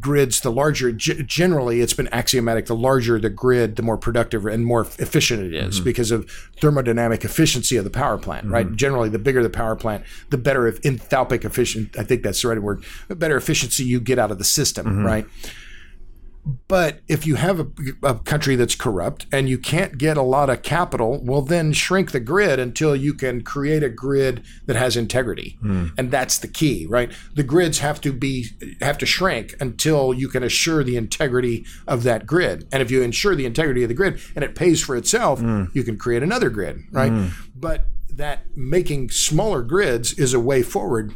grids, 0.00 0.40
the 0.40 0.50
larger, 0.50 0.92
g- 0.92 1.22
generally, 1.22 1.80
it's 1.80 1.92
been 1.92 2.08
axiomatic. 2.12 2.66
The 2.66 2.76
larger 2.76 3.18
the 3.18 3.30
grid, 3.30 3.76
the 3.76 3.82
more 3.82 3.96
productive 3.96 4.46
and 4.46 4.64
more 4.64 4.82
efficient 4.82 5.42
it 5.42 5.54
is 5.54 5.76
mm-hmm. 5.76 5.84
because 5.84 6.10
of 6.10 6.26
thermodynamic 6.60 7.24
efficiency 7.24 7.76
of 7.76 7.84
the 7.84 7.90
power 7.90 8.18
plant. 8.18 8.46
Right. 8.46 8.66
Mm-hmm. 8.66 8.76
Generally, 8.76 9.08
the 9.10 9.18
bigger 9.18 9.42
the 9.42 9.50
power 9.50 9.76
plant, 9.76 10.04
the 10.30 10.38
better 10.38 10.66
if 10.66 10.84
enthalpic 10.84 11.44
efficient. 11.44 11.98
I 11.98 12.02
think 12.02 12.22
that's 12.22 12.42
the 12.42 12.48
right 12.48 12.60
word. 12.60 12.84
The 13.08 13.16
better 13.16 13.36
efficiency 13.36 13.84
you 13.84 14.00
get 14.00 14.18
out 14.18 14.30
of 14.30 14.38
the 14.38 14.44
system. 14.44 15.04
Right. 15.04 15.26
But 16.68 17.00
if 17.08 17.26
you 17.26 17.34
have 17.34 17.58
a, 17.58 17.66
a 18.04 18.14
country 18.20 18.54
that's 18.54 18.76
corrupt 18.76 19.26
and 19.32 19.48
you 19.48 19.58
can't 19.58 19.98
get 19.98 20.16
a 20.16 20.22
lot 20.22 20.48
of 20.48 20.62
capital, 20.62 21.20
well, 21.22 21.42
then 21.42 21.72
shrink 21.72 22.12
the 22.12 22.20
grid 22.20 22.60
until 22.60 22.94
you 22.94 23.14
can 23.14 23.42
create 23.42 23.82
a 23.82 23.88
grid 23.88 24.44
that 24.66 24.76
has 24.76 24.96
integrity, 24.96 25.58
hmm. 25.60 25.88
and 25.98 26.10
that's 26.10 26.38
the 26.38 26.46
key, 26.48 26.86
right? 26.88 27.10
The 27.34 27.42
grids 27.42 27.80
have 27.80 28.00
to 28.02 28.12
be 28.12 28.46
have 28.80 28.96
to 28.98 29.06
shrink 29.06 29.54
until 29.60 30.14
you 30.14 30.28
can 30.28 30.44
assure 30.44 30.84
the 30.84 30.96
integrity 30.96 31.66
of 31.88 32.04
that 32.04 32.26
grid. 32.26 32.68
And 32.70 32.80
if 32.80 32.90
you 32.92 33.02
ensure 33.02 33.34
the 33.34 33.46
integrity 33.46 33.82
of 33.82 33.88
the 33.88 33.94
grid 33.94 34.20
and 34.36 34.44
it 34.44 34.54
pays 34.54 34.82
for 34.82 34.96
itself, 34.96 35.40
hmm. 35.40 35.64
you 35.72 35.82
can 35.82 35.98
create 35.98 36.22
another 36.22 36.50
grid, 36.50 36.80
right? 36.92 37.10
Hmm. 37.10 37.28
But 37.54 37.86
that 38.08 38.56
making 38.56 39.10
smaller 39.10 39.62
grids 39.62 40.12
is 40.12 40.32
a 40.32 40.40
way 40.40 40.62
forward 40.62 41.14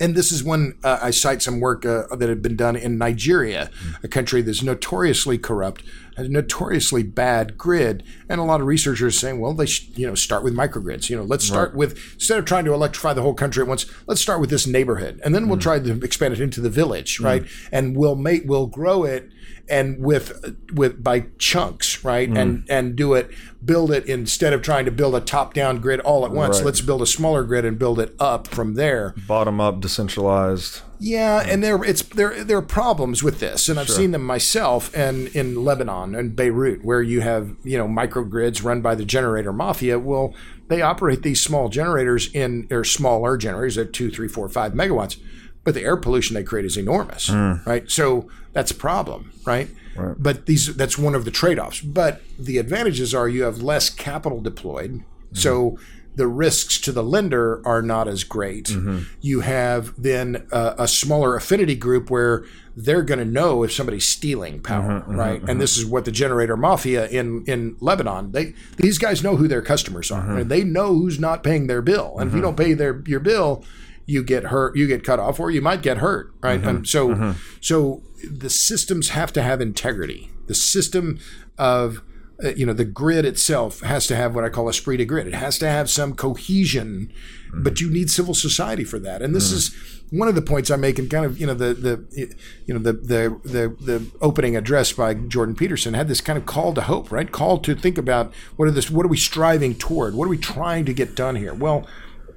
and 0.00 0.14
this 0.14 0.32
is 0.32 0.42
when 0.42 0.76
uh, 0.82 0.98
I 1.00 1.10
cite 1.10 1.42
some 1.42 1.60
work 1.60 1.86
uh, 1.86 2.06
that 2.16 2.28
had 2.28 2.42
been 2.42 2.56
done 2.56 2.76
in 2.76 2.98
Nigeria, 2.98 3.70
a 4.02 4.08
country 4.08 4.42
that's 4.42 4.62
notoriously 4.62 5.38
corrupt, 5.38 5.84
has 6.16 6.26
a 6.26 6.30
notoriously 6.30 7.02
bad 7.02 7.56
grid, 7.56 8.02
and 8.28 8.40
a 8.40 8.44
lot 8.44 8.60
of 8.60 8.66
researchers 8.66 9.18
saying, 9.18 9.40
well, 9.40 9.54
they 9.54 9.66
should, 9.66 9.96
you 9.96 10.06
know 10.06 10.14
start 10.14 10.42
with 10.42 10.54
microgrids. 10.54 11.08
You 11.10 11.16
know, 11.16 11.22
let's 11.22 11.44
start 11.44 11.74
with 11.74 11.98
instead 12.14 12.38
of 12.38 12.44
trying 12.44 12.64
to 12.64 12.72
electrify 12.74 13.12
the 13.12 13.22
whole 13.22 13.34
country 13.34 13.62
at 13.62 13.68
once, 13.68 13.86
let's 14.06 14.20
start 14.20 14.40
with 14.40 14.50
this 14.50 14.66
neighborhood, 14.66 15.20
and 15.24 15.34
then 15.34 15.48
we'll 15.48 15.58
try 15.58 15.78
to 15.78 16.04
expand 16.04 16.34
it 16.34 16.40
into 16.40 16.60
the 16.60 16.70
village, 16.70 17.20
right? 17.20 17.44
And 17.72 17.96
we'll 17.96 18.16
make 18.16 18.42
we'll 18.46 18.66
grow 18.66 19.04
it 19.04 19.30
and 19.68 19.98
with 19.98 20.56
with 20.72 21.02
by 21.02 21.26
chunks, 21.38 22.04
right? 22.04 22.28
And 22.28 22.60
mm. 22.60 22.66
and 22.68 22.96
do 22.96 23.14
it, 23.14 23.30
build 23.64 23.90
it 23.90 24.06
instead 24.06 24.52
of 24.52 24.62
trying 24.62 24.84
to 24.84 24.90
build 24.90 25.14
a 25.14 25.20
top 25.20 25.54
down 25.54 25.80
grid 25.80 26.00
all 26.00 26.24
at 26.24 26.30
once. 26.30 26.58
Right. 26.58 26.66
Let's 26.66 26.80
build 26.80 27.02
a 27.02 27.06
smaller 27.06 27.44
grid 27.44 27.64
and 27.64 27.78
build 27.78 27.98
it 27.98 28.14
up 28.18 28.48
from 28.48 28.74
there. 28.74 29.14
Bottom 29.26 29.60
up, 29.60 29.80
decentralized. 29.80 30.82
Yeah, 30.98 31.44
and 31.46 31.62
there 31.62 31.82
it's 31.84 32.02
there 32.02 32.44
there 32.44 32.58
are 32.58 32.62
problems 32.62 33.22
with 33.22 33.40
this, 33.40 33.68
and 33.68 33.78
I've 33.78 33.90
seen 33.90 34.12
them 34.12 34.24
myself 34.24 34.94
and 34.94 35.28
in 35.28 35.64
Lebanon 35.64 36.14
and 36.14 36.34
Beirut, 36.34 36.84
where 36.84 37.02
you 37.02 37.20
have 37.20 37.56
you 37.62 37.76
know 37.76 37.86
microgrids 37.86 38.64
run 38.64 38.80
by 38.80 38.94
the 38.94 39.04
generator 39.04 39.52
mafia. 39.52 39.98
Well, 39.98 40.34
they 40.68 40.82
operate 40.82 41.22
these 41.22 41.42
small 41.42 41.68
generators 41.68 42.32
in 42.32 42.68
or 42.70 42.84
smaller 42.84 43.36
generators 43.36 43.76
at 43.76 43.92
two, 43.92 44.10
three, 44.10 44.28
four, 44.28 44.48
five 44.48 44.72
megawatts. 44.72 45.18
But 45.64 45.74
the 45.74 45.82
air 45.82 45.96
pollution 45.96 46.34
they 46.34 46.44
create 46.44 46.66
is 46.66 46.76
enormous, 46.76 47.28
hmm. 47.28 47.54
right? 47.66 47.90
So 47.90 48.28
that's 48.52 48.70
a 48.70 48.74
problem, 48.74 49.32
right? 49.44 49.68
Right. 49.96 50.14
But 50.18 50.46
these 50.46 50.74
that's 50.76 50.98
one 50.98 51.14
of 51.14 51.24
the 51.24 51.30
trade-offs. 51.30 51.80
But 51.80 52.20
the 52.38 52.58
advantages 52.58 53.14
are 53.14 53.28
you 53.28 53.44
have 53.44 53.62
less 53.62 53.90
capital 53.90 54.40
deployed, 54.40 54.90
mm-hmm. 54.92 55.36
so 55.36 55.78
the 56.16 56.26
risks 56.26 56.78
to 56.78 56.92
the 56.92 57.02
lender 57.02 57.66
are 57.66 57.82
not 57.82 58.06
as 58.06 58.22
great. 58.24 58.66
Mm-hmm. 58.66 59.00
You 59.20 59.40
have 59.40 60.00
then 60.00 60.46
a, 60.52 60.74
a 60.78 60.88
smaller 60.88 61.34
affinity 61.34 61.74
group 61.74 62.08
where 62.08 62.44
they're 62.76 63.02
going 63.02 63.18
to 63.18 63.24
know 63.24 63.62
if 63.62 63.72
somebody's 63.72 64.04
stealing 64.04 64.60
power, 64.60 65.00
mm-hmm, 65.00 65.16
right? 65.16 65.42
And 65.48 65.60
this 65.60 65.76
is 65.76 65.86
what 65.86 66.04
the 66.04 66.12
generator 66.12 66.56
mafia 66.56 67.06
in 67.08 67.44
in 67.46 67.76
Lebanon. 67.80 68.32
They 68.32 68.54
these 68.76 68.98
guys 68.98 69.22
know 69.22 69.36
who 69.36 69.48
their 69.48 69.62
customers 69.62 70.10
are, 70.10 70.38
and 70.38 70.50
they 70.50 70.64
know 70.64 70.94
who's 70.94 71.18
not 71.20 71.42
paying 71.42 71.66
their 71.66 71.82
bill. 71.82 72.16
And 72.18 72.28
if 72.28 72.34
you 72.34 72.42
don't 72.42 72.56
pay 72.56 72.74
their 72.74 73.02
your 73.06 73.20
bill, 73.20 73.64
you 74.06 74.22
get 74.22 74.44
hurt, 74.44 74.76
you 74.76 74.86
get 74.86 75.04
cut 75.04 75.18
off, 75.18 75.40
or 75.40 75.50
you 75.50 75.62
might 75.62 75.82
get 75.82 75.98
hurt, 75.98 76.32
right? 76.42 76.60
Mm-hmm. 76.60 76.68
And 76.68 76.88
so 76.88 77.08
mm-hmm. 77.08 77.32
so 77.60 78.02
the 78.30 78.50
systems 78.50 79.10
have 79.10 79.32
to 79.34 79.42
have 79.42 79.60
integrity. 79.60 80.30
The 80.46 80.54
system 80.54 81.18
of 81.58 82.02
uh, 82.42 82.48
you 82.50 82.66
know 82.66 82.72
the 82.72 82.84
grid 82.84 83.24
itself 83.24 83.80
has 83.80 84.06
to 84.08 84.16
have 84.16 84.34
what 84.34 84.44
I 84.44 84.48
call 84.48 84.68
esprit 84.68 84.98
de 84.98 85.04
grid. 85.04 85.26
It 85.26 85.34
has 85.34 85.58
to 85.58 85.68
have 85.68 85.88
some 85.88 86.14
cohesion, 86.14 87.12
mm-hmm. 87.48 87.62
but 87.62 87.80
you 87.80 87.88
need 87.88 88.10
civil 88.10 88.34
society 88.34 88.84
for 88.84 88.98
that. 88.98 89.22
And 89.22 89.34
this 89.34 89.52
is 89.52 89.74
one 90.10 90.28
of 90.28 90.34
the 90.34 90.42
points 90.42 90.70
I 90.70 90.76
make 90.76 90.98
in 90.98 91.08
kind 91.08 91.24
of 91.24 91.38
you 91.40 91.46
know 91.46 91.54
the 91.54 91.74
the 91.74 92.34
you 92.66 92.74
know 92.74 92.80
the 92.80 92.92
the 92.92 93.40
the, 93.44 93.76
the 93.80 94.10
opening 94.20 94.56
address 94.56 94.92
by 94.92 95.14
Jordan 95.14 95.54
Peterson 95.54 95.94
had 95.94 96.08
this 96.08 96.20
kind 96.20 96.38
of 96.38 96.44
call 96.46 96.74
to 96.74 96.82
hope, 96.82 97.10
right? 97.10 97.30
Call 97.30 97.58
to 97.58 97.74
think 97.74 97.98
about 97.98 98.32
what 98.56 98.68
are 98.68 98.70
this 98.70 98.90
what 98.90 99.06
are 99.06 99.08
we 99.08 99.16
striving 99.16 99.74
toward? 99.74 100.14
What 100.14 100.26
are 100.26 100.30
we 100.30 100.38
trying 100.38 100.84
to 100.86 100.92
get 100.92 101.14
done 101.14 101.36
here? 101.36 101.54
Well, 101.54 101.86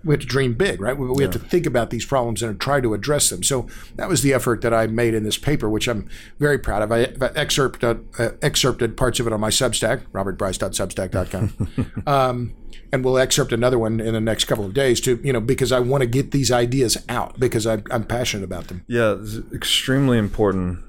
we 0.04 0.14
have 0.14 0.22
to 0.22 0.28
dream 0.28 0.54
big, 0.54 0.82
right? 0.82 0.98
We, 0.98 1.08
we 1.08 1.24
have 1.24 1.34
to 1.34 1.40
think 1.40 1.66
about 1.66 1.90
these 1.90 2.06
problems 2.06 2.42
and 2.44 2.60
try 2.60 2.82
to 2.82 2.94
address 2.94 3.30
them. 3.30 3.44
So 3.44 3.68
that 3.96 4.10
was 4.10 4.22
the 4.22 4.34
effort 4.34 4.62
that 4.62 4.74
I 4.74 4.88
made 4.88 5.14
in 5.14 5.24
this 5.24 5.38
paper, 5.38 5.70
which 5.70 5.88
I'm 5.88 6.10
very 6.40 6.58
proud 6.58 6.82
of. 6.82 6.92
I, 6.92 7.02
I 7.22 7.32
excerpted, 7.36 8.08
uh, 8.20 8.30
excerpted 8.42 8.98
parts 8.98 9.20
of 9.20 9.28
it 9.28 9.34
on 9.34 9.40
my 9.40 9.50
Substack, 9.50 10.04
robertbryce.substack.com. 10.14 12.04
um, 12.08 12.54
and 12.92 13.04
we'll 13.04 13.18
excerpt 13.18 13.52
another 13.52 13.78
one 13.78 14.00
in 14.00 14.14
the 14.14 14.22
next 14.22 14.46
couple 14.46 14.66
of 14.66 14.74
days 14.74 15.02
to, 15.02 15.20
you 15.24 15.34
know, 15.34 15.42
because 15.42 15.72
I 15.72 15.80
want 15.80 16.02
to 16.02 16.08
get 16.08 16.32
these 16.32 16.52
ideas 16.52 16.98
out 17.10 17.40
because 17.40 17.68
I, 17.68 17.82
I'm 17.92 18.06
passionate 18.06 18.44
about 18.44 18.68
them. 18.68 18.84
Yeah, 18.88 19.18
it's 19.20 19.40
extremely 19.54 20.18
important. 20.18 20.80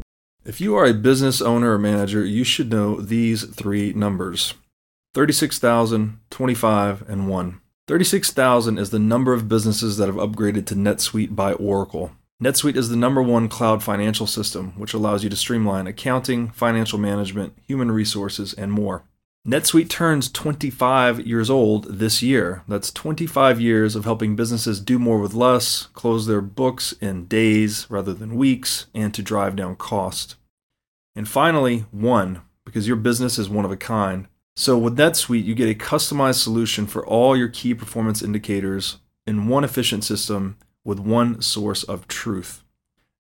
If 0.44 0.60
you 0.60 0.76
are 0.76 0.86
a 0.86 0.94
business 0.94 1.42
owner 1.42 1.74
or 1.74 1.78
manager, 1.78 2.24
you 2.24 2.44
should 2.44 2.70
know 2.70 3.00
these 3.00 3.44
three 3.44 3.92
numbers 3.92 4.54
36,000, 5.14 6.20
25, 6.30 7.08
and 7.08 7.28
1. 7.28 7.60
36,000 7.88 8.76
is 8.76 8.90
the 8.90 8.98
number 8.98 9.32
of 9.32 9.48
businesses 9.48 9.96
that 9.96 10.08
have 10.08 10.16
upgraded 10.16 10.66
to 10.66 10.74
NetSuite 10.74 11.34
by 11.34 11.54
Oracle. 11.54 12.12
NetSuite 12.42 12.76
is 12.76 12.90
the 12.90 12.96
number 12.96 13.22
one 13.22 13.48
cloud 13.48 13.82
financial 13.82 14.26
system, 14.26 14.74
which 14.76 14.92
allows 14.92 15.24
you 15.24 15.30
to 15.30 15.36
streamline 15.36 15.86
accounting, 15.86 16.50
financial 16.50 16.98
management, 16.98 17.56
human 17.66 17.90
resources, 17.90 18.52
and 18.52 18.70
more. 18.70 19.04
NetSuite 19.46 19.88
turns 19.88 20.30
25 20.30 21.26
years 21.26 21.48
old 21.48 21.98
this 21.98 22.22
year. 22.22 22.62
That's 22.68 22.92
25 22.92 23.58
years 23.58 23.96
of 23.96 24.04
helping 24.04 24.36
businesses 24.36 24.80
do 24.80 24.98
more 24.98 25.18
with 25.18 25.32
less, 25.32 25.86
close 25.94 26.26
their 26.26 26.42
books 26.42 26.92
in 27.00 27.24
days 27.24 27.86
rather 27.88 28.12
than 28.12 28.36
weeks, 28.36 28.88
and 28.94 29.14
to 29.14 29.22
drive 29.22 29.56
down 29.56 29.76
cost. 29.76 30.36
And 31.16 31.26
finally, 31.26 31.86
one, 31.90 32.42
because 32.66 32.86
your 32.86 32.96
business 32.96 33.38
is 33.38 33.48
one 33.48 33.64
of 33.64 33.72
a 33.72 33.78
kind. 33.78 34.28
So 34.58 34.76
with 34.76 34.98
NetSuite, 34.98 35.44
you 35.44 35.54
get 35.54 35.70
a 35.70 35.74
customized 35.78 36.42
solution 36.42 36.88
for 36.88 37.06
all 37.06 37.36
your 37.36 37.46
key 37.46 37.74
performance 37.74 38.22
indicators 38.22 38.98
in 39.24 39.46
one 39.46 39.62
efficient 39.62 40.02
system 40.02 40.56
with 40.84 40.98
one 40.98 41.40
source 41.40 41.84
of 41.84 42.08
truth. 42.08 42.64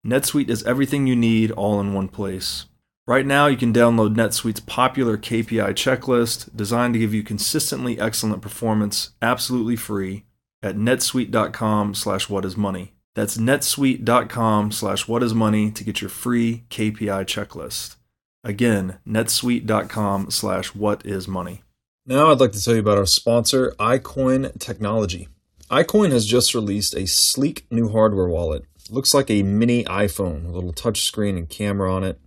NetSuite 0.04 0.48
is 0.48 0.64
everything 0.64 1.06
you 1.06 1.14
need 1.14 1.52
all 1.52 1.78
in 1.78 1.94
one 1.94 2.08
place. 2.08 2.66
Right 3.06 3.24
now, 3.24 3.46
you 3.46 3.56
can 3.56 3.72
download 3.72 4.16
NetSuite's 4.16 4.58
popular 4.58 5.16
KPI 5.16 5.74
checklist 5.74 6.56
designed 6.56 6.94
to 6.94 7.00
give 7.00 7.14
you 7.14 7.22
consistently 7.22 8.00
excellent 8.00 8.42
performance 8.42 9.10
absolutely 9.22 9.76
free 9.76 10.24
at 10.60 10.74
netsuite.com 10.74 11.94
slash 11.94 12.26
whatismoney. 12.26 12.88
That's 13.14 13.38
netsuite.com 13.38 14.72
slash 14.72 15.06
whatismoney 15.06 15.72
to 15.72 15.84
get 15.84 16.00
your 16.00 16.10
free 16.10 16.64
KPI 16.68 17.26
checklist. 17.26 17.97
Again, 18.44 18.98
netsuite.com 19.06 20.30
slash 20.30 20.74
what 20.74 21.04
is 21.04 21.26
money. 21.26 21.62
Now 22.06 22.30
I'd 22.30 22.40
like 22.40 22.52
to 22.52 22.62
tell 22.62 22.74
you 22.74 22.80
about 22.80 22.98
our 22.98 23.06
sponsor, 23.06 23.74
iCoin 23.78 24.58
Technology. 24.58 25.28
iCoin 25.70 26.10
has 26.12 26.24
just 26.24 26.54
released 26.54 26.94
a 26.94 27.06
sleek 27.06 27.66
new 27.70 27.88
hardware 27.88 28.28
wallet. 28.28 28.64
looks 28.90 29.12
like 29.12 29.30
a 29.30 29.42
mini 29.42 29.84
iPhone, 29.84 30.46
a 30.46 30.50
little 30.50 30.72
touchscreen 30.72 31.36
and 31.36 31.48
camera 31.48 31.92
on 31.92 32.04
it. 32.04 32.20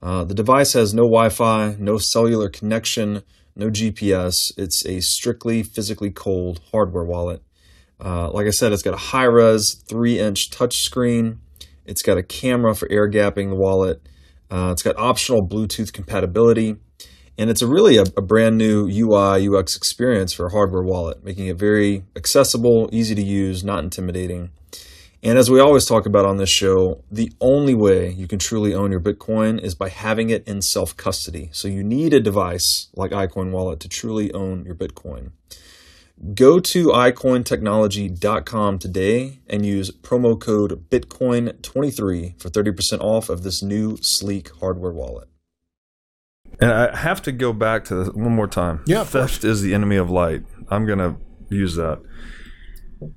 Uh, 0.00 0.22
the 0.22 0.34
device 0.34 0.74
has 0.74 0.92
no 0.94 1.02
Wi 1.04 1.30
Fi, 1.30 1.76
no 1.78 1.98
cellular 1.98 2.48
connection, 2.48 3.22
no 3.56 3.70
GPS. 3.70 4.52
It's 4.56 4.84
a 4.86 5.00
strictly 5.00 5.62
physically 5.62 6.10
cold 6.10 6.60
hardware 6.70 7.04
wallet. 7.04 7.42
Uh, 7.98 8.30
like 8.30 8.46
I 8.46 8.50
said, 8.50 8.72
it's 8.72 8.82
got 8.82 8.94
a 8.94 8.98
high 8.98 9.24
res 9.24 9.82
3 9.88 10.18
inch 10.18 10.50
touchscreen. 10.50 11.38
It's 11.86 12.02
got 12.02 12.18
a 12.18 12.22
camera 12.22 12.74
for 12.74 12.86
air 12.90 13.10
gapping 13.10 13.48
the 13.48 13.56
wallet. 13.56 14.06
Uh, 14.50 14.70
it's 14.72 14.82
got 14.82 14.96
optional 14.96 15.46
Bluetooth 15.46 15.92
compatibility. 15.92 16.76
And 17.36 17.50
it's 17.50 17.62
a 17.62 17.66
really 17.66 17.96
a, 17.96 18.04
a 18.16 18.22
brand 18.22 18.58
new 18.58 18.86
UI 18.88 19.48
UX 19.48 19.76
experience 19.76 20.32
for 20.32 20.46
a 20.46 20.50
hardware 20.50 20.84
wallet, 20.84 21.24
making 21.24 21.48
it 21.48 21.56
very 21.56 22.04
accessible, 22.14 22.88
easy 22.92 23.14
to 23.16 23.22
use, 23.22 23.64
not 23.64 23.82
intimidating. 23.82 24.50
And 25.24 25.38
as 25.38 25.50
we 25.50 25.58
always 25.58 25.86
talk 25.86 26.04
about 26.04 26.26
on 26.26 26.36
this 26.36 26.50
show, 26.50 27.02
the 27.10 27.32
only 27.40 27.74
way 27.74 28.10
you 28.10 28.28
can 28.28 28.38
truly 28.38 28.74
own 28.74 28.90
your 28.90 29.00
Bitcoin 29.00 29.58
is 29.58 29.74
by 29.74 29.88
having 29.88 30.28
it 30.28 30.46
in 30.46 30.60
self 30.60 30.94
custody. 30.96 31.48
So 31.50 31.66
you 31.66 31.82
need 31.82 32.12
a 32.12 32.20
device 32.20 32.88
like 32.94 33.10
iCoin 33.10 33.50
Wallet 33.50 33.80
to 33.80 33.88
truly 33.88 34.32
own 34.34 34.66
your 34.66 34.74
Bitcoin. 34.74 35.30
Go 36.34 36.60
to 36.60 36.86
iCointechnology.com 36.88 38.78
today 38.78 39.40
and 39.48 39.66
use 39.66 39.90
promo 39.90 40.40
code 40.40 40.88
Bitcoin23 40.88 42.40
for 42.40 42.48
30% 42.50 43.00
off 43.00 43.28
of 43.28 43.42
this 43.42 43.62
new 43.62 43.98
sleek 44.00 44.50
hardware 44.60 44.92
wallet. 44.92 45.28
And 46.60 46.70
I 46.70 46.96
have 46.96 47.20
to 47.22 47.32
go 47.32 47.52
back 47.52 47.84
to 47.86 47.96
this 47.96 48.08
one 48.14 48.32
more 48.32 48.46
time. 48.46 48.82
Yeah, 48.86 49.00
of 49.00 49.08
theft 49.10 49.42
is 49.42 49.60
the 49.60 49.74
enemy 49.74 49.96
of 49.96 50.08
light. 50.08 50.44
I'm 50.68 50.86
gonna 50.86 51.16
use 51.50 51.74
that. 51.74 52.00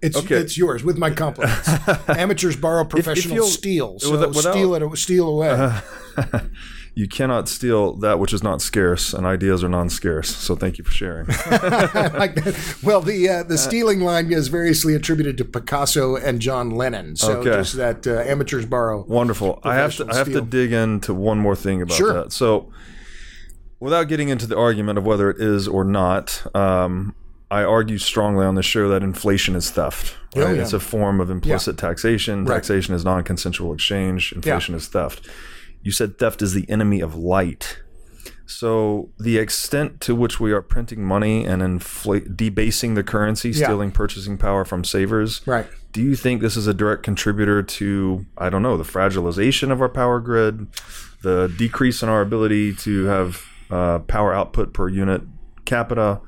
It's 0.01 0.17
Okay. 0.17 0.37
it's 0.37 0.57
yours 0.57 0.83
with 0.83 0.97
my 0.97 1.11
compliments. 1.11 1.69
Amateurs 2.09 2.55
borrow, 2.55 2.83
professionals 2.83 3.35
you'll- 3.35 3.45
steal. 3.47 3.99
So 3.99 4.09
without- 4.11 4.29
without- 4.29 4.53
steal 4.53 4.73
it, 4.73 4.97
steal 4.97 5.27
away. 5.29 5.79
You 6.97 7.07
cannot 7.07 7.47
steal 7.47 7.93
that 7.97 8.17
which 8.17 8.33
is 8.33 8.41
not 8.41 8.59
scarce, 8.59 9.13
and 9.13 9.23
ideas 9.23 9.63
are 9.63 9.69
non-scarce. 9.69 10.35
So 10.35 10.55
thank 10.55 10.79
you 10.79 10.83
for 10.83 10.89
sharing. 10.91 11.27
Like 12.17 12.33
that. 12.35 12.75
Well, 12.81 13.01
the 13.01 13.29
uh, 13.29 13.43
the 13.43 13.55
stealing 13.57 13.99
line 13.99 14.33
is 14.33 14.47
variously 14.47 14.95
attributed 14.95 15.37
to 15.37 15.45
Picasso 15.45 16.15
and 16.15 16.39
John 16.39 16.71
Lennon. 16.71 17.15
So 17.15 17.33
Okay. 17.41 17.51
just 17.51 17.75
that 17.75 18.07
uh, 18.07 18.21
amateurs 18.21 18.65
borrow. 18.65 19.05
Wonderful. 19.07 19.59
I 19.63 19.75
have 19.75 19.95
to. 19.97 20.07
I 20.09 20.15
have 20.15 20.31
to 20.31 20.41
dig 20.41 20.71
into 20.71 21.13
one 21.13 21.37
more 21.37 21.55
thing 21.55 21.83
about 21.83 21.95
Sure. 21.95 22.13
that. 22.13 22.31
So, 22.31 22.71
without 23.79 24.05
getting 24.05 24.29
into 24.29 24.47
the 24.47 24.57
argument 24.57 24.97
of 24.97 25.05
whether 25.05 25.29
it 25.29 25.39
is 25.39 25.67
or 25.67 25.83
not, 25.83 26.43
um, 26.55 27.13
I 27.51 27.63
argue 27.63 27.99
strongly 27.99 28.43
on 28.43 28.55
the 28.55 28.63
show 28.63 28.89
that 28.89 29.03
inflation 29.03 29.55
is 29.55 29.69
theft. 29.69 30.15
Oh, 30.35 30.51
yeah. 30.51 30.63
It's 30.63 30.73
a 30.73 30.79
form 30.79 31.21
of 31.21 31.29
implicit 31.29 31.77
taxation. 31.77 32.43
Right. 32.45 32.55
Taxation 32.55 32.95
is 32.95 33.05
non-consensual 33.05 33.71
exchange. 33.73 34.31
Inflation 34.33 34.73
is 34.73 34.87
theft. 34.87 35.29
You 35.87 35.93
said 35.93 36.17
theft 36.19 36.41
is 36.41 36.51
the 36.53 36.69
enemy 36.69 36.99
of 36.99 37.15
light. 37.15 37.79
So 38.45 39.09
the 39.17 39.37
extent 39.37 40.01
to 40.01 40.13
which 40.13 40.37
we 40.37 40.51
are 40.51 40.61
printing 40.61 41.01
money 41.01 41.45
and 41.45 41.61
inflate, 41.61 42.35
debasing 42.35 42.95
the 42.95 43.03
currency, 43.03 43.51
Yeah. 43.51 43.67
stealing 43.67 43.91
purchasing 43.91 44.37
power 44.37 44.65
from 44.65 44.83
savers, 44.83 45.39
Right. 45.45 45.65
do 45.93 46.01
you 46.01 46.17
think 46.17 46.41
this 46.41 46.57
is 46.57 46.67
a 46.67 46.73
direct 46.73 47.03
contributor 47.03 47.63
to 47.63 48.25
I 48.37 48.49
don't 48.49 48.61
know 48.63 48.75
the 48.75 48.83
fragilization 48.83 49.71
of 49.71 49.81
our 49.81 49.87
power 49.87 50.19
grid, 50.19 50.67
the 51.21 51.49
decrease 51.57 52.03
in 52.03 52.09
our 52.09 52.19
ability 52.19 52.73
to 52.87 53.05
have 53.05 53.41
uh, 53.71 53.99
power 53.99 54.33
output 54.33 54.73
per 54.73 54.89
unit 54.89 55.21
capita? 55.63 56.19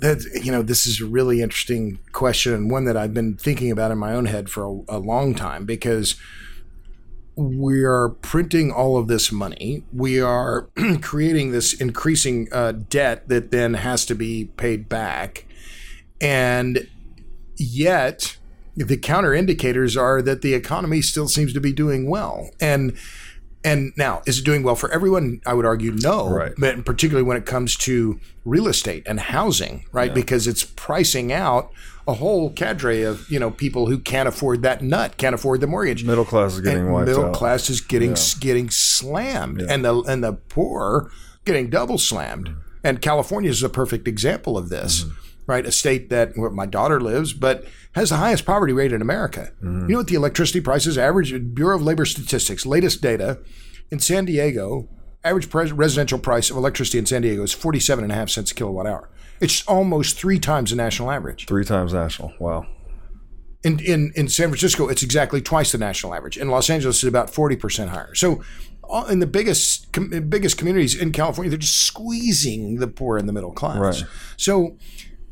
That's 0.00 0.24
you 0.44 0.52
know 0.52 0.62
this 0.62 0.86
is 0.86 1.00
a 1.00 1.04
really 1.06 1.42
interesting 1.42 1.98
question 2.12 2.54
and 2.54 2.70
one 2.70 2.84
that 2.84 2.96
I've 2.96 3.12
been 3.14 3.36
thinking 3.36 3.72
about 3.72 3.90
in 3.90 3.98
my 3.98 4.12
own 4.12 4.26
head 4.26 4.48
for 4.50 4.62
a, 4.64 4.96
a 4.96 4.98
long 4.98 5.34
time 5.34 5.64
because 5.64 6.14
we 7.38 7.84
are 7.84 8.08
printing 8.08 8.72
all 8.72 8.98
of 8.98 9.06
this 9.06 9.30
money. 9.30 9.84
We 9.92 10.20
are 10.20 10.68
creating 11.02 11.52
this 11.52 11.72
increasing 11.72 12.48
uh, 12.52 12.72
debt 12.72 13.28
that 13.28 13.52
then 13.52 13.74
has 13.74 14.04
to 14.06 14.16
be 14.16 14.46
paid 14.56 14.88
back, 14.88 15.46
and 16.20 16.88
yet 17.56 18.36
the 18.76 18.96
counter 18.96 19.34
indicators 19.34 19.96
are 19.96 20.20
that 20.20 20.42
the 20.42 20.54
economy 20.54 21.00
still 21.00 21.28
seems 21.28 21.52
to 21.52 21.60
be 21.60 21.72
doing 21.72 22.10
well. 22.10 22.50
And 22.60 22.96
and 23.64 23.92
now 23.96 24.22
is 24.26 24.40
it 24.40 24.44
doing 24.44 24.64
well 24.64 24.74
for 24.74 24.90
everyone? 24.90 25.40
I 25.46 25.54
would 25.54 25.66
argue 25.66 25.92
no. 25.92 26.28
Right. 26.28 26.52
but 26.58 26.84
particularly 26.84 27.26
when 27.26 27.36
it 27.36 27.46
comes 27.46 27.76
to 27.78 28.18
real 28.44 28.66
estate 28.66 29.04
and 29.06 29.20
housing 29.20 29.84
right? 29.92 30.12
Because 30.12 30.48
it's 30.48 30.64
pricing 30.64 31.32
out 31.32 31.72
a 32.08 32.14
whole 32.14 32.50
cadre 32.50 33.02
of 33.02 33.30
you 33.30 33.38
know 33.38 33.50
people 33.50 33.86
who 33.86 33.98
can't 33.98 34.28
afford 34.28 34.62
that 34.62 34.82
nut, 34.82 35.16
can't 35.18 35.34
afford 35.34 35.60
the 35.60 35.66
mortgage. 35.68 36.04
Middle 36.04 36.24
class 36.24 36.54
is 36.54 36.60
getting 36.62 36.84
and 36.86 36.92
wiped 36.92 37.06
middle 37.08 37.26
out. 37.26 37.34
class 37.34 37.70
is 37.70 37.80
getting 37.80 38.16
getting 38.40 38.70
slammed, 38.70 39.60
and 39.60 39.84
the 39.84 39.94
and 40.02 40.24
the 40.24 40.32
poor 40.32 41.10
getting 41.44 41.70
double 41.70 41.98
slammed. 41.98 42.50
And 42.82 43.00
California 43.02 43.50
is 43.50 43.62
a 43.62 43.68
perfect 43.68 44.08
example 44.08 44.56
of 44.56 44.68
this, 44.68 45.04
Mm-hmm. 45.04 45.12
right? 45.46 45.66
A 45.66 45.72
state 45.72 46.10
that 46.10 46.32
where 46.36 46.50
my 46.50 46.64
daughter 46.66 47.00
lives, 47.00 47.32
but 47.32 47.64
has 47.92 48.10
the 48.10 48.16
highest 48.16 48.44
poverty 48.46 48.72
rate 48.72 48.92
in 48.92 49.02
America. 49.02 49.52
Mm-hmm. 49.62 49.82
You 49.82 49.88
know 49.92 49.98
what 49.98 50.06
the 50.06 50.14
electricity 50.14 50.60
prices 50.60 50.96
average? 50.96 51.32
Bureau 51.54 51.76
of 51.76 51.82
Labor 51.82 52.04
Statistics 52.04 52.64
latest 52.64 53.02
data 53.02 53.38
in 53.90 53.98
San 54.00 54.24
Diego. 54.24 54.88
Average 55.24 55.50
pres- 55.50 55.72
residential 55.72 56.18
price 56.20 56.48
of 56.50 56.56
electricity 56.56 56.98
in 56.98 57.04
San 57.06 57.22
Diego 57.22 57.42
is 57.42 57.52
47 57.52 58.04
and 58.04 58.12
a 58.12 58.14
half 58.14 58.30
cents 58.30 58.52
a 58.52 58.54
kilowatt 58.54 58.86
hour. 58.86 59.10
It's 59.40 59.66
almost 59.66 60.18
three 60.18 60.38
times 60.38 60.70
the 60.70 60.76
national 60.76 61.10
average. 61.10 61.46
Three 61.46 61.64
times 61.64 61.92
national. 61.92 62.32
Wow. 62.38 62.66
In, 63.64 63.80
in, 63.80 64.12
in 64.14 64.28
San 64.28 64.48
Francisco, 64.48 64.88
it's 64.88 65.02
exactly 65.02 65.40
twice 65.40 65.72
the 65.72 65.78
national 65.78 66.14
average. 66.14 66.36
In 66.36 66.48
Los 66.48 66.70
Angeles, 66.70 66.96
it's 66.96 67.08
about 67.08 67.28
40% 67.32 67.88
higher. 67.88 68.14
So, 68.14 68.42
in 69.10 69.18
the 69.18 69.26
biggest 69.26 69.92
com- 69.92 70.28
biggest 70.28 70.56
communities 70.56 70.98
in 70.98 71.12
California, 71.12 71.50
they're 71.50 71.58
just 71.58 71.82
squeezing 71.82 72.76
the 72.76 72.86
poor 72.86 73.18
and 73.18 73.28
the 73.28 73.32
middle 73.32 73.52
class. 73.52 74.02
Right. 74.02 74.10
So, 74.36 74.76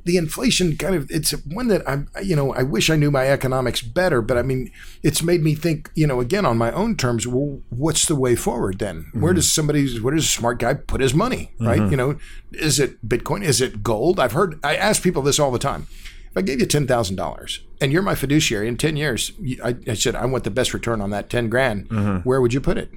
the 0.06 0.16
inflation 0.16 0.76
kind 0.76 0.94
of 0.94 1.10
it's 1.10 1.32
one 1.44 1.66
that 1.66 1.86
I'm 1.86 2.08
you 2.22 2.36
know 2.36 2.54
I 2.54 2.62
wish 2.62 2.88
I 2.90 2.96
knew 2.96 3.10
my 3.10 3.26
economics 3.26 3.82
better, 3.82 4.22
but 4.22 4.38
I 4.38 4.42
mean 4.42 4.70
it's 5.02 5.20
made 5.20 5.42
me 5.42 5.56
think 5.56 5.90
you 5.94 6.06
know 6.06 6.20
again 6.20 6.46
on 6.46 6.56
my 6.56 6.70
own 6.70 6.96
terms. 6.96 7.26
Well, 7.26 7.60
what's 7.70 8.06
the 8.06 8.14
way 8.14 8.36
forward 8.36 8.78
then? 8.78 9.10
Where 9.12 9.32
mm-hmm. 9.32 9.36
does 9.36 9.52
somebody 9.52 9.98
where 9.98 10.14
does 10.14 10.24
a 10.24 10.28
smart 10.28 10.60
guy 10.60 10.74
put 10.74 11.00
his 11.00 11.12
money? 11.12 11.52
Right? 11.58 11.80
Mm-hmm. 11.80 11.90
You 11.90 11.96
know, 11.96 12.18
is 12.52 12.78
it 12.78 13.06
Bitcoin? 13.06 13.44
Is 13.44 13.60
it 13.60 13.82
gold? 13.82 14.20
I've 14.20 14.32
heard 14.32 14.60
I 14.64 14.76
ask 14.76 15.02
people 15.02 15.22
this 15.22 15.40
all 15.40 15.50
the 15.50 15.58
time. 15.58 15.88
If 16.30 16.36
I 16.36 16.42
gave 16.42 16.60
you 16.60 16.66
ten 16.66 16.86
thousand 16.86 17.16
dollars 17.16 17.60
and 17.80 17.92
you're 17.92 18.02
my 18.02 18.14
fiduciary 18.14 18.68
in 18.68 18.76
ten 18.76 18.96
years, 18.96 19.32
I, 19.62 19.74
I 19.88 19.94
said 19.94 20.14
I 20.14 20.24
want 20.26 20.44
the 20.44 20.50
best 20.52 20.72
return 20.72 21.00
on 21.00 21.10
that 21.10 21.28
ten 21.28 21.48
grand. 21.48 21.88
Mm-hmm. 21.88 22.28
Where 22.28 22.40
would 22.40 22.54
you 22.54 22.60
put 22.60 22.78
it? 22.78 22.90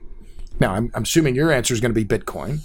Now 0.59 0.75
I'm, 0.75 0.91
I'm 0.93 1.03
assuming 1.03 1.33
your 1.33 1.51
answer 1.51 1.73
is 1.73 1.81
going 1.81 1.93
to 1.93 2.05
be 2.05 2.05
Bitcoin. 2.05 2.59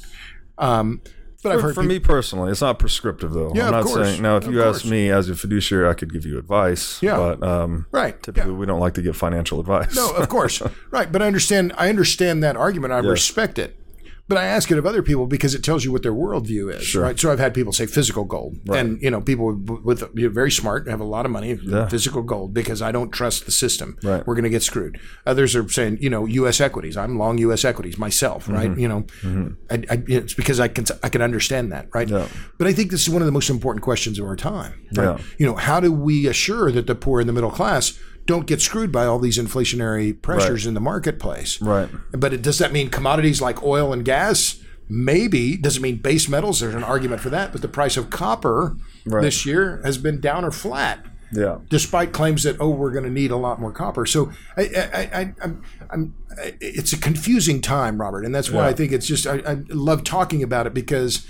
Um, 0.59 1.01
but 1.45 1.53
I've 1.53 1.61
For, 1.61 1.67
heard 1.69 1.75
for 1.77 1.81
peop- 1.83 1.89
me 1.89 1.99
personally, 2.01 2.51
it's 2.51 2.61
not 2.61 2.81
prescriptive 2.81 3.33
though. 3.33 3.53
Yeah, 3.55 3.69
I'm 3.69 3.75
of 3.75 3.85
not 3.85 3.85
course. 3.85 4.09
saying 4.09 4.23
now 4.23 4.37
if 4.39 4.47
Of 4.47 4.53
you 4.53 4.65
ask 4.65 4.85
me 4.85 5.11
as 5.11 5.29
a 5.29 5.37
fiduciary, 5.37 5.89
I 5.89 5.95
could 5.95 6.13
give 6.13 6.27
you 6.27 6.39
advice. 6.39 7.01
Yeah. 7.01 7.17
But 7.17 7.43
um, 7.43 7.87
right 7.93 8.21
typically 8.23 8.51
yeah. 8.51 8.57
we 8.57 8.67
don't 8.67 8.81
like 8.81 8.95
to 8.95 9.03
give 9.03 9.17
financial 9.17 9.61
advice. 9.61 9.95
No, 9.95 10.11
of 10.11 10.29
course, 10.29 10.61
right. 10.91 11.11
But 11.13 11.23
I 11.23 11.27
understand. 11.29 11.73
I 11.79 11.89
understand 11.89 12.43
that 12.43 12.57
argument. 12.57 12.93
I 12.93 12.99
respect 12.99 13.59
it. 13.61 13.79
But 14.27 14.39
I 14.39 14.45
ask 14.45 14.71
it 14.71 14.79
of 14.79 14.87
other 14.87 15.03
people 15.03 15.27
because 15.27 15.55
it 15.55 15.63
tells 15.63 15.85
you 15.85 15.93
what 15.93 16.03
their 16.03 16.13
worldview 16.13 16.73
is, 16.73 16.95
right? 16.95 17.19
So 17.19 17.31
I've 17.31 17.39
had 17.39 17.53
people 17.53 17.75
say 17.75 17.85
physical 17.85 18.25
gold, 18.25 18.59
and 18.73 19.01
you 19.03 19.11
know, 19.11 19.21
people 19.21 19.55
with, 19.55 19.85
with 19.85 20.11
you 20.15 20.29
know, 20.29 20.35
very 20.35 20.51
smart, 20.51 20.89
have 20.89 21.01
a 21.01 21.05
lot 21.05 21.27
of 21.27 21.31
money, 21.31 21.57
physical 21.91 22.23
gold, 22.23 22.55
because 22.55 22.81
I 22.81 22.91
don't 22.91 23.11
trust 23.11 23.45
the 23.45 23.53
system. 23.53 23.99
Right. 24.03 24.27
We're 24.27 24.35
going 24.35 24.45
to 24.45 24.51
get 24.51 24.63
screwed. 24.63 24.99
Others 25.27 25.55
are 25.57 25.69
saying, 25.69 25.99
you 26.01 26.09
know, 26.09 26.25
U.S. 26.25 26.61
equities. 26.61 26.97
I'm 26.97 27.19
long 27.19 27.37
U.S. 27.39 27.67
equities 27.67 27.99
myself, 27.99 28.49
right? 28.49 28.71
Mm-hmm. 28.71 28.81
You 28.81 28.89
know, 28.89 29.57
I, 29.71 29.75
I, 29.91 30.03
it's 30.09 30.33
because 30.33 30.59
I 30.59 30.69
can 30.69 30.87
I 31.03 31.11
can 31.11 31.21
understand 31.21 31.73
that, 31.73 31.89
right? 31.93 32.09
Yeah. 32.09 32.27
But 32.57 32.67
I 32.67 32.73
think 32.73 32.93
this 32.93 33.03
is 33.03 33.11
one 33.11 33.21
of 33.21 33.27
the 33.27 33.33
most 33.33 33.51
important 33.51 33.83
questions 33.83 34.19
of 34.19 34.27
our 34.27 34.37
time. 34.37 34.87
Right? 34.95 35.19
Yeah. 35.19 35.25
You 35.39 35.47
know, 35.47 35.57
how 35.57 35.81
do 35.81 35.93
we 35.93 36.27
assure 36.29 36.73
that 36.73 36.87
the 36.87 36.95
poor 36.95 37.21
and 37.21 37.29
the 37.29 37.35
middle 37.35 37.51
class 37.51 37.99
don't 38.27 38.47
get 38.47 38.61
screwed 38.61 38.91
by 38.91 39.05
all 39.05 39.19
these 39.19 39.39
inflationary 39.39 40.21
pressures 40.21 40.67
in 40.67 40.75
the 40.75 40.81
marketplace? 40.81 41.61
Right. 41.61 41.89
But 42.13 42.33
it, 42.33 42.43
does 42.43 42.59
that 42.59 42.73
mean 42.73 42.89
commodities 42.91 43.41
like 43.41 43.63
oil 43.63 43.93
and 43.93 44.05
gas? 44.05 44.61
Maybe. 44.89 45.57
Does 45.57 45.77
it 45.77 45.81
mean 45.81 45.97
base 45.97 46.29
metals? 46.29 46.61
There's 46.61 46.75
an 46.75 46.85
argument 46.85 47.21
for 47.21 47.31
that. 47.31 47.53
But 47.53 47.63
the 47.63 47.69
price 47.69 47.97
of 47.97 48.11
copper 48.11 48.77
Right. 49.07 49.23
this 49.23 49.45
year 49.45 49.81
has 49.85 49.99
been 49.99 50.21
down 50.21 50.45
or 50.47 50.51
flat, 50.51 51.05
Yeah. 51.33 51.59
despite 51.69 52.13
claims 52.13 52.43
that 52.45 52.57
oh 52.61 52.71
we're 52.71 52.91
going 52.91 53.05
to 53.05 53.11
need 53.11 53.31
a 53.31 53.37
lot 53.37 53.61
more 53.61 53.73
copper. 53.73 54.07
So 54.07 54.33
I, 54.57 54.63
I, 54.63 55.01
I, 55.21 55.35
I'm, 55.43 55.63
I'm, 55.91 56.15
it's 56.61 56.93
a 56.95 56.99
confusing 56.99 57.61
time, 57.61 58.01
Robert, 58.01 58.25
and 58.25 58.35
that's 58.35 58.51
why 58.51 58.63
Yeah. 58.65 58.69
I 58.69 58.73
think 58.73 58.93
it's 58.93 59.07
just 59.07 59.27
I, 59.27 59.41
I 59.47 59.57
love 59.69 60.05
talking 60.05 60.43
about 60.43 60.67
it 60.67 60.73
because. 60.75 61.27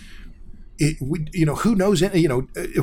It, 0.78 0.96
we, 1.00 1.26
you 1.32 1.46
know, 1.46 1.54
who 1.54 1.74
knows? 1.74 2.00
You 2.00 2.28
know, 2.28 2.40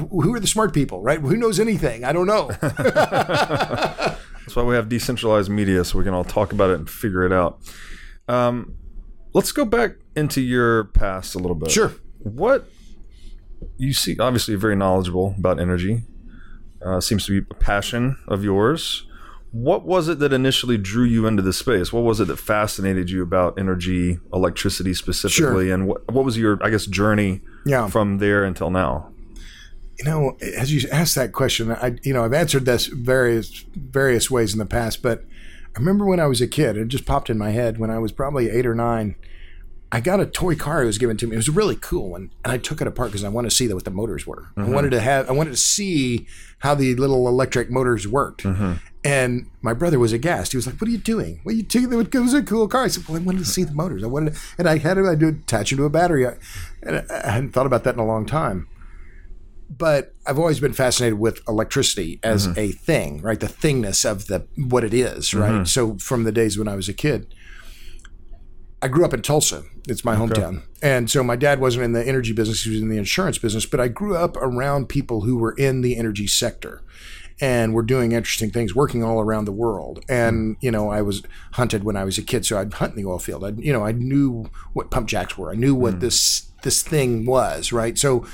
who 0.09 0.33
are 0.33 0.39
the 0.39 0.47
smart 0.47 0.73
people, 0.73 1.01
right? 1.01 1.19
Who 1.19 1.35
knows 1.35 1.59
anything? 1.59 2.03
I 2.03 2.13
don't 2.13 2.27
know. 2.27 2.51
That's 2.61 4.55
why 4.55 4.63
we 4.63 4.75
have 4.75 4.89
decentralized 4.89 5.49
media, 5.49 5.83
so 5.83 5.97
we 5.97 6.03
can 6.03 6.13
all 6.13 6.23
talk 6.23 6.53
about 6.53 6.69
it 6.71 6.79
and 6.79 6.89
figure 6.89 7.23
it 7.23 7.31
out. 7.31 7.61
Um, 8.27 8.75
let's 9.33 9.51
go 9.51 9.65
back 9.65 9.91
into 10.15 10.41
your 10.41 10.85
past 10.85 11.35
a 11.35 11.39
little 11.39 11.55
bit. 11.55 11.71
Sure. 11.71 11.93
What 12.19 12.67
you 13.77 13.93
see, 13.93 14.17
obviously, 14.19 14.55
very 14.55 14.75
knowledgeable 14.75 15.35
about 15.37 15.59
energy. 15.59 16.03
Uh, 16.83 16.99
seems 16.99 17.25
to 17.27 17.39
be 17.41 17.47
a 17.49 17.53
passion 17.55 18.17
of 18.27 18.43
yours. 18.43 19.05
What 19.51 19.85
was 19.85 20.07
it 20.07 20.19
that 20.19 20.31
initially 20.31 20.77
drew 20.77 21.03
you 21.03 21.27
into 21.27 21.41
the 21.41 21.51
space? 21.51 21.91
What 21.91 22.03
was 22.03 22.21
it 22.21 22.27
that 22.29 22.37
fascinated 22.37 23.09
you 23.09 23.21
about 23.21 23.59
energy, 23.59 24.17
electricity 24.31 24.93
specifically, 24.93 25.71
and 25.71 25.87
what 25.87 26.09
what 26.11 26.23
was 26.23 26.37
your, 26.37 26.57
I 26.63 26.69
guess, 26.69 26.85
journey 26.85 27.41
Yeah. 27.65 27.87
from 27.87 28.19
there 28.19 28.45
until 28.45 28.69
now? 28.69 29.11
you 30.01 30.09
know, 30.09 30.37
as 30.57 30.73
you 30.73 30.89
asked 30.89 31.15
that 31.15 31.31
question, 31.31 31.71
I 31.71 31.95
you 32.03 32.13
know 32.13 32.25
I've 32.25 32.33
answered 32.33 32.65
this 32.65 32.87
various 32.87 33.65
various 33.75 34.31
ways 34.31 34.53
in 34.53 34.59
the 34.59 34.65
past, 34.65 35.01
but 35.01 35.23
I 35.75 35.79
remember 35.79 36.05
when 36.05 36.19
I 36.19 36.25
was 36.25 36.41
a 36.41 36.47
kid, 36.47 36.75
it 36.75 36.87
just 36.87 37.05
popped 37.05 37.29
in 37.29 37.37
my 37.37 37.51
head 37.51 37.77
when 37.77 37.91
I 37.91 37.99
was 37.99 38.11
probably 38.11 38.49
eight 38.49 38.65
or 38.65 38.75
nine. 38.75 39.15
I 39.91 39.99
got 39.99 40.21
a 40.21 40.25
toy 40.25 40.55
car. 40.55 40.83
It 40.83 40.85
was 40.85 40.97
given 40.97 41.17
to 41.17 41.27
me. 41.27 41.33
It 41.33 41.37
was 41.37 41.49
a 41.49 41.53
really 41.53 41.75
cool 41.75 42.09
one, 42.09 42.31
and 42.43 42.53
I 42.53 42.57
took 42.57 42.81
it 42.81 42.87
apart 42.87 43.09
because 43.09 43.23
I 43.23 43.29
wanted 43.29 43.49
to 43.49 43.55
see 43.55 43.71
what 43.71 43.83
the 43.83 43.91
motors 43.91 44.25
were. 44.25 44.47
I 44.55 44.61
mm-hmm. 44.61 44.73
wanted 44.73 44.91
to 44.91 45.01
have. 45.01 45.29
I 45.29 45.33
wanted 45.33 45.51
to 45.51 45.57
see 45.57 46.27
how 46.59 46.75
the 46.75 46.95
little 46.95 47.27
electric 47.27 47.69
motors 47.69 48.07
worked. 48.07 48.43
Mm-hmm. 48.43 48.73
And 49.03 49.49
my 49.61 49.73
brother 49.73 49.97
was 49.97 50.13
aghast. 50.13 50.51
He 50.51 50.57
was 50.57 50.67
like, 50.67 50.79
"What 50.79 50.87
are 50.87 50.91
you 50.91 50.99
doing? 50.99 51.39
What 51.43 51.53
are 51.53 51.57
you 51.57 51.63
doing? 51.63 51.91
It 52.01 52.13
was 52.13 52.33
a 52.35 52.43
cool 52.43 52.67
car." 52.67 52.83
I 52.83 52.87
said, 52.87 53.07
"Well, 53.07 53.17
I 53.17 53.23
wanted 53.23 53.39
to 53.39 53.45
see 53.45 53.63
the 53.63 53.73
motors. 53.73 54.03
I 54.03 54.07
wanted, 54.07 54.35
to, 54.35 54.39
and 54.59 54.69
I 54.69 54.77
had 54.77 54.99
it. 54.99 55.05
I 55.05 55.15
did 55.15 55.39
attach 55.41 55.71
it 55.71 55.77
to 55.77 55.85
a 55.85 55.89
battery. 55.89 56.27
I, 56.27 56.35
and 56.83 57.03
I 57.09 57.31
hadn't 57.31 57.51
thought 57.51 57.65
about 57.65 57.83
that 57.85 57.95
in 57.95 57.99
a 57.99 58.05
long 58.05 58.25
time." 58.25 58.67
but 59.77 60.13
I've 60.27 60.37
always 60.37 60.59
been 60.59 60.73
fascinated 60.73 61.17
with 61.17 61.41
electricity 61.47 62.19
as 62.23 62.47
mm-hmm. 62.47 62.59
a 62.59 62.71
thing, 62.71 63.21
right? 63.21 63.39
The 63.39 63.47
thingness 63.47 64.09
of 64.09 64.27
the 64.27 64.45
what 64.55 64.83
it 64.83 64.93
is, 64.93 65.33
right? 65.33 65.51
Mm-hmm. 65.51 65.63
So 65.63 65.97
from 65.97 66.23
the 66.23 66.31
days 66.31 66.57
when 66.57 66.67
I 66.67 66.75
was 66.75 66.89
a 66.89 66.93
kid, 66.93 67.33
I 68.81 68.89
grew 68.89 69.05
up 69.05 69.13
in 69.13 69.21
Tulsa. 69.21 69.63
It's 69.87 70.03
my 70.03 70.15
hometown. 70.15 70.63
And 70.81 71.09
so 71.09 71.23
my 71.23 71.35
dad 71.35 71.59
wasn't 71.61 71.85
in 71.85 71.93
the 71.93 72.05
energy 72.05 72.33
business, 72.33 72.63
he 72.63 72.71
was 72.71 72.81
in 72.81 72.89
the 72.89 72.97
insurance 72.97 73.37
business, 73.37 73.65
but 73.65 73.79
I 73.79 73.87
grew 73.87 74.15
up 74.15 74.35
around 74.37 74.89
people 74.89 75.21
who 75.21 75.37
were 75.37 75.53
in 75.53 75.81
the 75.81 75.95
energy 75.95 76.27
sector 76.27 76.81
and 77.41 77.73
were 77.73 77.83
doing 77.83 78.11
interesting 78.11 78.51
things, 78.51 78.75
working 78.75 79.03
all 79.03 79.19
around 79.19 79.45
the 79.45 79.51
world. 79.51 80.05
And, 80.07 80.55
mm. 80.55 80.57
you 80.61 80.71
know, 80.71 80.89
I 80.89 81.01
was 81.01 81.23
hunted 81.53 81.83
when 81.83 81.97
I 81.97 82.03
was 82.03 82.17
a 82.17 82.21
kid, 82.21 82.45
so 82.45 82.59
I'd 82.59 82.73
hunt 82.73 82.95
in 82.95 83.03
the 83.03 83.09
oil 83.09 83.19
field. 83.19 83.43
I, 83.43 83.49
you 83.57 83.73
know, 83.73 83.83
I 83.83 83.91
knew 83.91 84.49
what 84.73 84.91
pump 84.91 85.07
jacks 85.07 85.37
were. 85.37 85.51
I 85.51 85.55
knew 85.55 85.75
what 85.75 85.95
mm. 85.95 85.99
this 85.99 86.47
this 86.61 86.83
thing 86.83 87.25
was, 87.25 87.73
right? 87.73 87.97
So 87.97 88.25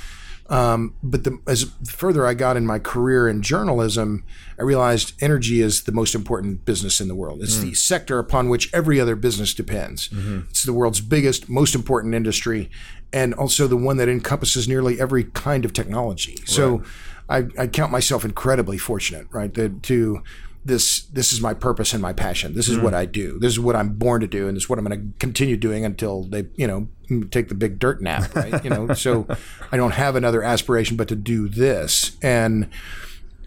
um, 0.50 0.94
but 1.02 1.24
the, 1.24 1.38
as 1.46 1.70
further 1.84 2.26
I 2.26 2.32
got 2.32 2.56
in 2.56 2.64
my 2.64 2.78
career 2.78 3.28
in 3.28 3.42
journalism, 3.42 4.24
I 4.58 4.62
realized 4.62 5.12
energy 5.20 5.60
is 5.60 5.82
the 5.82 5.92
most 5.92 6.14
important 6.14 6.64
business 6.64 7.00
in 7.00 7.08
the 7.08 7.14
world. 7.14 7.42
It's 7.42 7.58
mm. 7.58 7.62
the 7.62 7.74
sector 7.74 8.18
upon 8.18 8.48
which 8.48 8.72
every 8.72 8.98
other 8.98 9.14
business 9.14 9.52
depends. 9.52 10.08
Mm-hmm. 10.08 10.40
It's 10.48 10.62
the 10.62 10.72
world's 10.72 11.02
biggest, 11.02 11.50
most 11.50 11.74
important 11.74 12.14
industry, 12.14 12.70
and 13.12 13.34
also 13.34 13.66
the 13.66 13.76
one 13.76 13.98
that 13.98 14.08
encompasses 14.08 14.66
nearly 14.66 14.98
every 14.98 15.24
kind 15.24 15.66
of 15.66 15.74
technology. 15.74 16.38
So 16.46 16.82
I, 17.28 17.46
I 17.58 17.66
count 17.66 17.92
myself 17.92 18.24
incredibly 18.24 18.78
fortunate, 18.78 19.26
right? 19.30 19.52
That 19.52 19.82
to 19.84 20.22
this 20.64 21.02
this 21.06 21.32
is 21.32 21.40
my 21.40 21.54
purpose 21.54 21.92
and 21.92 22.02
my 22.02 22.12
passion. 22.12 22.54
This 22.54 22.68
is 22.68 22.78
what 22.78 22.94
I 22.94 23.06
do. 23.06 23.38
This 23.38 23.52
is 23.52 23.60
what 23.60 23.76
I'm 23.76 23.94
born 23.94 24.20
to 24.20 24.26
do, 24.26 24.46
and 24.48 24.56
this 24.56 24.64
is 24.64 24.68
what 24.68 24.78
I'm 24.78 24.84
going 24.84 25.00
to 25.00 25.18
continue 25.18 25.56
doing 25.56 25.84
until 25.84 26.24
they, 26.24 26.46
you 26.56 26.66
know, 26.66 26.88
take 27.30 27.48
the 27.48 27.54
big 27.54 27.78
dirt 27.78 28.02
nap, 28.02 28.34
right? 28.34 28.62
You 28.62 28.70
know, 28.70 28.92
so 28.92 29.26
I 29.72 29.76
don't 29.76 29.92
have 29.92 30.16
another 30.16 30.42
aspiration 30.42 30.96
but 30.96 31.08
to 31.08 31.16
do 31.16 31.48
this, 31.48 32.16
and 32.22 32.68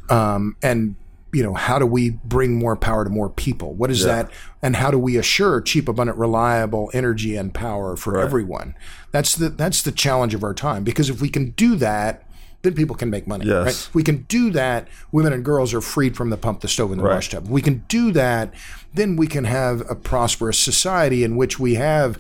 um, 0.10 0.56
and 0.62 0.96
you 1.34 1.44
know, 1.44 1.54
how 1.54 1.80
do 1.80 1.86
we 1.86 2.10
bring 2.10 2.56
more 2.56 2.76
power 2.76 3.06
to 3.06 3.10
more 3.10 3.30
people? 3.30 3.74
What 3.74 3.90
is 3.90 4.04
that? 4.04 4.30
And 4.62 4.76
how 4.76 4.92
do 4.92 5.00
we 5.00 5.16
assure 5.16 5.62
cheap, 5.62 5.88
abundant, 5.88 6.18
reliable 6.18 6.92
energy 6.94 7.38
and 7.38 7.54
power 7.54 7.96
for 7.96 8.20
everyone? 8.20 8.76
That's 9.12 9.36
the 9.36 9.50
that's 9.50 9.82
the 9.82 9.92
challenge 9.92 10.34
of 10.34 10.44
our 10.44 10.54
time. 10.54 10.84
Because 10.84 11.10
if 11.10 11.22
we 11.22 11.30
can 11.30 11.52
do 11.52 11.76
that, 11.76 12.28
then 12.62 12.74
people 12.74 12.96
can 12.96 13.10
make 13.10 13.28
money. 13.28 13.46
Yes. 13.46 13.66
Right? 13.66 13.74
If 13.74 13.96
we 13.96 14.04
can 14.04 14.24
do 14.24 14.52
that, 14.52 14.88
women 15.12 15.34
and 15.34 15.44
girls 15.44 15.74
are 15.74 15.82
freed 15.82 16.16
from 16.16 16.30
the 16.30 16.38
pump, 16.38 16.62
the 16.62 16.68
stove, 16.68 16.92
and 16.92 17.00
the 17.00 17.04
Right. 17.04 17.16
wash 17.16 17.30
tub. 17.30 17.48
We 17.48 17.62
can 17.62 17.84
do 17.88 18.12
that, 18.12 18.54
then 18.94 19.16
we 19.16 19.28
can 19.28 19.46
have 19.46 19.82
a 19.90 19.96
prosperous 19.96 20.60
society 20.60 21.24
in 21.24 21.36
which 21.36 21.60
we 21.60 21.76
have 21.76 22.20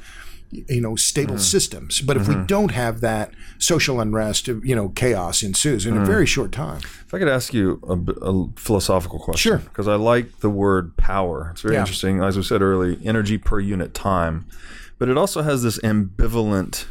you 0.51 0.82
know 0.82 0.97
stable 0.97 1.36
mm-hmm. 1.36 1.41
systems 1.41 2.01
but 2.01 2.17
if 2.17 2.27
we 2.27 2.34
mm-hmm. 2.36 2.45
don't 2.45 2.71
have 2.71 2.99
that 2.99 3.32
social 3.58 4.01
unrest 4.01 4.47
you 4.47 4.75
know 4.75 4.89
chaos 4.89 5.43
ensues 5.43 5.86
in 5.86 5.95
a 5.95 6.04
very 6.04 6.25
mm-hmm. 6.25 6.25
short 6.25 6.51
time 6.51 6.82
If 7.08 7.13
I 7.13 7.19
could 7.19 7.30
ask 7.30 7.54
you 7.54 7.80
a 7.88 8.60
philosophical 8.60 9.19
question, 9.19 9.49
Sure. 9.49 9.58
because 9.60 9.88
I 9.88 9.95
like 9.95 10.39
the 10.39 10.49
word 10.49 10.95
power. 10.97 11.49
It's 11.51 11.62
very 11.62 11.75
Yeah. 11.75 11.82
interesting. 11.82 12.21
As 12.21 12.36
we 12.36 12.43
said 12.43 12.62
earlier, 12.62 12.97
energy 13.04 13.38
per 13.38 13.60
unit 13.60 13.93
time, 13.93 14.45
but 14.97 15.10
it 15.10 15.17
also 15.17 15.41
has 15.41 15.63
this 15.63 15.77
ambivalent 15.80 16.86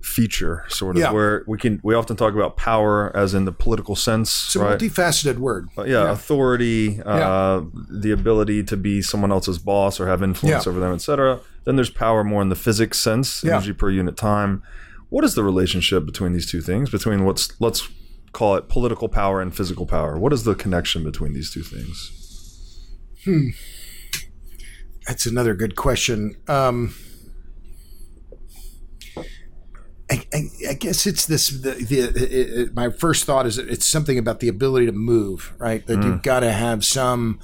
feature, 0.00 0.64
sort 0.68 0.96
of, 0.96 1.02
Yeah. 1.02 1.12
where 1.12 1.44
we 1.46 1.58
can 1.58 1.80
we 1.82 1.94
often 1.94 2.16
talk 2.16 2.34
about 2.34 2.56
power 2.56 3.14
as 3.16 3.34
in 3.34 3.44
the 3.44 3.52
political 3.52 3.96
sense, 3.96 4.46
It's 4.46 4.56
a 4.56 4.60
right? 4.60 4.78
multifaceted 4.78 5.38
word. 5.38 5.68
Uh, 5.76 5.84
yeah, 5.84 6.10
authority, 6.10 7.00
uh, 7.02 7.16
Yeah. 7.18 7.60
the 7.90 8.10
ability 8.12 8.62
to 8.64 8.76
be 8.76 9.02
someone 9.02 9.30
else's 9.32 9.58
boss 9.58 9.98
or 10.00 10.06
have 10.06 10.22
influence 10.22 10.66
Yeah. 10.66 10.70
over 10.70 10.80
them, 10.80 10.92
etc. 10.94 11.40
Then 11.64 11.76
there's 11.76 11.90
power 11.90 12.22
more 12.24 12.40
in 12.42 12.48
the 12.48 12.54
physics 12.56 12.98
sense, 12.98 13.42
Yeah. 13.44 13.56
energy 13.56 13.72
per 13.72 13.90
unit 13.90 14.16
time. 14.16 14.62
What 15.10 15.24
is 15.24 15.34
the 15.34 15.42
relationship 15.42 16.06
between 16.06 16.32
these 16.32 16.46
two 16.50 16.60
things? 16.60 16.90
Between 16.90 17.24
what's 17.24 17.52
let's 17.60 17.88
call 18.32 18.56
it 18.56 18.68
political 18.68 19.08
power 19.08 19.40
and 19.40 19.54
physical 19.54 19.86
power. 19.86 20.18
What 20.18 20.32
is 20.32 20.44
the 20.44 20.54
connection 20.54 21.02
between 21.02 21.32
these 21.32 21.50
two 21.50 21.62
things? 21.62 22.12
That's 25.06 25.26
another 25.26 25.54
good 25.54 25.74
question. 25.76 26.36
Um, 26.46 26.94
I, 30.32 30.48
I, 30.68 30.74
guess 30.74 31.06
it's 31.06 31.26
this. 31.26 31.48
The, 31.48 31.72
the 31.72 31.98
it, 32.00 32.58
it, 32.58 32.74
my 32.74 32.90
first 32.90 33.24
thought 33.24 33.46
is 33.46 33.56
it's 33.58 33.86
something 33.86 34.18
about 34.18 34.40
the 34.40 34.48
ability 34.48 34.86
to 34.86 34.92
move, 34.92 35.54
right? 35.58 35.86
That 35.86 36.02
you've 36.02 36.16
mm. 36.16 36.22
got 36.22 36.40
to 36.40 36.52
have 36.52 36.84
some 36.84 37.40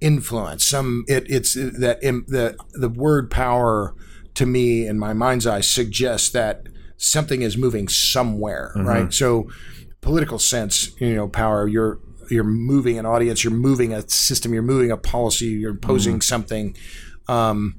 influence. 0.00 0.64
Some 0.64 1.04
it, 1.08 1.24
it's 1.28 1.54
that 1.54 1.98
im, 2.02 2.24
the 2.28 2.56
the 2.72 2.88
word 2.88 3.30
power 3.30 3.94
to 4.34 4.46
me 4.46 4.86
in 4.86 4.98
my 4.98 5.12
mind's 5.12 5.46
eye 5.46 5.60
suggests 5.60 6.28
that 6.30 6.66
something 6.96 7.42
is 7.42 7.56
moving 7.56 7.88
somewhere, 7.88 8.72
mm-hmm. 8.76 8.86
right? 8.86 9.12
So, 9.12 9.48
political 10.00 10.38
sense, 10.38 10.98
you 11.00 11.14
know, 11.14 11.28
power. 11.28 11.68
You're 11.68 12.00
you're 12.30 12.44
moving 12.44 12.98
an 12.98 13.06
audience. 13.06 13.44
You're 13.44 13.52
moving 13.52 13.92
a 13.92 14.08
system. 14.08 14.52
You're 14.52 14.62
moving 14.62 14.90
a 14.90 14.96
policy. 14.96 15.46
You're 15.46 15.70
imposing 15.70 16.14
mm-hmm. 16.14 16.20
something. 16.22 16.76
Um, 17.28 17.78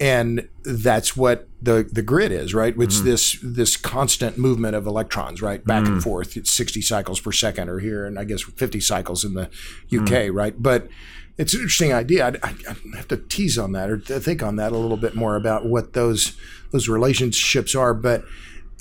and 0.00 0.48
that's 0.64 1.16
what 1.16 1.47
the 1.60 1.88
the 1.90 2.02
grid 2.02 2.30
is, 2.30 2.54
right? 2.54 2.74
It's 2.78 2.96
mm-hmm. 2.96 3.04
this 3.04 3.38
this 3.42 3.76
constant 3.76 4.38
movement 4.38 4.76
of 4.76 4.86
electrons, 4.86 5.42
right, 5.42 5.64
back 5.64 5.86
and 5.86 6.00
mm. 6.00 6.02
forth. 6.02 6.36
It's 6.36 6.52
sixty 6.52 6.80
cycles 6.80 7.20
per 7.20 7.32
second, 7.32 7.68
or 7.68 7.80
here, 7.80 8.06
and 8.06 8.18
I 8.18 8.24
guess 8.24 8.42
fifty 8.42 8.80
cycles 8.80 9.24
in 9.24 9.34
the 9.34 9.44
UK, 9.92 10.28
mm. 10.28 10.34
right? 10.34 10.54
But 10.60 10.88
it's 11.36 11.54
an 11.54 11.60
interesting 11.60 11.92
idea. 11.92 12.26
I'd, 12.26 12.36
I'd 12.42 12.66
I'd 12.66 12.96
have 12.96 13.08
to 13.08 13.16
tease 13.16 13.58
on 13.58 13.72
that 13.72 13.90
or 13.90 13.98
to 13.98 14.20
think 14.20 14.42
on 14.42 14.56
that 14.56 14.72
a 14.72 14.76
little 14.76 14.96
bit 14.96 15.14
more 15.14 15.36
about 15.36 15.66
what 15.66 15.94
those 15.94 16.36
those 16.70 16.88
relationships 16.88 17.74
are. 17.74 17.92
But 17.92 18.22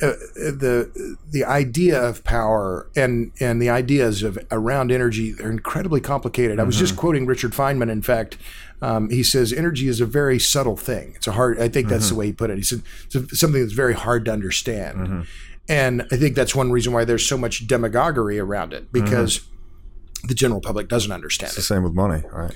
uh, 0.02 0.08
uh 0.08 0.13
the 0.36 1.18
the 1.32 1.44
idea 1.44 2.00
of 2.00 2.24
power 2.24 2.90
and 2.96 3.32
and 3.40 3.60
the 3.60 3.70
ideas 3.70 4.22
of 4.22 4.38
around 4.52 4.92
energy 4.92 5.34
are 5.42 5.52
incredibly 5.52 6.02
complicated. 6.02 6.60
I 6.60 6.63
was 6.63 6.78
just 6.78 6.94
mm-hmm. 6.94 7.02
quoting 7.02 7.26
Richard 7.26 7.54
Feynman. 7.54 7.90
In 7.90 8.02
fact, 8.04 8.38
um, 8.82 9.10
he 9.10 9.24
says 9.24 9.52
energy 9.52 9.88
is 9.88 10.02
a 10.02 10.06
very 10.06 10.40
subtle 10.40 10.78
thing. 10.78 11.13
It's 11.16 11.28
a 11.28 11.32
hard. 11.32 11.60
I 11.60 11.68
think 11.68 11.88
that's 11.88 12.08
the 12.08 12.12
mm-hmm. 12.12 12.20
way 12.20 12.26
he 12.28 12.34
put 12.34 12.50
it. 12.50 12.58
He 12.58 12.63
said 12.63 12.84
it's 13.13 13.40
something 13.40 13.62
that's 13.62 13.74
very 13.74 13.94
hard 13.94 14.26
to 14.26 14.32
understand. 14.32 14.98
Mm-hmm. 14.98 15.22
And 15.70 16.04
I 16.12 16.18
think 16.18 16.36
that's 16.36 16.56
one 16.56 16.72
reason 16.72 16.94
why 16.94 17.04
there's 17.04 17.28
so 17.28 17.38
much 17.38 17.68
demagoguery 17.68 18.40
around 18.40 18.74
it 18.74 18.92
because 18.92 19.40
mm-hmm. 19.40 20.28
the 20.28 20.34
general 20.34 20.62
public 20.62 20.88
doesn't 20.88 21.12
understand 21.12 21.54
The 21.54 21.60
it. 21.60 21.63
same 21.63 21.84
with 21.84 21.94
money, 21.94 22.24
right? 22.32 22.54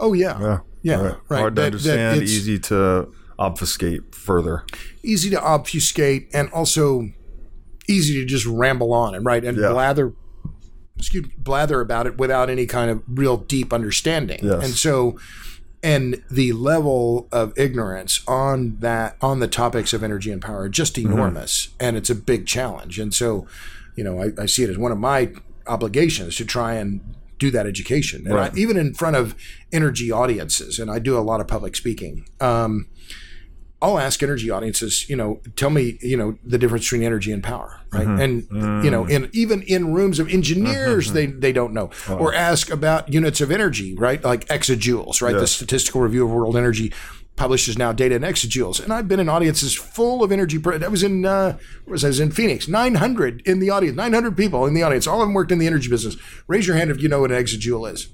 Oh 0.00 0.12
yeah, 0.12 0.40
Yeah, 0.40 0.58
yeah, 0.82 0.96
right. 0.96 1.16
right. 1.28 1.38
Hard 1.38 1.56
to 1.56 1.62
That- 1.62 1.72
that 1.72 1.74
understand, 1.74 2.16
it's- 2.16 2.30
easy 2.30 2.58
to 2.60 3.12
obfuscate 3.38 4.14
further. 4.14 4.64
easy 5.02 5.28
to 5.30 5.40
obfuscate 5.40 6.28
and 6.32 6.48
also 6.50 7.10
easy 7.88 8.14
to 8.14 8.24
just 8.24 8.46
ramble 8.46 8.92
on 8.92 9.14
and 9.14 9.26
right 9.26 9.44
and 9.44 9.58
Yeah. 9.58 9.70
blather 9.70 10.12
excuse 10.96 11.26
blather 11.36 11.80
about 11.80 12.06
it 12.06 12.16
without 12.16 12.48
any 12.48 12.64
kind 12.66 12.90
of 12.90 13.02
real 13.08 13.36
deep 13.36 13.72
understanding 13.72 14.38
Yes. 14.42 14.64
and 14.64 14.74
so 14.74 15.18
and 15.84 16.20
the 16.30 16.52
level 16.54 17.28
of 17.30 17.52
ignorance 17.56 18.22
on 18.26 18.78
that 18.80 19.16
on 19.20 19.38
the 19.38 19.46
topics 19.46 19.92
of 19.92 20.02
energy 20.02 20.32
and 20.32 20.40
power 20.42 20.62
are 20.62 20.68
just 20.68 20.96
Mm-hmm. 20.96 21.12
enormous 21.12 21.68
and 21.78 21.96
it's 21.96 22.10
a 22.10 22.14
big 22.14 22.46
challenge 22.46 22.98
and 22.98 23.12
so 23.14 23.46
you 23.94 24.02
know 24.02 24.20
I, 24.20 24.30
I 24.44 24.46
see 24.46 24.62
it 24.64 24.70
as 24.70 24.78
one 24.78 24.90
of 24.92 24.98
my 24.98 25.32
obligations 25.66 26.36
to 26.36 26.44
try 26.44 26.74
and 26.74 27.00
do 27.38 27.50
that 27.50 27.66
education 27.66 28.26
and 28.26 28.34
Right. 28.34 28.52
I, 28.52 28.56
even 28.56 28.76
in 28.76 28.94
front 28.94 29.16
of 29.16 29.34
energy 29.72 30.10
audiences 30.10 30.78
and 30.78 30.90
i 30.90 30.98
do 30.98 31.18
a 31.18 31.20
lot 31.30 31.40
of 31.40 31.46
public 31.48 31.74
speaking 31.76 32.26
um, 32.40 32.86
I'll 33.84 33.98
ask 33.98 34.22
energy 34.22 34.48
audiences, 34.50 35.08
you 35.10 35.16
know, 35.16 35.40
tell 35.56 35.68
me, 35.70 35.98
you 36.00 36.16
know, 36.16 36.38
the 36.42 36.56
difference 36.58 36.86
between 36.86 37.02
energy 37.02 37.30
and 37.32 37.42
power, 37.42 37.80
right? 37.92 38.06
And 38.06 38.46
you 38.84 38.90
know, 38.90 39.04
in 39.04 39.28
even 39.32 39.60
in 39.62 39.92
rooms 39.92 40.18
of 40.18 40.28
engineers, 40.28 41.12
they 41.12 41.26
they 41.26 41.52
don't 41.52 41.72
know. 41.74 41.90
Or 42.08 42.32
ask 42.34 42.70
about 42.70 43.12
units 43.12 43.40
of 43.40 43.50
energy, 43.50 43.94
right? 43.94 44.22
Like 44.24 44.46
exajoules, 44.48 45.20
right? 45.20 45.34
The 45.34 45.46
Statistical 45.46 46.00
Review 46.00 46.24
of 46.24 46.30
World 46.30 46.56
Energy 46.56 46.92
publishes 47.36 47.76
now 47.76 47.92
data 47.92 48.14
in 48.14 48.22
exajoules, 48.22 48.80
and 48.82 48.92
I've 48.92 49.08
been 49.08 49.20
in 49.20 49.28
audiences 49.28 49.74
full 49.74 50.22
of 50.22 50.30
energy. 50.32 50.58
I 50.64 50.88
was 50.88 51.02
in 51.02 51.26
uh, 51.26 51.58
was 51.86 52.04
I? 52.04 52.08
Was 52.08 52.20
in 52.20 52.30
Phoenix, 52.30 52.68
nine 52.68 52.94
hundred 52.94 53.42
in 53.46 53.58
the 53.58 53.70
audience, 53.70 53.96
nine 53.96 54.12
hundred 54.12 54.36
people 54.36 54.66
in 54.66 54.74
the 54.74 54.82
audience. 54.82 55.06
All 55.06 55.20
of 55.20 55.26
them 55.28 55.34
worked 55.34 55.52
in 55.52 55.58
the 55.58 55.66
energy 55.66 55.90
business. 55.90 56.16
Raise 56.46 56.66
your 56.66 56.76
hand 56.76 56.90
if 56.90 57.02
you 57.02 57.08
know 57.08 57.20
what 57.20 57.30
an 57.32 57.36
exajoule 57.44 57.92
is. 57.92 58.08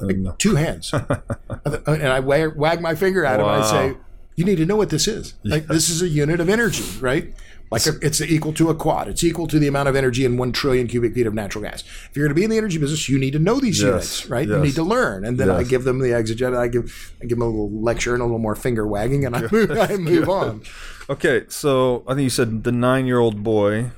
And, 0.00 0.32
Two 0.38 0.56
hands, 0.56 0.92
and 1.86 2.08
I 2.08 2.18
wag, 2.20 2.56
wag 2.56 2.80
my 2.80 2.96
finger 2.96 3.24
at 3.24 3.38
him 3.38 3.46
and 3.46 3.62
I 3.62 3.70
say, 3.70 3.96
"You 4.36 4.44
need 4.44 4.56
to 4.56 4.66
know 4.66 4.76
what 4.76 4.90
this 4.90 5.06
is. 5.08 5.34
Like 5.44 5.66
this 5.66 5.88
is 5.90 6.02
a 6.02 6.08
unit 6.08 6.40
of 6.40 6.48
energy, 6.48 6.84
right? 7.00 7.34
Like 7.70 7.86
a, 7.86 7.92
it's 8.02 8.20
equal 8.20 8.52
to 8.54 8.68
a 8.70 8.74
quad. 8.74 9.08
It's 9.08 9.24
equal 9.24 9.46
to 9.48 9.58
the 9.58 9.66
amount 9.66 9.88
of 9.88 9.96
energy 9.96 10.24
in 10.24 10.36
one 10.36 10.52
trillion 10.52 10.86
cubic 10.86 11.14
feet 11.14 11.26
of 11.26 11.34
natural 11.34 11.64
gas. 11.64 11.82
If 11.82 12.10
you're 12.14 12.26
going 12.26 12.34
to 12.34 12.38
be 12.38 12.44
in 12.44 12.50
the 12.50 12.58
energy 12.58 12.78
business, 12.78 13.08
you 13.08 13.18
need 13.18 13.32
to 13.32 13.38
know 13.40 13.58
these 13.58 13.80
Yes. 13.80 13.86
units, 13.90 14.26
right? 14.30 14.46
You 14.46 14.58
need 14.58 14.74
to 14.76 14.82
learn. 14.84 15.24
And 15.24 15.38
then 15.38 15.50
I 15.50 15.64
give 15.64 15.82
them 15.84 15.98
the 15.98 16.08
exeget. 16.08 16.56
I 16.56 16.68
give 16.68 17.12
I 17.20 17.26
give 17.26 17.38
them 17.38 17.42
a 17.42 17.50
little 17.50 17.70
lecture 17.82 18.12
and 18.12 18.20
a 18.22 18.26
little 18.26 18.38
more 18.38 18.54
finger 18.54 18.86
wagging, 18.86 19.24
and 19.24 19.34
I 19.34 19.48
move, 19.50 19.70
I 19.72 19.96
move 20.12 20.28
on. 20.28 20.62
okay, 21.10 21.44
so 21.48 22.04
I 22.06 22.14
think 22.14 22.24
you 22.24 22.30
said 22.30 22.62
the 22.64 22.72
nine-year-old 22.72 23.42
boy 23.42 23.90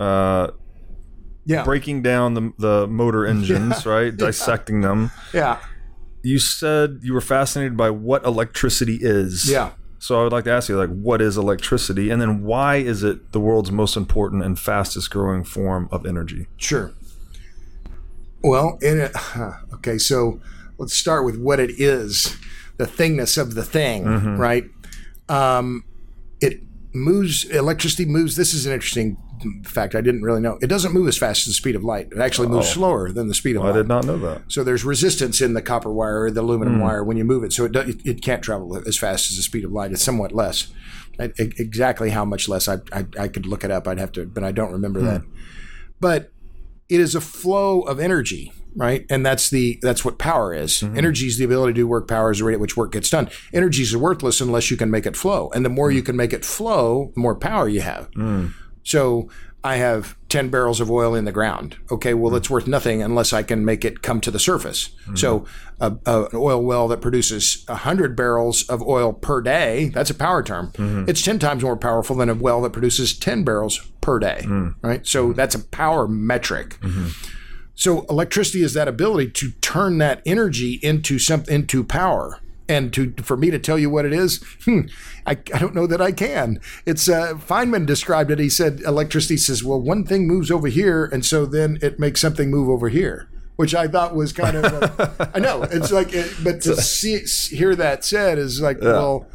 uh, 0.00 0.48
Yeah, 1.44 1.64
breaking 1.64 2.02
down 2.02 2.34
the 2.34 2.52
the 2.58 2.86
motor 2.86 3.26
engines, 3.32 3.84
right? 3.84 4.16
Dissecting 4.16 4.80
them. 4.82 5.10
yeah, 5.34 5.58
You 6.22 6.38
said 6.38 7.00
you 7.02 7.12
were 7.14 7.20
fascinated 7.20 7.76
by 7.76 7.90
what 7.90 8.24
electricity 8.24 8.98
is. 9.02 9.50
yeah. 9.50 9.72
So 9.98 10.20
I 10.20 10.22
would 10.22 10.32
like 10.32 10.44
to 10.44 10.52
ask 10.52 10.68
you, 10.68 10.76
like, 10.76 10.90
what 10.90 11.20
is 11.20 11.36
electricity, 11.36 12.10
and 12.10 12.22
then 12.22 12.44
why 12.44 12.76
is 12.76 13.02
it 13.02 13.32
the 13.32 13.40
world's 13.40 13.72
most 13.72 13.96
important 13.96 14.44
and 14.44 14.58
fastest 14.58 15.10
growing 15.10 15.42
form 15.42 15.88
of 15.90 16.06
energy? 16.06 16.46
Sure. 16.56 16.92
Well, 18.42 18.78
in 18.80 19.00
it, 19.00 19.12
okay, 19.74 19.98
so 19.98 20.40
let's 20.78 20.94
start 20.94 21.24
with 21.24 21.36
what 21.38 21.58
it 21.58 21.70
is, 21.80 22.36
the 22.76 22.86
thingness 22.86 23.36
of 23.36 23.54
the 23.54 23.64
thing, 23.64 24.04
right? 24.38 24.64
Um, 25.28 25.84
it 26.40 26.60
moves, 26.92 27.44
electricity 27.44 28.04
moves. 28.04 28.36
This 28.36 28.54
is 28.54 28.66
an 28.66 28.72
interesting 28.72 29.16
fact 29.64 29.94
I 29.94 30.00
didn't 30.00 30.22
really 30.22 30.40
know. 30.40 30.58
It 30.60 30.66
doesn't 30.66 30.92
move 30.92 31.08
as 31.08 31.18
fast 31.18 31.42
as 31.42 31.46
the 31.46 31.52
speed 31.52 31.76
of 31.76 31.84
light. 31.84 32.08
It 32.12 32.18
actually 32.18 32.48
moves 32.48 32.68
oh. 32.68 32.72
slower 32.74 33.10
than 33.10 33.28
the 33.28 33.34
speed 33.34 33.56
of 33.56 33.62
I 33.62 33.66
light. 33.66 33.74
I 33.74 33.78
did 33.78 33.88
not 33.88 34.04
know 34.04 34.18
that. 34.18 34.42
So 34.48 34.64
there's 34.64 34.84
resistance 34.84 35.40
in 35.40 35.54
the 35.54 35.62
copper 35.62 35.92
wire 35.92 36.22
or 36.22 36.30
the 36.30 36.40
aluminum 36.40 36.74
hmm. 36.74 36.82
wire 36.82 37.04
when 37.04 37.16
you 37.16 37.24
move 37.24 37.44
it. 37.44 37.52
So 37.52 37.64
it, 37.64 37.72
do, 37.72 37.80
it, 37.80 37.96
it 38.04 38.22
can't 38.22 38.42
travel 38.42 38.76
as 38.86 38.96
fast 38.98 39.30
as 39.30 39.36
the 39.36 39.42
speed 39.42 39.64
of 39.64 39.72
light. 39.72 39.92
It's 39.92 40.02
somewhat 40.02 40.32
less. 40.32 40.68
I, 41.20 41.32
exactly 41.36 42.10
how 42.10 42.24
much 42.24 42.48
less, 42.48 42.68
I, 42.68 42.76
I, 42.92 43.06
I 43.18 43.28
could 43.28 43.46
look 43.46 43.64
it 43.64 43.70
up. 43.70 43.88
I'd 43.88 43.98
have 43.98 44.12
to, 44.12 44.26
but 44.26 44.44
I 44.44 44.52
don't 44.52 44.72
remember 44.72 45.00
hmm. 45.00 45.06
that. 45.06 45.22
But 46.00 46.32
it 46.88 47.00
is 47.00 47.14
a 47.14 47.20
flow 47.20 47.82
of 47.82 48.00
energy, 48.00 48.52
right? 48.74 49.04
And 49.10 49.24
that's 49.24 49.50
the 49.50 49.78
that's 49.82 50.04
what 50.04 50.18
power 50.18 50.54
is. 50.54 50.74
Mm-hmm. 50.74 50.96
Energy 50.96 51.26
is 51.26 51.38
the 51.38 51.44
ability 51.44 51.74
to 51.74 51.80
do 51.80 51.86
work. 51.86 52.08
Power 52.08 52.30
is 52.30 52.38
the 52.38 52.44
rate 52.44 52.54
at 52.54 52.60
which 52.60 52.76
work 52.76 52.92
gets 52.92 53.10
done. 53.10 53.30
Energy 53.52 53.82
is 53.82 53.96
worthless 53.96 54.40
unless 54.40 54.70
you 54.70 54.76
can 54.76 54.90
make 54.90 55.06
it 55.06 55.16
flow. 55.16 55.50
And 55.54 55.64
the 55.64 55.70
more 55.70 55.90
hmm. 55.90 55.96
you 55.96 56.02
can 56.02 56.16
make 56.16 56.32
it 56.32 56.44
flow, 56.44 57.12
the 57.14 57.20
more 57.20 57.34
power 57.34 57.68
you 57.68 57.80
have. 57.80 58.08
So 58.88 59.28
I 59.62 59.76
have 59.76 60.16
10 60.30 60.48
barrels 60.48 60.80
of 60.80 60.90
oil 60.90 61.14
in 61.14 61.26
the 61.26 61.32
ground. 61.32 61.76
Okay, 61.90 62.14
well, 62.14 62.34
it's 62.34 62.48
worth 62.48 62.66
nothing 62.66 63.02
unless 63.02 63.34
I 63.34 63.42
can 63.42 63.62
make 63.62 63.84
it 63.84 64.00
come 64.00 64.18
to 64.22 64.30
the 64.30 64.38
surface. 64.38 64.88
Mm-hmm. 64.88 65.16
So 65.16 65.44
a, 65.78 65.94
a, 66.06 66.24
an 66.24 66.30
oil 66.36 66.62
well 66.62 66.88
that 66.88 67.02
produces 67.02 67.64
100 67.68 68.16
barrels 68.16 68.62
of 68.68 68.80
oil 68.80 69.12
per 69.12 69.42
day, 69.42 69.90
that's 69.90 70.08
a 70.08 70.14
power 70.14 70.42
term. 70.42 70.72
Mm-hmm. 70.72 71.04
It's 71.06 71.22
10 71.22 71.38
times 71.38 71.62
more 71.62 71.76
powerful 71.76 72.16
than 72.16 72.30
a 72.30 72.34
well 72.34 72.62
that 72.62 72.72
produces 72.72 73.18
10 73.18 73.44
barrels 73.44 73.78
per 74.00 74.18
day, 74.18 74.40
mm. 74.44 74.74
right? 74.80 75.06
So 75.06 75.26
mm-hmm. 75.26 75.36
that's 75.36 75.54
a 75.54 75.64
power 75.64 76.08
metric. 76.08 76.78
So 77.74 78.06
electricity 78.06 78.62
is 78.62 78.72
that 78.72 78.88
ability 78.88 79.32
to 79.32 79.50
turn 79.60 79.98
that 79.98 80.22
energy 80.24 80.80
into 80.82 81.18
something 81.18 81.54
into 81.54 81.84
power. 81.84 82.40
And 82.68 82.92
to 82.92 83.14
for 83.22 83.36
me 83.36 83.50
to 83.50 83.58
tell 83.58 83.78
you 83.78 83.88
what 83.88 84.04
it 84.04 84.12
is, 84.12 84.44
hmm, 84.64 84.82
I, 85.26 85.32
I 85.54 85.58
don't 85.58 85.74
know 85.74 85.86
that 85.86 86.02
I 86.02 86.12
can. 86.12 86.60
It's 86.84 87.08
uh, 87.08 87.34
Feynman 87.34 87.86
described 87.86 88.30
it. 88.30 88.38
He 88.38 88.50
said 88.50 88.80
electricity 88.80 89.38
says, 89.38 89.64
well, 89.64 89.80
one 89.80 90.04
thing 90.04 90.26
moves 90.26 90.50
over 90.50 90.68
here, 90.68 91.06
and 91.06 91.24
so 91.24 91.46
then 91.46 91.78
it 91.80 91.98
makes 91.98 92.20
something 92.20 92.50
move 92.50 92.68
over 92.68 92.90
here, 92.90 93.30
which 93.56 93.74
I 93.74 93.88
thought 93.88 94.14
was 94.14 94.32
kind 94.32 94.56
of. 94.58 95.30
I 95.34 95.38
know 95.38 95.62
it's 95.62 95.90
like, 95.90 96.12
it, 96.12 96.34
but 96.44 96.60
to 96.62 96.76
see 96.76 97.20
hear 97.56 97.74
that 97.74 98.04
said 98.04 98.38
is 98.38 98.60
like, 98.60 98.82
well, 98.82 99.26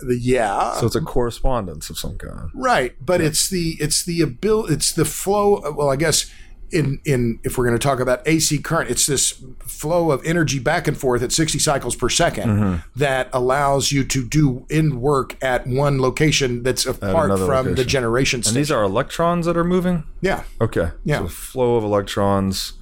the, 0.00 0.18
yeah, 0.18 0.72
So 0.74 0.86
it's 0.86 0.96
a 0.96 1.00
correspondence 1.00 1.90
of 1.90 1.98
some 1.98 2.16
kind. 2.18 2.50
Right, 2.54 2.94
but 3.00 3.20
it's 3.20 3.48
the 3.48 3.76
it's 3.80 4.04
the 4.04 4.20
ability 4.20 4.74
it's 4.74 4.92
the 4.92 5.04
flow. 5.04 5.60
Well, 5.76 5.90
I 5.90 5.96
guess 5.96 6.30
in 6.72 7.00
in 7.04 7.38
if 7.44 7.58
we're 7.58 7.66
going 7.66 7.78
to 7.78 7.82
talk 7.88 8.00
about 8.00 8.26
AC 8.26 8.58
current, 8.58 8.90
it's 8.90 9.06
this 9.06 9.42
flow 9.60 10.10
of 10.10 10.24
energy 10.24 10.58
back 10.58 10.88
and 10.88 10.96
forth 10.96 11.22
at 11.22 11.32
60 11.32 11.58
cycles 11.58 11.94
per 11.96 12.08
2nd 12.08 12.44
Mm-hmm. 12.44 12.76
that 12.96 13.28
allows 13.32 13.92
you 13.92 14.04
to 14.04 14.26
do 14.26 14.66
in 14.68 15.00
work 15.00 15.36
at 15.42 15.66
one 15.66 16.00
location 16.00 16.62
that's 16.62 16.86
apart 16.86 17.28
from 17.28 17.38
the 17.38 17.46
location. 17.46 17.88
generation 17.88 18.38
And 18.38 18.44
station. 18.44 18.56
these 18.60 18.70
are 18.70 18.82
electrons 18.82 19.46
that 19.46 19.56
are 19.56 19.64
moving. 19.64 20.04
yeah, 20.20 20.44
Okay. 20.60 20.90
Yeah. 21.04 21.18
So 21.20 21.28
flow 21.28 21.76
of 21.76 21.84
electrons, 21.84 22.72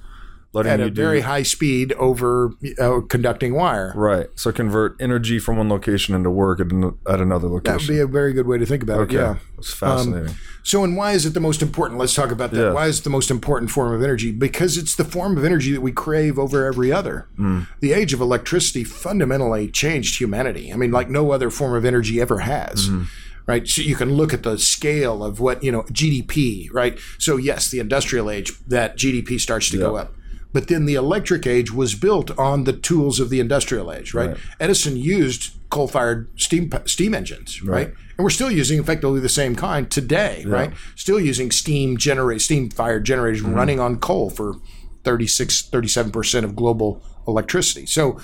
letting 0.53 0.71
at 0.71 0.79
you 0.79 0.85
a 0.85 0.89
do 0.89 1.01
very 1.01 1.21
high 1.21 1.43
speed 1.43 1.93
over 1.93 2.53
uh, 2.79 3.01
conducting 3.07 3.53
wire. 3.55 3.93
right. 3.95 4.27
So 4.35 4.51
convert 4.51 5.01
energy 5.01 5.39
from 5.39 5.57
one 5.57 5.69
location 5.69 6.13
into 6.13 6.29
work 6.29 6.59
at, 6.59 6.71
an, 6.71 6.97
at 7.07 7.21
another 7.21 7.47
location. 7.47 7.77
That 7.77 7.81
would 7.81 7.87
be 7.87 7.99
a 7.99 8.07
very 8.07 8.33
good 8.33 8.47
way 8.47 8.57
to 8.57 8.65
think 8.65 8.83
about 8.83 8.99
okay. 9.01 9.15
it. 9.15 9.19
Yeah. 9.19 9.29
Um, 9.29 9.39
It's 9.57 9.73
fascinating. 9.73 10.35
So, 10.63 10.83
and 10.83 10.95
why 10.95 11.13
is 11.13 11.25
it 11.25 11.33
the 11.33 11.39
most 11.39 11.61
important? 11.61 11.99
Let's 11.99 12.13
talk 12.13 12.31
about 12.31 12.51
that. 12.51 12.61
Yeah. 12.61 12.73
Why 12.73 12.87
is 12.87 12.99
it 12.99 13.03
the 13.03 13.09
most 13.09 13.31
important 13.31 13.71
form 13.71 13.93
of 13.93 14.03
energy? 14.03 14.31
Because 14.31 14.77
it's 14.77 14.95
the 14.95 15.05
form 15.05 15.37
of 15.37 15.45
energy 15.45 15.71
that 15.71 15.81
we 15.81 15.91
crave 15.91 16.37
over 16.37 16.65
every 16.65 16.91
other. 16.91 17.27
Hmm. 17.37 17.61
The 17.79 17.93
age 17.93 18.13
of 18.13 18.21
electricity 18.21 18.83
fundamentally 18.83 19.69
changed 19.69 20.19
humanity. 20.19 20.71
I 20.71 20.75
mean, 20.75 20.91
like 20.91 21.09
no 21.09 21.31
other 21.31 21.49
form 21.49 21.73
of 21.73 21.85
energy 21.85 22.19
ever 22.21 22.39
has. 22.39 22.87
Hmm. 22.87 23.03
Right. 23.47 23.67
So 23.67 23.81
you 23.81 23.95
can 23.95 24.13
look 24.13 24.33
at 24.33 24.43
the 24.43 24.57
scale 24.59 25.23
of 25.23 25.39
what, 25.39 25.63
you 25.63 25.71
know, 25.71 25.81
GDP, 25.83 26.69
right? 26.71 26.97
So, 27.17 27.37
yes, 27.37 27.69
the 27.69 27.79
industrial 27.79 28.29
age, 28.29 28.53
that 28.67 28.97
GDP 28.97 29.39
starts 29.39 29.69
to 29.71 29.77
go 29.77 29.95
up. 29.95 30.13
But 30.53 30.67
then 30.67 30.85
the 30.85 30.95
electric 30.95 31.47
age 31.47 31.71
was 31.71 31.95
built 31.95 32.37
on 32.37 32.65
the 32.65 32.73
tools 32.73 33.19
of 33.19 33.29
the 33.29 33.39
industrial 33.39 33.91
age, 33.91 34.13
right? 34.13 34.29
Right. 34.29 34.37
Edison 34.59 34.97
used 34.97 35.53
coal-fired 35.69 36.29
steam 36.35 36.69
steam 36.85 37.13
engines, 37.13 37.61
right? 37.63 37.87
And 37.87 38.25
we're 38.25 38.29
still 38.29 38.51
using 38.51 38.77
effectively 38.79 39.21
the 39.21 39.29
same 39.29 39.55
kind 39.55 39.89
today, 39.89 40.43
right? 40.45 40.73
Still 40.95 41.19
using 41.19 41.49
steam 41.51 41.97
generate 41.97 42.41
steam-fired 42.41 43.05
generators 43.05 43.41
Mm-hmm. 43.41 43.53
running 43.53 43.79
on 43.79 43.97
coal 43.99 44.29
for 44.29 44.55
36 45.03 45.63
37% 45.71 46.43
of 46.43 46.55
global 46.55 47.01
electricity. 47.27 47.85
So 47.85 48.19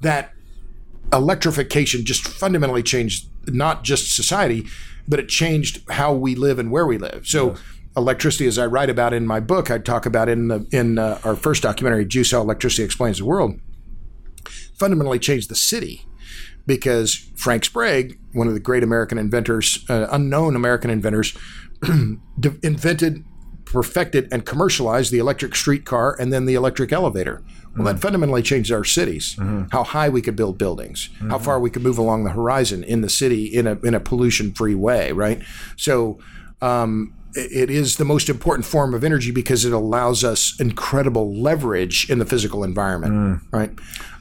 that 0.00 0.32
electrification 1.12 2.04
just 2.04 2.26
fundamentally 2.26 2.82
changed 2.82 3.26
not 3.46 3.84
just 3.84 4.14
society, 4.14 4.66
but 5.08 5.18
it 5.20 5.28
changed 5.28 5.82
how 5.90 6.12
we 6.12 6.34
live 6.34 6.58
and 6.58 6.70
where 6.70 6.86
we 6.86 6.98
live. 6.98 7.26
So 7.26 7.56
electricity, 7.96 8.46
as 8.46 8.58
I 8.58 8.66
write 8.66 8.90
about 8.90 9.12
in 9.12 9.26
my 9.26 9.40
book, 9.40 9.70
I 9.70 9.78
talk 9.78 10.06
about 10.06 10.28
in 10.28 10.48
the, 10.48 10.66
in 10.70 10.98
uh, 10.98 11.18
our 11.24 11.34
first 11.34 11.62
documentary, 11.62 12.04
Juice 12.04 12.30
How 12.30 12.40
Electricity 12.40 12.82
Explains 12.82 13.18
the 13.18 13.24
World, 13.24 13.58
fundamentally 14.78 15.18
changed 15.18 15.48
the 15.48 15.56
city 15.56 16.06
because 16.66 17.14
Frank 17.36 17.64
Sprague, 17.64 18.18
one 18.32 18.48
of 18.48 18.54
the 18.54 18.60
great 18.60 18.82
American 18.82 19.18
inventors, 19.18 19.84
uh, 19.88 20.08
unknown 20.10 20.56
American 20.56 20.90
inventors, 20.90 21.36
invented, 22.62 23.24
perfected, 23.64 24.28
and 24.32 24.44
commercialized 24.44 25.12
the 25.12 25.18
electric 25.18 25.54
streetcar 25.54 26.16
and 26.20 26.32
then 26.32 26.46
the 26.46 26.54
electric 26.54 26.92
elevator. 26.92 27.42
Well, 27.76 27.92
that 27.92 28.00
fundamentally 28.00 28.42
changed 28.42 28.72
our 28.72 28.84
cities. 28.84 29.36
How 29.70 29.84
high 29.84 30.08
we 30.08 30.22
could 30.22 30.34
build 30.34 30.56
buildings, 30.56 31.10
how 31.28 31.38
far 31.38 31.60
we 31.60 31.68
could 31.68 31.82
move 31.82 31.98
along 31.98 32.24
the 32.24 32.30
horizon 32.30 32.82
in 32.82 33.02
the 33.02 33.10
city 33.10 33.44
in 33.44 33.66
a 33.66 33.78
in 33.80 33.94
a 33.94 34.00
pollution 34.00 34.52
free 34.52 34.74
way, 34.74 35.12
right? 35.12 35.42
So. 35.76 36.18
Um, 36.62 37.12
it 37.36 37.70
is 37.70 37.96
the 37.96 38.04
most 38.04 38.28
important 38.28 38.64
form 38.64 38.94
of 38.94 39.04
energy 39.04 39.30
because 39.30 39.64
it 39.64 39.72
allows 39.72 40.24
us 40.24 40.58
incredible 40.58 41.34
leverage 41.34 42.08
in 42.10 42.18
the 42.18 42.26
physical 42.26 42.64
environment, 42.64 43.12
mm. 43.12 43.40
right? 43.52 43.70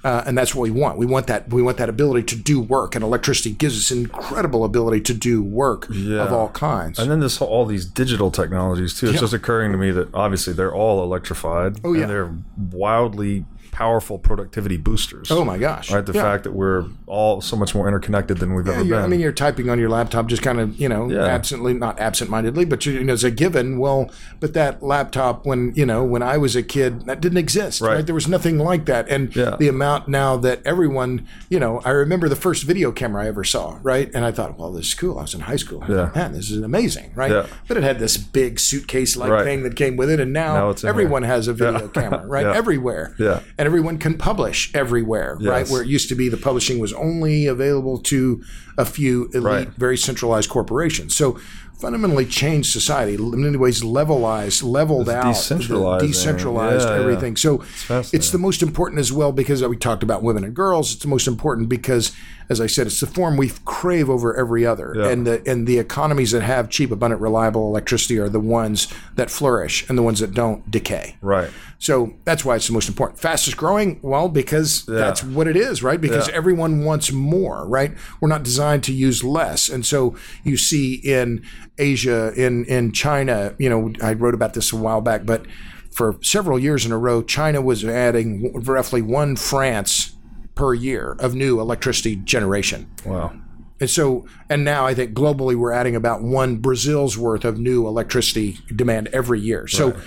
Uh, 0.06 0.24
and 0.28 0.38
that's 0.38 0.54
what 0.54 0.62
we 0.62 0.70
want. 0.70 1.00
We 1.00 1.08
want 1.08 1.26
that. 1.28 1.50
We 1.52 1.64
want 1.64 1.78
that 1.78 1.90
ability 1.90 2.24
to 2.28 2.36
do 2.36 2.60
work, 2.62 2.94
and 2.94 3.04
electricity 3.04 3.52
gives 3.54 3.76
us 3.76 3.90
incredible 3.90 4.64
ability 4.64 5.02
to 5.02 5.14
do 5.16 5.42
work 5.42 5.90
of 5.90 6.32
all 6.32 6.50
kinds. 6.50 7.00
And 7.00 7.10
then 7.10 7.22
this 7.22 7.38
whole, 7.38 7.48
all 7.48 7.66
these 7.66 7.86
digital 7.88 8.30
technologies 8.30 8.94
too. 9.00 9.10
It's 9.10 9.20
just 9.20 9.34
occurring 9.34 9.72
to 9.72 9.80
me 9.80 9.90
that 9.92 10.14
obviously 10.14 10.54
they're 10.54 10.74
all 10.74 11.02
electrified. 11.04 11.80
Oh 11.84 11.94
yeah. 11.94 12.02
and 12.04 12.10
they're 12.12 12.32
wildly 12.72 13.46
powerful 13.72 14.18
productivity 14.18 14.78
boosters. 14.78 15.30
oh 15.32 15.44
my 15.44 15.58
gosh! 15.58 15.92
Right, 15.92 16.06
the 16.06 16.14
Yeah. 16.14 16.22
fact 16.22 16.46
that 16.46 16.54
we're 16.54 16.86
all 17.08 17.42
so 17.42 17.58
much 17.58 17.76
more 17.76 17.90
interconnected 17.90 18.38
than 18.38 18.54
we've 18.54 18.68
ever 18.70 18.84
been. 18.86 18.94
I 18.94 19.08
mean, 19.08 19.20
you're 19.20 19.34
typing 19.34 19.70
on 19.70 19.80
your 19.80 19.90
laptop, 19.90 20.28
just 20.28 20.42
kind 20.42 20.62
of, 20.62 20.80
you 20.80 20.88
know, 20.88 21.10
Yeah. 21.10 21.26
absently, 21.26 21.74
not 21.74 22.00
absent-mindedly, 22.00 22.64
but 22.66 22.86
you 22.86 23.04
know, 23.04 23.12
as 23.12 23.26
a 23.26 23.32
given. 23.32 23.78
Well, 23.78 24.10
but 24.40 24.54
that 24.54 24.82
laptop, 24.82 25.46
when 25.46 25.74
you 25.76 25.86
know, 25.86 26.04
when 26.06 26.24
I 26.24 26.38
was 26.38 26.56
a 26.56 26.64
kid, 26.64 27.06
that 27.08 27.20
didn't 27.20 27.38
exist. 27.38 27.82
Right? 27.82 27.96
Right. 27.96 28.06
There 28.06 28.16
was 28.16 28.30
nothing 28.30 28.60
like 28.60 28.86
that, 28.86 29.10
and 29.10 29.36
Yeah. 29.36 29.56
the 29.60 29.68
amount 29.68 29.95
now 30.08 30.38
that 30.38 30.62
everyone, 30.66 31.28
you 31.50 31.60
know, 31.60 31.82
I 31.86 31.90
remember 31.92 32.30
the 32.30 32.36
first 32.36 32.64
video 32.64 32.92
camera 32.92 33.24
I 33.24 33.28
ever 33.28 33.44
saw, 33.44 33.80
right? 33.84 34.10
And 34.14 34.24
I 34.26 34.32
thought, 34.32 34.58
well, 34.60 34.72
this 34.72 34.88
is 34.88 34.94
cool. 34.94 35.18
I 35.18 35.24
was 35.24 35.34
in 35.34 35.42
high 35.42 35.56
school. 35.56 35.84
I 35.84 35.88
Yeah. 35.90 35.96
thought, 36.08 36.16
Man, 36.16 36.34
this 36.34 36.52
is 36.52 36.62
amazing, 36.62 37.12
right? 37.16 37.32
Yeah. 37.32 37.46
But 37.68 37.78
it 37.78 37.84
had 37.84 38.00
this 38.00 38.18
big 38.18 38.60
suitcase-like 38.60 39.30
Right. 39.32 39.44
thing 39.44 39.64
that 39.64 39.76
came 39.76 39.96
with 39.98 40.10
it, 40.10 40.20
and 40.20 40.32
now, 40.34 40.54
Now 40.72 40.76
everyone 40.90 41.24
here. 41.24 41.32
has 41.32 41.48
a 41.48 41.54
video 41.54 41.82
Yeah. 41.94 42.02
camera, 42.02 42.26
right? 42.28 42.46
Yeah. 42.46 42.54
Everywhere. 42.56 43.14
Yeah. 43.20 43.40
And 43.58 43.66
everyone 43.66 43.98
can 43.98 44.16
publish 44.16 44.72
everywhere, 44.74 45.38
right? 45.42 45.68
Where 45.70 45.82
it 45.82 45.88
used 45.88 46.10
to 46.10 46.16
be 46.16 46.30
the 46.30 46.38
publishing 46.38 46.80
was 46.80 46.94
only 46.94 47.48
available 47.48 47.98
to 48.00 48.42
a 48.78 48.86
few 48.86 49.30
elite, 49.34 49.44
Right. 49.44 49.70
very 49.78 49.98
centralized 49.98 50.50
corporations. 50.50 51.16
So 51.16 51.38
fundamentally 51.78 52.26
changed 52.26 52.72
society 52.72 53.16
in 53.16 53.42
many 53.42 53.58
ways, 53.58 53.82
levelized, 53.82 54.64
leveled 54.64 55.10
out, 55.10 55.26
decentralizing. 55.26 56.00
decentralized 56.08 56.88
Yeah, 56.88 56.96
yeah. 56.96 57.02
everything. 57.02 57.36
So 57.36 57.60
fascinating. 57.60 58.18
it's 58.18 58.32
the 58.32 58.38
most 58.38 58.62
important 58.62 59.00
as 59.00 59.12
well 59.12 59.32
because 59.32 59.62
uh, 59.62 59.70
we 59.70 59.78
talked 59.78 60.04
about 60.04 60.24
women 60.24 60.44
and 60.44 60.54
girls. 60.56 60.94
It's 60.94 61.04
the 61.04 61.10
most 61.10 61.28
important 61.28 61.70
because, 61.70 62.12
as 62.50 62.62
I 62.62 62.68
said, 62.68 62.88
it's 62.88 63.00
the 63.00 63.08
form 63.08 63.38
we 63.38 63.52
crave 63.66 64.10
over 64.10 64.36
every 64.36 64.66
other, 64.66 64.94
Yeah. 64.96 65.08
and 65.10 65.26
the 65.28 65.42
and 65.50 65.68
the 65.68 65.80
economies 65.80 66.32
that 66.32 66.42
have 66.44 66.70
cheap, 66.70 66.92
abundant, 66.92 67.22
reliable 67.22 67.68
electricity 67.68 68.18
are 68.20 68.30
the 68.30 68.40
ones 68.40 68.88
that 69.16 69.30
flourish, 69.32 69.88
and 69.90 69.98
the 69.98 70.04
ones 70.04 70.20
that 70.20 70.34
don't 70.34 70.70
decay. 70.70 71.16
right. 71.22 71.50
So 71.78 72.14
that's 72.24 72.44
why 72.46 72.56
it's 72.56 72.68
the 72.68 72.74
most 72.74 72.88
important. 72.88 73.20
Fastest 73.20 73.58
growing, 73.58 74.00
well, 74.02 74.30
because 74.30 74.86
that's 74.86 75.24
what 75.24 75.46
it 75.48 75.56
is, 75.58 75.84
right? 75.84 76.00
Because 76.00 76.28
Yeah. 76.30 76.34
everyone 76.36 76.84
wants 76.86 77.12
more, 77.12 77.68
right? 77.68 77.92
We're 78.22 78.30
not 78.30 78.44
designed 78.44 78.84
to 78.84 78.94
use 78.94 79.24
less. 79.24 79.70
And 79.70 79.86
so 79.86 80.16
you 80.44 80.56
see 80.58 80.94
in 80.96 81.42
Asia, 81.78 82.32
in 82.36 82.64
in 82.66 82.92
China, 82.94 83.54
you 83.60 83.70
know, 83.70 83.92
I 84.02 84.14
wrote 84.14 84.34
about 84.34 84.54
this 84.54 84.72
a 84.72 84.78
while 84.78 85.02
back, 85.02 85.26
but 85.26 85.46
for 85.92 86.16
several 86.22 86.58
years 86.58 86.86
in 86.86 86.92
a 86.92 86.98
row, 86.98 87.22
China 87.22 87.62
was 87.62 87.84
adding 87.86 88.52
roughly 88.54 89.02
one 89.02 89.36
France 89.36 90.15
per 90.56 90.74
year 90.74 91.16
of 91.20 91.36
new 91.36 91.60
electricity 91.60 92.16
generation. 92.16 92.90
Wow. 93.06 93.34
And 93.80 93.90
so, 93.90 94.26
and 94.50 94.64
now 94.64 94.86
I 94.86 94.94
think 94.94 95.14
globally 95.14 95.56
we're 95.56 95.74
adding 95.74 95.96
about 95.96 96.24
one 96.24 96.58
Brazil's 96.58 97.18
worth 97.18 97.44
of 97.44 97.60
new 97.60 97.88
electricity 97.88 98.58
demand 98.74 99.10
every 99.12 99.42
year. 99.42 99.68
So, 99.68 100.00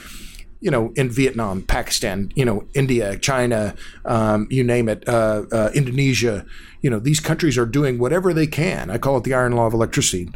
you 0.60 0.70
know, 0.70 0.90
in 0.96 1.10
Vietnam, 1.10 1.62
Pakistan, 1.62 2.32
you 2.34 2.46
know, 2.46 2.64
India, 2.74 3.18
China, 3.18 3.74
um, 4.06 4.48
you 4.50 4.64
name 4.64 4.88
it, 4.88 5.06
uh, 5.06 5.42
uh, 5.52 5.70
Indonesia, 5.74 6.46
you 6.80 6.88
know, 6.88 6.98
these 6.98 7.20
countries 7.20 7.58
are 7.58 7.66
doing 7.66 7.98
whatever 7.98 8.32
they 8.32 8.46
can. 8.46 8.90
I 8.90 8.96
call 8.96 9.18
it 9.18 9.24
the 9.24 9.34
iron 9.34 9.52
law 9.52 9.66
of 9.66 9.74
electricity. 9.74 10.30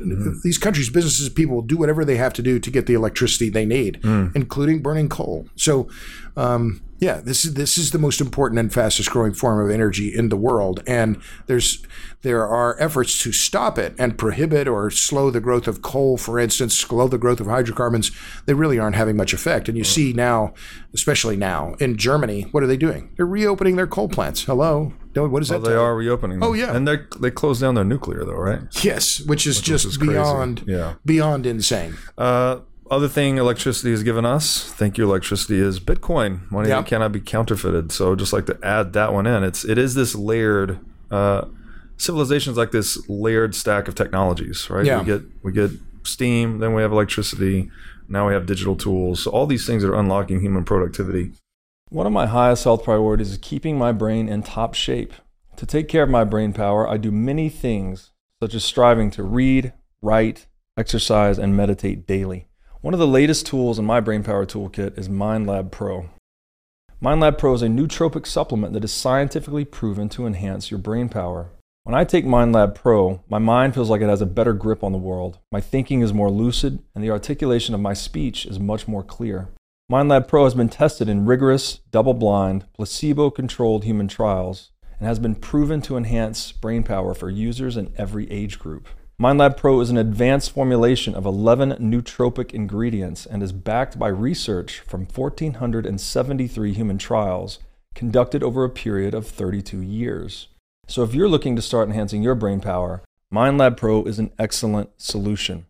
These 0.44 0.58
countries, 0.58 0.90
businesses, 0.90 1.28
people 1.30 1.62
do 1.62 1.78
whatever 1.78 2.04
they 2.04 2.16
have 2.16 2.34
to 2.34 2.42
do 2.42 2.60
to 2.60 2.70
get 2.70 2.86
the 2.86 2.94
electricity 2.94 3.48
they 3.48 3.64
need, 3.64 4.04
including 4.34 4.82
burning 4.82 5.08
coal. 5.08 5.46
So, 5.56 5.88
um, 6.36 6.82
yeah, 7.03 7.20
this 7.20 7.44
is 7.44 7.55
this 7.55 7.76
is 7.76 7.90
the 7.90 7.98
most 7.98 8.20
important 8.20 8.61
and 8.61 8.72
fastest 8.72 9.11
growing 9.11 9.34
form 9.34 9.59
of 9.59 9.74
energy 9.74 10.16
in 10.16 10.28
the 10.28 10.36
world, 10.36 10.84
and 10.86 11.20
there's 11.48 11.82
there 12.22 12.46
are 12.46 12.76
efforts 12.78 13.20
to 13.24 13.32
stop 13.32 13.76
it 13.76 13.92
and 13.98 14.16
prohibit 14.16 14.68
or 14.68 14.88
slow 14.88 15.28
the 15.28 15.40
growth 15.40 15.66
of 15.66 15.82
coal, 15.82 16.16
for 16.16 16.38
instance, 16.38 16.78
slow 16.78 17.09
the 17.09 17.18
growth 17.18 17.40
of 17.40 17.48
hydrocarbons. 17.48 18.12
They 18.46 18.55
really 18.55 18.78
aren't 18.78 18.94
having 18.94 19.16
much 19.16 19.32
effect, 19.32 19.68
and 19.68 19.76
you 19.76 19.82
see 19.82 20.12
now, 20.12 20.55
especially 20.94 21.36
now 21.36 21.74
in 21.80 21.96
Germany, 21.96 22.42
what 22.53 22.62
are 22.62 22.68
they 22.68 22.76
doing? 22.76 23.11
They're 23.16 23.26
reopening 23.26 23.74
their 23.74 23.88
coal 23.88 24.09
plants. 24.09 24.44
Hello, 24.44 24.92
what 25.14 25.42
is 25.42 25.48
does 25.48 25.48
that? 25.48 25.62
Well, 25.62 25.70
they 25.72 25.76
are 25.76 25.96
reopening. 25.96 26.38
them. 26.38 26.48
Oh, 26.48 26.53
yeah. 26.53 26.72
and 26.76 26.86
they 26.86 26.98
they 27.18 27.32
closed 27.32 27.62
down 27.62 27.74
their 27.74 27.84
nuclear 27.84 28.24
though, 28.24 28.34
right? 28.34 28.61
Yes, 28.84 29.18
which 29.26 29.44
is 29.44 29.61
just 29.61 29.84
is 29.86 29.98
beyond 29.98 30.62
Yeah. 30.68 30.94
beyond 31.05 31.46
insane. 31.46 31.96
Uh, 32.16 32.61
other 32.93 33.09
thing 33.09 33.38
electricity 33.38 33.90
has 33.90 34.03
given 34.03 34.26
us, 34.26 34.70
thank 34.72 34.99
you, 34.99 35.05
electricity, 35.05 35.59
is 35.59 35.80
Bitcoin. 35.80 36.51
Money 36.51 36.68
Yeah. 36.68 36.76
that 36.76 36.86
cannot 36.86 37.11
be 37.11 37.20
counterfeited. 37.20 37.90
So 37.90 38.14
just 38.14 38.34
like 38.34 38.45
to 38.47 38.59
add 38.62 38.93
that 38.93 39.14
one 39.14 39.26
in. 39.26 39.43
It's 39.43 39.64
it 39.64 39.78
is 39.78 39.95
this 39.95 40.14
layered 40.14 40.78
uh, 41.11 41.47
civilizations 41.97 42.59
like 42.59 42.70
this 42.70 42.99
layered 43.09 43.55
stack 43.55 43.88
of 43.88 43.95
technologies, 43.95 44.68
right? 44.68 44.84
Yeah. 44.84 44.99
We 44.99 45.05
get 45.07 45.22
we 45.43 45.53
get 45.53 45.70
steam, 46.05 46.59
then 46.59 46.74
we 46.74 46.82
have 46.82 46.93
electricity, 46.93 47.70
now 48.09 48.26
we 48.28 48.34
have 48.34 48.45
digital 48.45 48.76
tools. 48.76 49.22
So 49.22 49.30
all 49.30 49.47
these 49.47 49.66
things 49.66 49.84
are 49.84 49.95
unlocking 49.95 50.40
human 50.40 50.64
productivity. 50.64 51.32
One 51.88 52.07
of 52.07 52.12
my 52.12 52.26
highest 52.26 52.64
health 52.64 52.84
priorities 52.84 53.30
is 53.30 53.38
keeping 53.38 53.78
my 53.78 53.93
brain 53.93 54.28
in 54.28 54.43
top 54.43 54.74
shape. 54.74 55.14
To 55.57 55.66
take 55.66 55.88
care 55.88 56.03
of 56.03 56.11
my 56.11 56.24
brain 56.24 56.53
power, 56.53 56.88
I 56.88 56.97
do 56.99 57.11
many 57.11 57.49
things, 57.49 58.11
such 58.43 58.55
as 58.55 58.64
striving 58.64 59.11
to 59.12 59.22
read, 59.22 59.72
write, 60.03 60.47
exercise, 60.76 61.38
and 61.38 61.57
meditate 61.57 62.07
daily. 62.07 62.49
One 62.83 62.95
of 62.95 62.99
the 62.99 63.07
latest 63.07 63.47
tools 63.47 63.78
in 63.78 63.85
my 63.85 64.01
brain 64.01 64.24
power 64.24 64.45
toolkit 64.45 64.99
is 64.99 65.09
MindLab 65.09 65.70
Pro. 65.70 66.11
MindLab 67.01 67.39
Pro 67.39 67.55
is 67.55 67.62
a 67.62 67.68
nootropic 67.68 68.26
supplement 68.26 68.72
that 68.72 68.83
is 68.83 68.91
scientifically 68.91 69.64
proven 69.64 70.09
to 70.09 70.26
enhance 70.26 70.68
your 70.68 70.78
brain 70.78 71.09
power. 71.09 71.53
When 71.85 71.95
I 71.95 72.03
take 72.03 72.24
MindLab 72.24 72.74
Pro, 72.74 73.22
my 73.28 73.39
mind 73.39 73.74
feels 73.74 73.89
like 73.89 74.01
it 74.01 74.09
has 74.09 74.20
a 74.20 74.26
better 74.26 74.53
grip 74.53 74.83
on 74.83 74.91
the 74.91 74.99
world. 74.99 75.39
My 75.53 75.61
thinking 75.61 76.01
is 76.01 76.12
more 76.12 76.28
lucid, 76.28 76.80
and 76.93 77.05
the 77.05 77.11
articulation 77.12 77.72
of 77.72 77.80
my 77.80 77.95
speech 77.95 78.47
is 78.47 78.59
much 78.59 78.89
more 78.89 79.05
clear. 79.05 79.51
MindLab 79.89 80.26
Pro 80.26 80.43
has 80.43 80.55
been 80.55 80.68
tested 80.68 81.09
in 81.09 81.24
rigorous, 81.24 81.78
double 81.93 82.14
blind, 82.14 82.66
placebo 82.74 83.30
controlled 83.30 83.85
human 83.85 84.09
trials 84.09 84.72
and 84.99 85.07
has 85.07 85.20
been 85.20 85.37
proven 85.37 85.83
to 85.83 85.97
enhance 85.97 86.51
brain 86.51 86.83
power 86.83 87.14
for 87.14 87.30
users 87.30 87.76
in 87.76 87.95
every 87.97 88.28
age 88.28 88.59
group. 88.59 88.89
MindLab 89.20 89.56
Pro 89.56 89.80
is 89.80 89.90
an 89.90 89.98
advanced 89.98 90.50
formulation 90.50 91.14
of 91.14 91.26
11 91.26 91.72
nootropic 91.72 92.52
ingredients 92.52 93.26
and 93.26 93.42
is 93.42 93.52
backed 93.52 93.98
by 93.98 94.08
research 94.08 94.80
from 94.80 95.06
1,473 95.06 96.72
human 96.72 96.98
trials 96.98 97.58
conducted 97.94 98.42
over 98.42 98.64
a 98.64 98.70
period 98.70 99.14
of 99.14 99.28
32 99.28 99.80
years. 99.80 100.48
So 100.88 101.02
if 101.02 101.14
you're 101.14 101.28
looking 101.28 101.56
to 101.56 101.62
start 101.62 101.88
enhancing 101.88 102.22
your 102.22 102.34
brain 102.34 102.60
power, 102.60 103.02
MindLab 103.32 103.76
Pro 103.76 104.02
is 104.04 104.18
an 104.18 104.32
excellent 104.38 104.90
solution. 104.96 105.66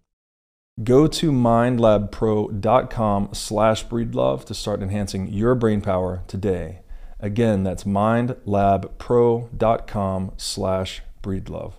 Go 0.82 1.06
to 1.06 1.30
mindlabpro.com 1.30 3.28
slash 3.32 3.86
breedlove 3.86 4.46
to 4.46 4.54
start 4.54 4.82
enhancing 4.82 5.28
your 5.28 5.54
brain 5.54 5.82
power 5.82 6.24
today. 6.26 6.80
Again, 7.20 7.62
that's 7.62 7.84
mindlabpro.com 7.84 10.32
slash 10.38 11.02
breedlove. 11.22 11.74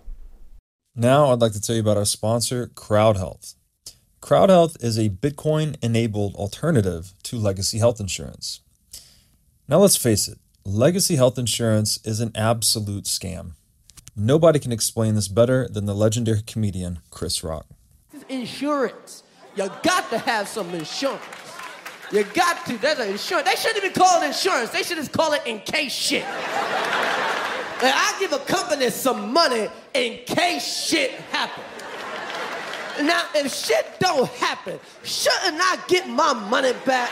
Now 0.95 1.31
I'd 1.31 1.41
like 1.41 1.53
to 1.53 1.61
tell 1.61 1.75
you 1.75 1.81
about 1.81 1.97
our 1.97 2.05
sponsor, 2.05 2.67
CrowdHealth. 2.67 3.55
CrowdHealth 4.21 4.81
is 4.83 4.99
a 4.99 5.09
Bitcoin 5.09 5.75
enabled 5.81 6.35
alternative 6.35 7.13
to 7.23 7.37
legacy 7.37 7.79
health 7.79 7.99
insurance. 7.99 8.61
Now 9.67 9.79
let's 9.79 9.97
face 9.97 10.27
it, 10.27 10.37
legacy 10.63 11.15
health 11.15 11.39
insurance 11.39 11.97
is 12.05 12.19
an 12.19 12.31
absolute 12.35 13.05
scam. 13.05 13.53
Nobody 14.15 14.59
can 14.59 14.71
explain 14.71 15.15
this 15.15 15.27
better 15.27 15.67
than 15.67 15.87
the 15.87 15.95
legendary 15.95 16.43
comedian 16.45 16.99
Chris 17.09 17.43
Rock. 17.43 17.65
Insurance. 18.29 19.23
You 19.55 19.71
got 19.81 20.11
to 20.11 20.19
have 20.19 20.47
some 20.47 20.69
insurance. 20.75 21.23
You 22.11 22.23
got 22.23 22.63
to. 22.67 22.77
There's 22.77 22.99
an 22.99 23.09
insurance. 23.09 23.49
They 23.49 23.55
shouldn't 23.55 23.83
even 23.83 23.93
call 23.93 24.21
it 24.21 24.27
insurance. 24.27 24.69
They 24.69 24.83
should 24.83 24.97
just 24.97 25.11
call 25.11 25.33
it 25.33 25.41
in 25.47 25.59
case 25.61 25.91
shit. 25.91 26.25
And 27.81 27.93
I 27.93 28.15
give 28.19 28.33
a 28.33 28.39
company 28.39 28.89
some 28.89 29.33
money 29.33 29.67
in 29.93 30.19
case 30.25 30.85
shit 30.85 31.11
happens. 31.31 31.65
Now, 33.01 33.25
if 33.33 33.53
shit 33.53 33.99
don't 33.99 34.29
happen, 34.29 34.79
shouldn't 35.03 35.59
I 35.59 35.77
get 35.87 36.07
my 36.07 36.33
money 36.33 36.73
back? 36.85 37.09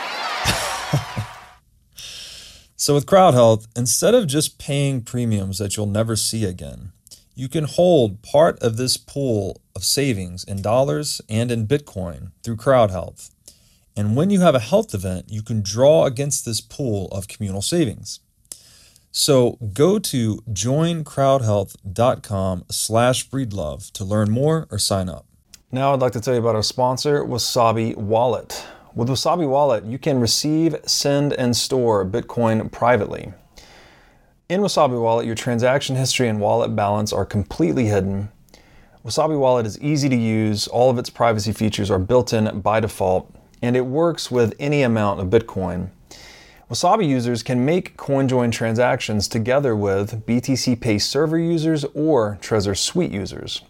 So 2.82 2.94
with 2.94 3.06
CrowdHealth, 3.06 3.68
instead 3.76 4.12
of 4.12 4.26
just 4.26 4.58
paying 4.58 5.02
premiums 5.02 5.58
that 5.58 5.76
you'll 5.76 5.86
never 5.86 6.16
see 6.16 6.44
again, 6.44 6.90
you 7.32 7.48
can 7.48 7.62
hold 7.62 8.22
part 8.22 8.58
of 8.58 8.76
this 8.76 8.96
pool 8.96 9.60
of 9.76 9.84
savings 9.84 10.42
in 10.42 10.62
dollars 10.62 11.20
and 11.28 11.52
in 11.52 11.68
Bitcoin 11.68 12.32
through 12.42 12.56
CrowdHealth. 12.56 13.30
And 13.96 14.16
when 14.16 14.30
you 14.30 14.40
have 14.40 14.56
a 14.56 14.58
health 14.58 14.94
event, 14.94 15.26
you 15.28 15.42
can 15.42 15.62
draw 15.62 16.06
against 16.06 16.44
this 16.44 16.60
pool 16.60 17.06
of 17.12 17.28
communal 17.28 17.62
savings. 17.62 18.18
So 19.14 19.58
go 19.74 19.98
to 19.98 20.36
joincrowdhealth.com 20.50 22.64
slash 22.70 23.28
breedlove 23.28 23.90
to 23.92 24.04
learn 24.04 24.30
more 24.30 24.66
or 24.70 24.78
sign 24.78 25.10
up. 25.10 25.26
Now 25.70 25.92
I'd 25.92 26.00
like 26.00 26.14
to 26.14 26.20
tell 26.20 26.32
you 26.32 26.40
about 26.40 26.54
our 26.54 26.62
sponsor, 26.62 27.22
Wasabi 27.22 27.94
Wallet. 27.94 28.64
With 28.94 29.08
Wasabi 29.08 29.46
Wallet, 29.46 29.84
you 29.84 29.98
can 29.98 30.18
receive, 30.18 30.76
send, 30.86 31.34
and 31.34 31.54
store 31.54 32.06
Bitcoin 32.06 32.72
privately. 32.72 33.34
In 34.48 34.62
Wasabi 34.62 34.98
Wallet, 35.00 35.26
your 35.26 35.34
transaction 35.34 35.96
history 35.96 36.28
and 36.28 36.40
wallet 36.40 36.74
balance 36.74 37.12
are 37.12 37.26
completely 37.26 37.84
hidden. 37.86 38.30
Wasabi 39.04 39.38
Wallet 39.38 39.66
is 39.66 39.78
easy 39.80 40.08
to 40.08 40.16
use, 40.16 40.66
all 40.68 40.88
of 40.88 40.98
its 40.98 41.10
privacy 41.10 41.52
features 41.52 41.90
are 41.90 41.98
built 41.98 42.32
in 42.32 42.60
by 42.60 42.80
default, 42.80 43.30
and 43.60 43.76
it 43.76 43.84
works 43.86 44.30
with 44.30 44.54
any 44.58 44.82
amount 44.82 45.20
of 45.20 45.28
Bitcoin. 45.28 45.90
Wasabi 46.72 47.06
users 47.06 47.42
can 47.42 47.66
make 47.66 47.98
CoinJoin 47.98 48.50
transactions 48.50 49.28
together 49.28 49.76
with 49.76 50.24
BTC 50.24 50.80
Pay 50.80 50.98
server 50.98 51.38
users 51.38 51.84
or 51.94 52.38
Trezor 52.40 52.74
Suite 52.78 53.10
users. 53.10 53.60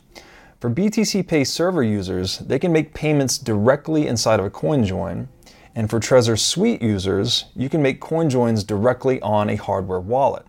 For 0.60 0.70
BTC 0.70 1.26
Pay 1.26 1.42
server 1.42 1.82
users, 1.82 2.38
they 2.38 2.60
can 2.60 2.70
make 2.70 2.94
payments 2.94 3.38
directly 3.38 4.06
inside 4.06 4.38
of 4.38 4.46
a 4.46 4.50
CoinJoin, 4.50 5.26
and 5.74 5.90
for 5.90 5.98
Trezor 5.98 6.38
Suite 6.38 6.80
users, 6.80 7.46
you 7.56 7.68
can 7.68 7.82
make 7.82 8.00
CoinJoins 8.00 8.64
directly 8.64 9.20
on 9.20 9.50
a 9.50 9.56
hardware 9.56 9.98
wallet. 9.98 10.46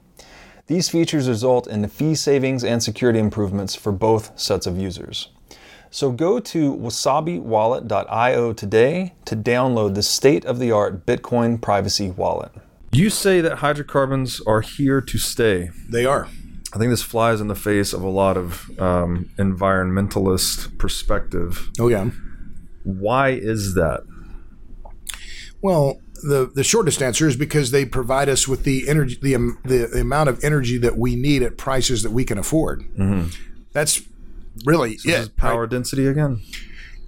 These 0.68 0.90
features 0.90 1.28
result 1.28 1.66
in 1.66 1.82
the 1.82 1.88
fee 1.88 2.14
savings 2.14 2.64
and 2.64 2.84
security 2.84 3.18
improvements 3.18 3.74
for 3.74 3.92
both 3.92 4.40
sets 4.40 4.68
of 4.68 4.78
users. 4.78 5.30
So 5.94 6.12
go 6.12 6.40
to 6.40 6.76
wasabiwallet.io 6.76 8.54
today 8.54 9.14
to 9.26 9.36
download 9.36 9.94
the 9.94 10.02
state 10.02 10.44
of 10.44 10.58
the 10.58 10.72
art 10.72 11.06
Bitcoin 11.06 11.62
privacy 11.62 12.10
wallet. 12.10 12.52
You 12.92 13.12
say 13.12 13.42
that 13.42 13.60
hydrocarbons 13.60 14.42
are 14.48 14.62
here 14.62 15.02
to 15.02 15.18
stay. 15.20 15.70
They 15.88 16.04
are. 16.04 16.28
I 16.74 16.80
think 16.80 16.90
this 16.90 17.04
flies 17.04 17.40
in 17.42 17.48
the 17.48 17.54
face 17.54 17.94
of 17.94 18.02
a 18.02 18.10
lot 18.10 18.38
of 18.38 18.72
um, 18.80 19.30
environmentalist 19.38 20.80
perspective. 20.80 21.70
Oh, 21.80 21.90
yeah. 21.90 22.10
Why 22.84 23.30
is 23.30 23.76
that? 23.76 24.02
Well, 25.62 26.00
the, 26.24 26.50
the 26.56 26.64
shortest 26.64 27.04
answer 27.04 27.28
is 27.28 27.36
because 27.36 27.70
they 27.70 27.86
provide 27.86 28.30
us 28.30 28.48
with 28.48 28.64
the 28.64 28.90
energy, 28.90 29.20
the, 29.22 29.36
um, 29.36 29.60
the, 29.64 29.86
the 29.94 30.02
amount 30.02 30.30
of 30.30 30.44
energy 30.44 30.80
that 30.80 30.98
we 30.98 31.16
need 31.16 31.44
at 31.44 31.60
prices 31.60 32.02
that 32.02 32.12
we 32.12 32.26
can 32.26 32.40
afford. 32.40 32.84
That's 33.74 34.02
really 34.66 34.96
Mm-hmm. 34.98 35.10
It. 35.10 35.14
is 35.20 35.30
power 35.30 35.62
right? 35.62 35.70
density 35.70 36.08
again. 36.08 36.42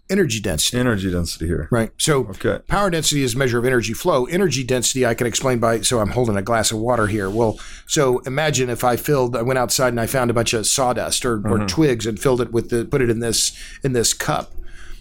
Energy 0.08 0.40
density. 0.40 0.78
Energy 0.78 1.12
density 1.12 1.48
here. 1.48 1.68
Right. 1.72 1.90
So 1.98 2.28
Okay. 2.28 2.60
power 2.68 2.92
density 2.92 3.24
is 3.24 3.34
a 3.34 3.38
measure 3.40 3.58
of 3.58 3.66
energy 3.66 3.94
flow. 3.94 4.26
Energy 4.26 4.64
density 4.64 5.04
I 5.04 5.16
can 5.16 5.26
explain 5.26 5.58
by 5.58 5.82
so 5.82 6.00
I'm 6.00 6.10
holding 6.12 6.36
a 6.38 6.44
glass 6.44 6.72
of 6.72 6.78
water 6.78 7.08
here. 7.08 7.28
Well, 7.28 7.60
so 7.88 8.20
imagine 8.20 8.70
if 8.70 8.84
I 8.84 8.98
filled 8.98 9.36
I 9.36 9.42
went 9.42 9.58
outside 9.58 9.90
and 9.90 10.00
I 10.00 10.06
found 10.06 10.30
a 10.30 10.34
bunch 10.36 10.54
of 10.54 10.68
sawdust 10.68 11.26
or, 11.26 11.42
or 11.48 11.66
twigs 11.66 12.06
and 12.06 12.20
filled 12.20 12.40
it 12.40 12.52
with 12.52 12.70
the 12.70 12.86
put 12.86 13.02
it 13.02 13.10
in 13.10 13.20
this 13.20 13.52
in 13.84 13.94
this 13.94 14.14
cup, 14.14 14.52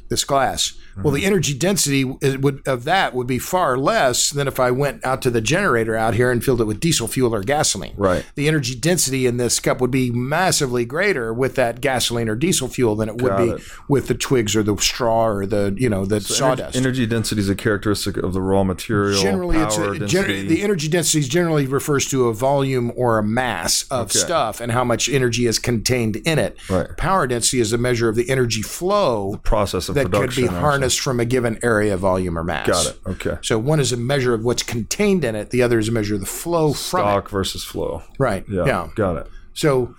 this 0.09 0.25
glass. 0.25 0.75
Well, 1.03 1.13
the 1.13 1.21
mm-hmm. 1.21 1.27
energy 1.27 1.55
density 1.55 2.05
would 2.05 2.63
of 2.69 2.85
that 2.85 3.15
would 3.15 3.27
be 3.27 3.41
far 3.41 3.77
less 3.77 4.31
than 4.31 4.47
if 4.47 4.61
I 4.61 4.71
went 4.71 5.05
out 5.05 5.23
to 5.23 5.31
the 5.31 5.41
generator 5.41 5.97
out 5.97 6.15
here 6.15 6.31
and 6.31 6.45
filled 6.45 6.61
it 6.61 6.67
with 6.67 6.79
diesel 6.79 7.09
fuel 7.09 7.35
or 7.35 7.41
gasoline. 7.43 7.95
Right. 7.97 8.25
The 8.37 8.47
energy 8.47 8.77
density 8.77 9.27
in 9.27 9.37
this 9.37 9.59
cup 9.59 9.81
would 9.81 9.91
be 9.91 10.13
massively 10.13 10.85
greater 10.85 11.35
with 11.35 11.57
that 11.57 11.81
gasoline 11.81 12.29
or 12.29 12.37
diesel 12.37 12.69
fuel 12.69 12.95
than 12.95 13.09
it 13.09 13.21
would 13.21 13.31
Got 13.31 13.39
be 13.39 13.51
it. 13.51 13.63
with 13.89 14.07
the 14.07 14.15
twigs 14.15 14.55
or 14.55 14.63
the 14.63 14.77
straw 14.77 15.27
or 15.27 15.47
the 15.47 15.75
you 15.77 15.89
know 15.89 16.05
the 16.05 16.21
sawdust. 16.21 16.77
Energy, 16.77 17.07
density 17.07 17.41
is 17.41 17.49
a 17.49 17.57
characteristic 17.57 18.17
of 18.17 18.33
the 18.33 18.41
raw 18.41 18.63
material. 18.63 19.21
generally 19.21 19.59
it's 19.59 19.77
a, 19.77 19.99
gen- 20.07 20.47
the 20.47 20.63
energy 20.63 20.87
density 20.89 21.27
generally 21.27 21.67
refers 21.67 22.09
to 22.11 22.29
a 22.29 22.35
volume 22.35 22.93
or 22.95 23.19
a 23.19 23.23
mass 23.25 23.83
of 23.91 24.11
Okay. 24.11 24.19
stuff 24.21 24.61
and 24.61 24.71
how 24.71 24.85
much 24.85 25.09
energy 25.09 25.47
is 25.47 25.59
contained 25.59 26.17
in 26.17 26.39
it 26.39 26.57
Right. 26.71 26.97
power 26.97 27.27
density 27.27 27.61
is 27.61 27.73
a 27.73 27.79
measure 27.79 28.09
of 28.09 28.15
the 28.15 28.31
energy 28.31 28.63
flow 28.63 29.33
The 29.33 29.39
process 29.39 29.89
of 29.89 29.94
that 29.95 30.13
could 30.13 30.35
be 30.35 30.47
harnessed 30.47 31.01
from 31.01 31.19
a 31.21 31.25
given 31.25 31.59
area 31.63 31.97
volume 31.97 32.39
or 32.39 32.45
mass 32.45 32.67
Got 32.67 32.87
it. 32.87 32.99
Okay. 33.07 33.39
so 33.43 33.59
one 33.59 33.81
is 33.81 33.93
a 33.93 33.97
measure 33.97 34.35
of 34.35 34.45
what's 34.45 34.63
contained 34.63 35.25
in 35.25 35.35
it 35.35 35.51
the 35.51 35.63
other 35.63 35.79
is 35.79 35.89
a 35.89 35.93
measure 35.93 36.15
of 36.15 36.21
the 36.21 36.27
flow 36.27 36.69
from 36.73 37.01
Stock 37.01 37.29
versus 37.31 37.65
flow. 37.65 38.03
right 38.19 38.45
Yeah. 38.49 38.65
yeah 38.67 38.89
Got 38.95 39.17
it. 39.19 39.27
so 39.55 39.95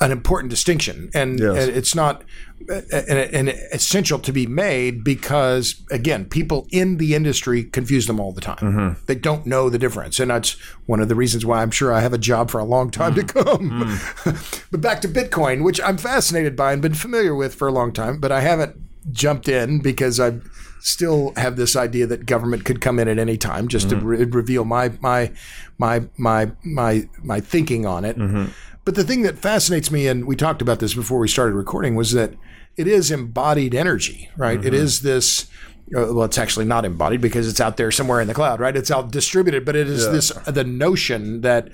an 0.00 0.10
important 0.10 0.50
distinction 0.50 1.10
and, 1.14 1.38
Yes. 1.38 1.68
it's 1.68 1.94
not 1.94 2.24
an, 2.68 3.48
essential 3.72 4.18
to 4.18 4.32
be 4.32 4.46
made 4.46 5.04
because 5.04 5.80
again 5.92 6.24
people 6.24 6.66
in 6.70 6.96
the 6.96 7.14
industry 7.14 7.62
confuse 7.64 8.06
them 8.06 8.18
all 8.20 8.32
the 8.32 8.40
time 8.40 8.56
Mm-hmm. 8.60 9.04
they 9.06 9.14
don't 9.14 9.46
know 9.46 9.68
the 9.70 9.78
difference 9.78 10.18
and 10.20 10.30
that's 10.30 10.52
one 10.86 11.00
of 11.00 11.08
the 11.08 11.14
reasons 11.14 11.44
why 11.46 11.62
i'm 11.62 11.70
sure 11.70 11.92
i 11.92 12.00
have 12.00 12.12
a 12.12 12.18
job 12.18 12.50
for 12.50 12.58
a 12.58 12.64
long 12.64 12.90
time 12.90 13.14
to 13.14 13.22
come 13.24 13.98
but 14.70 14.80
back 14.80 15.00
to 15.02 15.08
bitcoin 15.08 15.62
which 15.64 15.80
i'm 15.82 15.96
fascinated 15.98 16.56
by 16.56 16.72
and 16.72 16.82
been 16.82 16.94
familiar 16.94 17.34
with 17.34 17.54
for 17.54 17.68
a 17.68 17.72
long 17.72 17.92
time 17.92 18.18
but 18.20 18.30
i 18.32 18.40
haven't 18.40 18.76
jumped 19.10 19.48
in 19.48 19.80
because 19.80 20.20
i 20.20 20.32
still 20.80 21.32
have 21.36 21.56
this 21.56 21.76
idea 21.76 22.06
that 22.06 22.26
government 22.26 22.64
could 22.64 22.80
come 22.80 22.98
in 22.98 23.06
at 23.06 23.18
any 23.18 23.36
time 23.36 23.68
just 23.68 23.88
to 23.88 23.96
mm-hmm. 23.96 24.06
re- 24.06 24.24
reveal 24.24 24.64
my 24.64 24.90
my 25.00 25.30
my 25.78 26.02
my 26.16 26.50
my 26.64 27.08
my 27.22 27.40
thinking 27.40 27.86
on 27.86 28.04
it 28.04 28.16
mm-hmm. 28.18 28.46
but 28.84 28.94
the 28.96 29.04
thing 29.04 29.22
that 29.22 29.38
fascinates 29.38 29.90
me, 29.92 30.08
and 30.08 30.26
we 30.26 30.34
talked 30.34 30.60
about 30.60 30.80
this 30.80 30.94
before 30.94 31.20
we 31.20 31.28
started 31.28 31.54
recording, 31.54 31.94
was 31.94 32.12
that 32.12 32.34
it 32.76 32.86
is 32.86 33.10
embodied 33.10 33.74
energy, 33.74 34.30
right? 34.36 34.58
It 34.58 34.72
mm-hmm. 34.72 34.74
is 34.74 35.02
this. 35.02 35.46
Uh, 35.94 36.14
well, 36.14 36.24
it's 36.24 36.38
actually 36.38 36.64
not 36.64 36.84
embodied 36.84 37.20
because 37.20 37.48
it's 37.48 37.60
out 37.60 37.76
there 37.76 37.90
somewhere 37.90 38.20
in 38.20 38.28
the 38.28 38.34
cloud, 38.34 38.60
right? 38.60 38.76
It's 38.76 38.90
out 38.90 39.10
distributed, 39.10 39.64
but 39.64 39.76
it 39.76 39.88
is 39.88 40.10
this 40.10 40.30
the 40.46 40.64
notion 40.64 41.42
that 41.42 41.68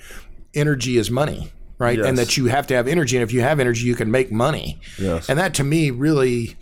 energy 0.53 0.97
is 0.97 1.09
money, 1.09 1.53
right? 1.77 1.99
And 1.99 2.17
that 2.17 2.35
you 2.35 2.47
have 2.47 2.67
to 2.67 2.75
have 2.75 2.87
energy, 2.87 3.15
and 3.15 3.23
if 3.23 3.31
you 3.31 3.41
have 3.41 3.59
energy, 3.59 3.85
you 3.85 3.95
can 3.95 4.11
make 4.11 4.31
money. 4.31 4.79
Yes. 4.97 5.29
And 5.29 5.39
that 5.39 5.53
to 5.55 5.63
me 5.63 5.89
really 5.89 6.57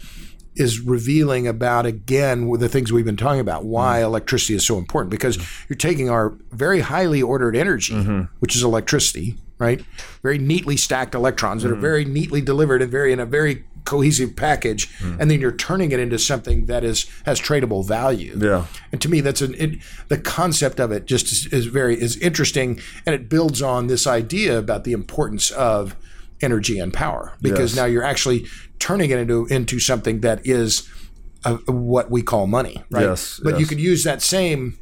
is 0.60 0.80
revealing 0.80 1.48
about 1.48 1.86
again 1.86 2.50
the 2.60 2.70
things 2.70 2.92
we've 2.92 3.06
been 3.06 3.18
talking 3.18 3.40
about 3.40 3.62
mm-hmm. 3.62 3.72
why 3.72 4.04
electricity 4.04 4.56
is 4.56 4.66
so 4.66 4.78
important. 4.78 5.12
Because 5.12 5.38
mm-hmm. 5.38 5.66
you're 5.70 5.78
taking 5.78 6.10
our 6.10 6.38
very 6.52 6.82
highly 6.82 7.22
ordered 7.22 7.56
energy 7.56 7.94
mm-hmm. 7.94 8.24
which 8.40 8.56
is 8.56 8.64
electricity 8.64 9.38
right? 9.60 9.84
Very 10.22 10.38
neatly 10.38 10.78
stacked 10.78 11.16
electrons 11.16 11.64
that 11.64 11.72
are 11.72 11.76
very 11.76 12.06
neatly 12.06 12.42
delivered 12.42 12.82
and 12.82 12.92
very 12.92 13.12
in 13.12 13.20
a 13.20 13.26
very 13.26 13.66
cohesive 13.86 14.36
package, 14.36 14.90
and 15.02 15.32
then 15.32 15.40
you're 15.40 15.56
turning 15.56 15.94
it 15.94 16.00
into 16.00 16.20
something 16.20 16.66
that 16.66 16.84
is 16.84 17.06
has 17.26 17.40
tradable 17.40 17.88
value. 17.88 18.38
Yeah. 18.38 18.66
And 18.92 19.02
to 19.02 19.10
me, 19.10 19.22
that's 19.22 19.42
an 19.42 19.56
it, 19.56 19.80
the 20.10 20.18
concept 20.18 20.80
of 20.80 20.92
it 20.92 21.06
just 21.06 21.32
is, 21.32 21.48
is 21.48 21.66
very 21.68 22.00
is 22.00 22.18
interesting, 22.18 22.80
and 23.06 23.16
it 23.16 23.30
builds 23.30 23.62
on 23.62 23.88
this 23.88 24.06
idea 24.06 24.58
about 24.58 24.84
the 24.84 24.92
importance 24.92 25.50
of 25.52 25.96
energy 26.42 26.80
and 26.80 26.94
power 26.94 27.34
because 27.42 27.72
Yes. 27.72 27.76
now 27.76 27.86
you're 27.86 28.04
actually 28.04 28.46
turning 28.80 29.10
it 29.10 29.18
into 29.20 29.46
into 29.48 29.80
something 29.80 30.22
that 30.22 30.46
is 30.46 30.88
uh, 31.46 31.58
what 31.68 32.10
we 32.12 32.22
call 32.22 32.48
money, 32.48 32.84
right? 32.92 33.04
Yes, 33.06 33.40
But 33.44 33.60
you 33.60 33.66
could 33.66 33.80
use 33.80 34.04
that 34.04 34.22
same 34.22 34.78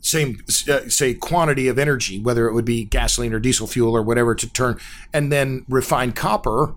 same 0.00 0.42
uh, 0.70 0.88
say 0.88 1.12
quantity 1.14 1.68
of 1.68 1.78
energy, 1.78 2.20
whether 2.20 2.46
it 2.46 2.54
would 2.54 2.64
be 2.64 2.84
gasoline 2.84 3.32
or 3.34 3.40
diesel 3.40 3.66
fuel 3.66 3.94
or 3.96 4.02
whatever, 4.02 4.34
to 4.34 4.50
turn 4.52 4.78
and 5.12 5.30
then 5.32 5.64
refine 5.68 6.12
copper, 6.12 6.74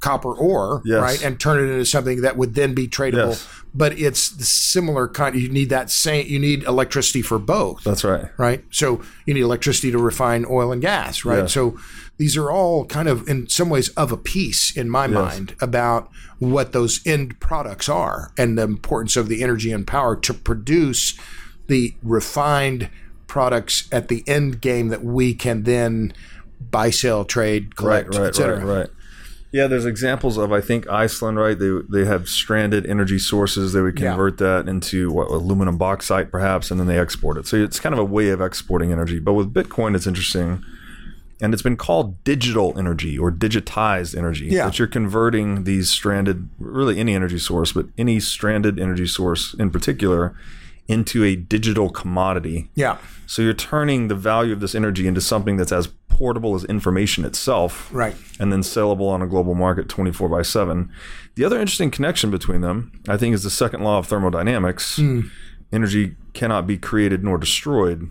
copper 0.00 0.32
ore, 0.34 0.82
Yes. 0.84 1.00
right, 1.00 1.24
and 1.24 1.38
turn 1.38 1.58
it 1.58 1.70
into 1.70 1.84
something 1.84 2.22
that 2.22 2.36
would 2.36 2.54
then 2.54 2.74
be 2.74 2.88
tradable. 2.88 3.28
Yes. 3.30 3.46
But 3.74 3.98
it's 3.98 4.30
the 4.30 4.44
similar 4.44 5.06
kind. 5.06 5.36
You 5.36 5.48
need 5.48 5.68
that 5.70 5.90
same. 5.90 6.26
You 6.26 6.38
need 6.40 6.64
electricity 6.64 7.22
for 7.22 7.38
both 7.38 7.84
That's 7.84 8.02
right. 8.02 8.26
right? 8.36 8.64
So 8.70 9.00
you 9.26 9.34
need 9.34 9.42
electricity 9.42 9.90
to 9.92 9.98
refine 9.98 10.44
oil 10.48 10.72
and 10.72 10.82
gas, 10.82 11.24
right? 11.24 11.40
Yeah. 11.40 11.46
So 11.46 11.78
these 12.16 12.36
are 12.36 12.50
all 12.50 12.84
kind 12.86 13.08
of, 13.08 13.28
in 13.28 13.48
some 13.48 13.70
ways, 13.70 13.88
of 13.90 14.10
a 14.10 14.16
piece 14.16 14.76
in 14.76 14.90
my 14.90 15.06
mind 15.06 15.54
about 15.60 16.10
what 16.40 16.72
those 16.72 17.00
end 17.06 17.38
products 17.38 17.88
are 17.88 18.32
and 18.36 18.58
the 18.58 18.62
importance 18.62 19.16
of 19.16 19.28
the 19.28 19.42
energy 19.42 19.70
and 19.70 19.86
power 19.86 20.16
to 20.16 20.34
produce 20.34 21.14
the 21.68 21.94
refined 22.02 22.90
products 23.28 23.88
at 23.92 24.08
the 24.08 24.24
end 24.26 24.60
game 24.60 24.88
that 24.88 25.04
we 25.04 25.32
can 25.34 25.62
then 25.62 26.12
buy, 26.70 26.90
sell, 26.90 27.24
trade, 27.24 27.76
collect, 27.76 28.08
right, 28.14 28.18
right, 28.20 28.28
et 28.28 28.34
cetera. 28.34 28.64
right, 28.64 28.78
right. 28.80 28.88
Yeah, 29.52 29.66
there's 29.66 29.84
examples 29.86 30.38
of 30.38 30.52
I 30.52 30.60
think 30.60 30.88
Iceland, 30.88 31.38
right? 31.38 31.58
They 31.58 31.70
they 31.88 32.04
have 32.04 32.28
stranded 32.28 32.86
energy 32.86 33.18
sources. 33.18 33.72
They 33.72 33.80
would 33.80 33.98
Yeah. 33.98 34.10
convert 34.10 34.38
that 34.38 34.68
into 34.68 35.10
what 35.10 35.28
aluminum 35.28 35.76
bauxite, 35.76 36.30
perhaps, 36.30 36.70
and 36.70 36.78
then 36.78 36.86
they 36.86 36.98
export 36.98 37.36
it. 37.36 37.46
So 37.46 37.56
it's 37.56 37.80
kind 37.80 37.92
of 37.92 37.98
a 37.98 38.04
way 38.04 38.28
of 38.30 38.40
exporting 38.40 38.92
energy. 38.92 39.18
But 39.18 39.32
with 39.32 39.52
Bitcoin, 39.52 39.96
it's 39.96 40.06
interesting, 40.06 40.62
and 41.40 41.52
it's 41.52 41.62
been 41.64 41.76
called 41.76 42.22
digital 42.22 42.74
energy 42.78 43.18
or 43.18 43.32
digitized 43.32 44.16
energy. 44.16 44.46
Yeah. 44.46 44.66
that 44.66 44.78
you're 44.78 44.86
converting 44.88 45.64
these 45.64 45.90
stranded, 45.90 46.48
really 46.60 46.98
any 47.00 47.14
energy 47.16 47.38
source, 47.38 47.72
but 47.72 47.86
any 47.98 48.20
stranded 48.20 48.78
energy 48.78 49.06
source 49.08 49.54
in 49.58 49.70
particular, 49.70 50.32
into 50.90 51.24
a 51.24 51.36
digital 51.36 51.88
commodity. 51.88 52.68
Yeah, 52.74 52.98
So 53.26 53.42
you're 53.42 53.54
turning 53.54 54.08
the 54.08 54.14
value 54.14 54.52
of 54.52 54.60
this 54.60 54.74
energy 54.74 55.06
into 55.06 55.20
something 55.20 55.56
that's 55.56 55.72
as 55.72 55.88
portable 56.08 56.54
as 56.54 56.64
information 56.64 57.24
itself, 57.24 57.88
Right. 57.92 58.14
And 58.38 58.52
then 58.52 58.60
sellable 58.60 59.08
on 59.08 59.22
a 59.22 59.26
global 59.26 59.54
market 59.54 59.88
24 59.88 60.28
by 60.28 60.42
7. 60.42 60.90
The 61.36 61.44
other 61.44 61.58
interesting 61.60 61.90
connection 61.90 62.30
between 62.30 62.60
them, 62.60 62.92
I 63.08 63.16
think, 63.16 63.34
is 63.34 63.42
the 63.42 63.50
second 63.50 63.82
law 63.82 63.98
of 63.98 64.06
thermodynamics. 64.06 64.96
Hmm. 64.96 65.20
Energy 65.72 66.16
cannot 66.34 66.66
be 66.66 66.76
created 66.76 67.22
nor 67.24 67.38
destroyed. 67.38 68.10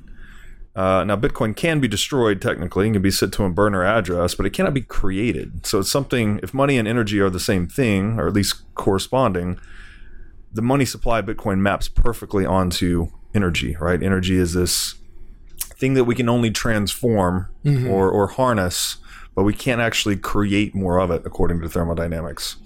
Uh, 0.76 1.04
now, 1.04 1.18
Bitcoin 1.18 1.56
can 1.56 1.82
be 1.82 1.88
destroyed 1.90 2.42
technically 2.42 2.86
and 2.86 2.96
can 2.96 3.02
be 3.02 3.12
sent 3.12 3.34
to 3.34 3.44
a 3.44 3.50
burner 3.50 3.84
address, 3.84 4.34
but 4.34 4.46
it 4.46 4.52
cannot 4.52 4.74
be 4.74 4.82
created. 4.82 5.66
So 5.66 5.80
it's 5.80 5.92
something, 5.92 6.40
if 6.42 6.54
money 6.54 6.78
and 6.78 6.88
energy 6.88 7.20
are 7.20 7.30
the 7.30 7.40
same 7.40 7.68
thing, 7.68 8.18
or 8.18 8.28
at 8.28 8.34
least 8.34 8.64
corresponding, 8.76 9.60
the 10.54 10.62
money 10.62 10.86
supply 10.86 11.20
of 11.20 11.26
Bitcoin 11.26 11.60
maps 11.60 11.88
perfectly 11.88 12.46
onto 12.46 13.08
energy, 13.34 13.76
right? 13.80 14.02
Energy 14.02 14.38
is 14.38 14.54
this 14.54 14.96
thing 15.60 15.94
that 15.94 16.06
we 16.06 16.16
can 16.16 16.28
only 16.28 16.52
transform 16.52 17.48
mm-hmm. 17.64 17.90
or, 17.90 18.10
or 18.10 18.28
harness, 18.28 18.98
but 19.36 19.44
we 19.44 19.54
can't 19.54 19.80
actually 19.80 20.18
create 20.18 20.74
more 20.76 21.00
of 21.00 21.12
it 21.12 21.22
according 21.26 21.62
to 21.62 21.70
thermodynamics. 21.70 22.58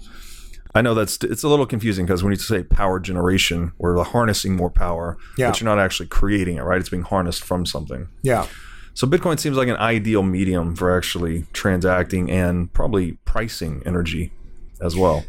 I 0.74 0.82
know 0.82 0.94
that's 0.94 1.18
it's 1.22 1.44
a 1.44 1.48
little 1.48 1.66
confusing 1.66 2.04
because 2.04 2.24
when 2.24 2.32
you 2.32 2.38
say 2.38 2.64
power 2.64 2.98
generation, 2.98 3.72
we're 3.78 4.02
harnessing 4.02 4.56
more 4.56 4.70
power, 4.70 5.16
Yeah. 5.38 5.50
but 5.50 5.60
you're 5.60 5.72
not 5.72 5.78
actually 5.78 6.08
creating 6.08 6.56
it, 6.56 6.62
right? 6.62 6.80
It's 6.80 6.88
being 6.88 7.04
harnessed 7.04 7.44
from 7.44 7.64
something. 7.66 8.08
yeah. 8.22 8.46
So 8.96 9.08
Bitcoin 9.08 9.40
seems 9.40 9.56
like 9.56 9.66
an 9.66 9.76
ideal 9.76 10.22
medium 10.22 10.76
for 10.76 10.96
actually 10.96 11.46
transacting 11.52 12.30
and 12.30 12.72
probably 12.72 13.18
pricing 13.24 13.82
energy 13.84 14.32
as 14.80 14.94
well. 14.94 15.24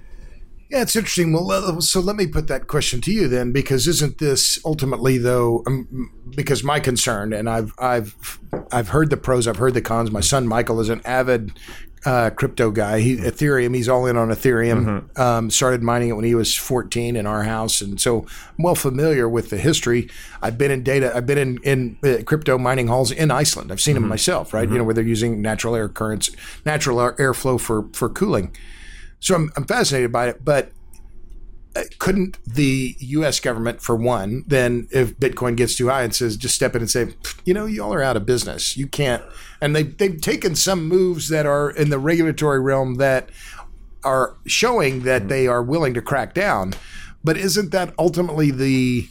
Yeah, 0.76 0.82
it's 0.82 0.98
interesting. 0.98 1.32
Well, 1.32 1.80
so 1.80 2.02
let 2.02 2.18
me 2.18 2.28
put 2.28 2.48
that 2.48 2.68
question 2.68 3.00
to 3.00 3.12
you 3.14 3.30
then, 3.30 3.54
because 3.54 3.88
isn't 3.88 4.18
this 4.18 4.60
ultimately, 4.66 5.18
though? 5.18 5.64
Um, 5.66 6.12
because 6.36 6.66
my 6.66 6.82
concern, 6.82 7.32
and 7.32 7.50
I've 7.50 7.74
I've 7.80 8.42
I've 8.74 8.90
heard 8.90 9.10
the 9.10 9.16
pros, 9.16 9.48
I've 9.48 9.56
heard 9.56 9.74
the 9.74 9.82
cons. 9.82 10.12
My 10.12 10.20
son 10.20 10.50
Michael 10.50 10.82
is 10.82 10.90
an 10.90 11.02
avid 11.06 11.54
uh, 12.06 12.32
crypto 12.32 12.72
guy. 12.72 13.00
He 13.00 13.16
Ethereum, 13.16 13.74
he's 13.74 13.88
all 13.88 14.06
in 14.06 14.18
on 14.18 14.28
Ethereum. 14.28 15.18
Um, 15.18 15.50
started 15.50 15.82
mining 15.82 16.10
it 16.10 16.14
when 16.18 16.26
he 16.26 16.36
was 16.36 16.54
14 16.54 17.16
in 17.16 17.26
our 17.26 17.44
house, 17.44 17.80
and 17.80 18.02
so 18.02 18.26
I'm 18.58 18.66
well 18.66 18.76
familiar 18.76 19.30
with 19.30 19.52
the 19.52 19.58
history. 19.58 20.10
I've 20.42 20.58
been 20.58 20.72
in 20.72 20.84
data. 20.84 21.16
I've 21.16 21.26
been 21.26 21.38
in 21.38 21.58
in 21.64 21.98
uh, 22.04 22.22
crypto 22.24 22.58
mining 22.58 22.88
halls 22.88 23.12
in 23.12 23.32
Iceland. 23.32 23.72
I've 23.72 23.80
seen 23.80 23.94
them 23.94 24.10
myself, 24.10 24.54
right? 24.54 24.70
You 24.70 24.80
know 24.80 24.84
where 24.84 24.94
they're 24.94 25.06
using 25.06 25.42
natural 25.42 25.74
air 25.74 25.88
currents, 25.88 26.32
natural 26.66 27.00
air 27.00 27.14
airflow 27.14 27.62
for 27.62 27.88
for 27.94 28.10
cooling. 28.10 28.54
So 29.20 29.36
I'm, 29.36 29.52
I'm 29.56 29.66
fascinated 29.66 30.12
by 30.12 30.28
it, 30.30 30.46
but 30.46 30.72
uh, 31.76 31.84
couldn't 32.00 32.38
the 32.46 32.96
U.S. 33.00 33.40
government, 33.40 33.82
for 33.82 33.96
one, 33.96 34.44
then 34.48 34.88
if 34.92 35.18
Bitcoin 35.18 35.58
gets 35.58 35.76
too 35.76 35.90
high 35.90 36.04
and 36.04 36.16
says, 36.16 36.38
just 36.38 36.56
step 36.56 36.76
in 36.76 36.82
and 36.82 36.90
say, 36.90 37.14
you 37.44 37.54
know, 37.54 37.66
y'all 37.66 37.94
are 37.94 38.02
out 38.02 38.16
of 38.16 38.26
business. 38.26 38.78
You 38.78 38.88
can't. 38.88 39.24
And 39.60 39.76
they, 39.76 39.84
they've 39.84 40.20
taken 40.22 40.56
some 40.56 40.88
moves 40.88 41.28
that 41.30 41.46
are 41.46 41.70
in 41.70 41.90
the 41.90 42.00
regulatory 42.00 42.62
realm 42.62 42.96
that 42.96 43.30
are 44.06 44.38
showing 44.46 45.02
that 45.02 45.28
they 45.28 45.48
are 45.48 45.62
willing 45.62 45.94
to 45.96 46.02
crack 46.02 46.34
down. 46.34 46.74
But 47.24 47.38
isn't 47.38 47.72
that 47.72 47.94
ultimately 47.98 48.52
the 48.52 49.10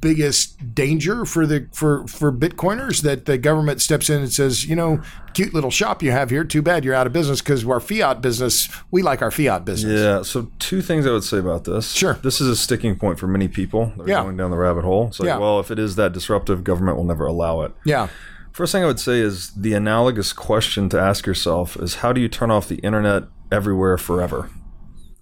biggest 0.00 0.74
danger 0.74 1.24
for 1.24 1.46
the 1.46 1.66
for 1.72 2.06
for 2.06 2.32
Bitcoiners 2.32 3.02
that 3.02 3.26
the 3.26 3.38
government 3.38 3.80
steps 3.80 4.08
in 4.10 4.20
and 4.22 4.32
says, 4.32 4.64
you 4.64 4.76
know, 4.76 5.00
cute 5.34 5.52
little 5.54 5.70
shop 5.70 6.02
you 6.02 6.10
have 6.10 6.30
here, 6.30 6.44
too 6.44 6.62
bad 6.62 6.84
you're 6.84 6.94
out 6.94 7.06
of 7.06 7.12
business 7.12 7.40
because 7.40 7.64
our 7.66 7.80
fiat 7.80 8.20
business, 8.20 8.68
we 8.90 9.02
like 9.02 9.22
our 9.22 9.30
fiat 9.30 9.64
business. 9.64 10.00
Yeah. 10.00 10.22
So 10.22 10.50
two 10.58 10.82
things 10.82 11.06
I 11.06 11.10
would 11.12 11.24
say 11.24 11.38
about 11.38 11.64
this. 11.64 11.92
Sure. 11.92 12.14
This 12.22 12.40
is 12.40 12.48
a 12.48 12.56
sticking 12.56 12.96
point 12.96 13.18
for 13.18 13.26
many 13.26 13.48
people 13.48 13.92
that 13.96 14.04
are 14.04 14.08
Yeah. 14.08 14.22
going 14.22 14.36
down 14.36 14.50
the 14.50 14.56
rabbit 14.56 14.84
hole. 14.84 15.08
It's 15.08 15.20
like, 15.20 15.26
Yeah. 15.28 15.38
well, 15.38 15.60
if 15.60 15.70
it 15.70 15.78
is 15.78 15.96
that 15.96 16.12
disruptive, 16.12 16.64
government 16.64 16.96
will 16.96 17.04
never 17.04 17.26
allow 17.26 17.62
it. 17.62 17.72
Yeah. 17.84 18.08
First 18.52 18.72
thing 18.72 18.82
I 18.82 18.86
would 18.86 18.98
say 19.00 19.20
is 19.20 19.50
the 19.52 19.74
analogous 19.74 20.32
question 20.32 20.88
to 20.88 21.00
ask 21.00 21.24
yourself 21.26 21.76
is 21.76 21.96
how 21.96 22.12
do 22.12 22.20
you 22.20 22.28
turn 22.28 22.50
off 22.50 22.68
the 22.68 22.76
internet 22.76 23.24
everywhere 23.52 23.96
forever? 23.96 24.50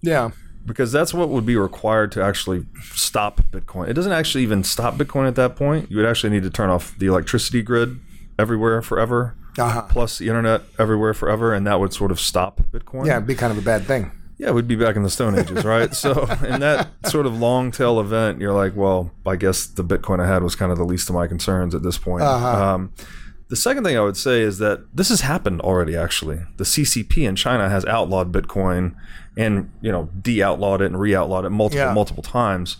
Yeah. 0.01 0.31
Because 0.65 0.91
that's 0.91 1.13
what 1.13 1.29
would 1.29 1.45
be 1.45 1.55
required 1.55 2.11
to 2.13 2.23
actually 2.23 2.65
stop 2.93 3.41
Bitcoin. 3.51 3.87
It 3.87 3.93
doesn't 3.93 4.11
actually 4.11 4.43
even 4.43 4.63
stop 4.63 4.95
Bitcoin 4.95 5.27
at 5.27 5.35
that 5.35 5.55
point. 5.55 5.89
You 5.89 5.97
would 5.97 6.05
actually 6.05 6.29
need 6.31 6.43
to 6.43 6.49
turn 6.49 6.69
off 6.69 6.95
the 6.97 7.07
electricity 7.07 7.61
grid 7.61 7.99
everywhere 8.37 8.81
forever, 8.81 9.35
Uh-huh. 9.57 9.81
plus 9.89 10.17
the 10.19 10.27
internet 10.27 10.61
everywhere 10.77 11.13
forever, 11.13 11.53
and 11.53 11.65
that 11.65 11.79
would 11.79 11.93
sort 11.93 12.11
of 12.11 12.19
stop 12.19 12.61
Bitcoin. 12.71 13.05
Yeah, 13.07 13.15
it'd 13.17 13.27
be 13.27 13.35
kind 13.35 13.51
of 13.51 13.57
a 13.57 13.61
bad 13.61 13.83
thing. 13.85 14.11
Yeah, 14.37 14.51
we'd 14.51 14.67
be 14.69 14.75
back 14.77 14.95
in 14.95 15.03
the 15.03 15.09
Stone 15.09 15.37
Ages, 15.37 15.65
right? 15.65 15.93
so, 15.93 16.23
in 16.45 16.61
that 16.61 16.87
sort 17.07 17.25
of 17.25 17.37
long 17.37 17.71
tail 17.71 17.99
event, 17.99 18.39
you're 18.39 18.53
like, 18.53 18.73
well, 18.75 19.11
I 19.25 19.35
guess 19.35 19.65
the 19.65 19.83
Bitcoin 19.83 20.21
I 20.21 20.27
had 20.27 20.43
was 20.43 20.55
kind 20.55 20.71
of 20.71 20.77
the 20.77 20.85
least 20.85 21.09
of 21.09 21.15
my 21.15 21.27
concerns 21.27 21.75
at 21.75 21.83
this 21.83 21.97
point. 21.97 22.23
Um, 22.23 22.93
the 23.49 23.55
second 23.55 23.83
thing 23.83 23.97
I 23.97 24.01
would 24.01 24.17
say 24.17 24.41
is 24.41 24.59
that 24.59 24.81
this 24.95 25.09
has 25.09 25.21
happened 25.21 25.61
already. 25.61 25.95
Actually, 25.95 26.39
the 26.57 26.63
CCP 26.63 27.27
in 27.27 27.35
China 27.35 27.69
has 27.69 27.83
outlawed 27.85 28.31
Bitcoin, 28.31 28.95
and 29.35 29.71
you 29.81 29.91
know, 29.91 30.09
de-outlawed 30.21 30.81
it 30.81 30.85
and 30.85 30.99
re-outlawed 30.99 31.45
it 31.45 31.49
multiple, 31.49 31.85
Yeah. 31.85 31.93
multiple 31.93 32.23
times. 32.23 32.77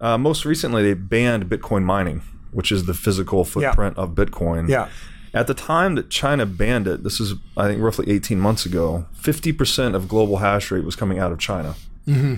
Uh, 0.00 0.16
most 0.18 0.44
recently, 0.44 0.82
they 0.82 0.94
banned 0.94 1.46
Bitcoin 1.50 1.82
mining, 1.84 2.22
which 2.52 2.70
is 2.72 2.86
the 2.86 2.94
physical 2.94 3.44
footprint 3.44 3.96
of 3.98 4.10
Bitcoin. 4.14 4.68
Yeah. 4.68 4.88
At 5.32 5.46
the 5.46 5.54
time 5.54 5.94
that 5.94 6.10
China 6.10 6.44
banned 6.44 6.88
it, 6.88 7.04
this 7.04 7.20
is, 7.20 7.34
I 7.56 7.68
think, 7.68 7.80
roughly 7.80 8.10
18 8.10 8.40
months 8.40 8.66
ago, 8.66 9.06
50% 9.20 9.94
of 9.94 10.08
global 10.08 10.38
hash 10.38 10.70
rate 10.72 10.84
was 10.84 10.96
coming 10.96 11.18
out 11.18 11.30
of 11.32 11.38
China. 11.38 11.74
Mm-hmm. 12.08 12.36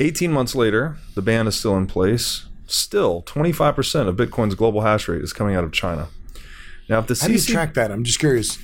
18 0.00 0.30
months 0.32 0.54
later, 0.54 0.96
the 1.14 1.22
ban 1.22 1.46
is 1.46 1.56
still 1.56 1.76
in 1.78 1.86
place. 1.86 2.44
Still, 2.66 3.22
25% 3.22 4.08
of 4.08 4.16
Bitcoin's 4.16 4.54
global 4.54 4.82
hash 4.82 5.08
rate 5.08 5.22
is 5.22 5.32
coming 5.32 5.54
out 5.56 5.64
of 5.64 5.72
China. 5.72 6.08
Now, 6.88 7.00
if 7.00 7.06
the 7.06 7.18
How 7.20 7.26
do 7.26 7.32
you 7.32 7.40
track 7.40 7.74
that? 7.74 7.90
I'm 7.90 8.04
just 8.04 8.18
curious. 8.18 8.58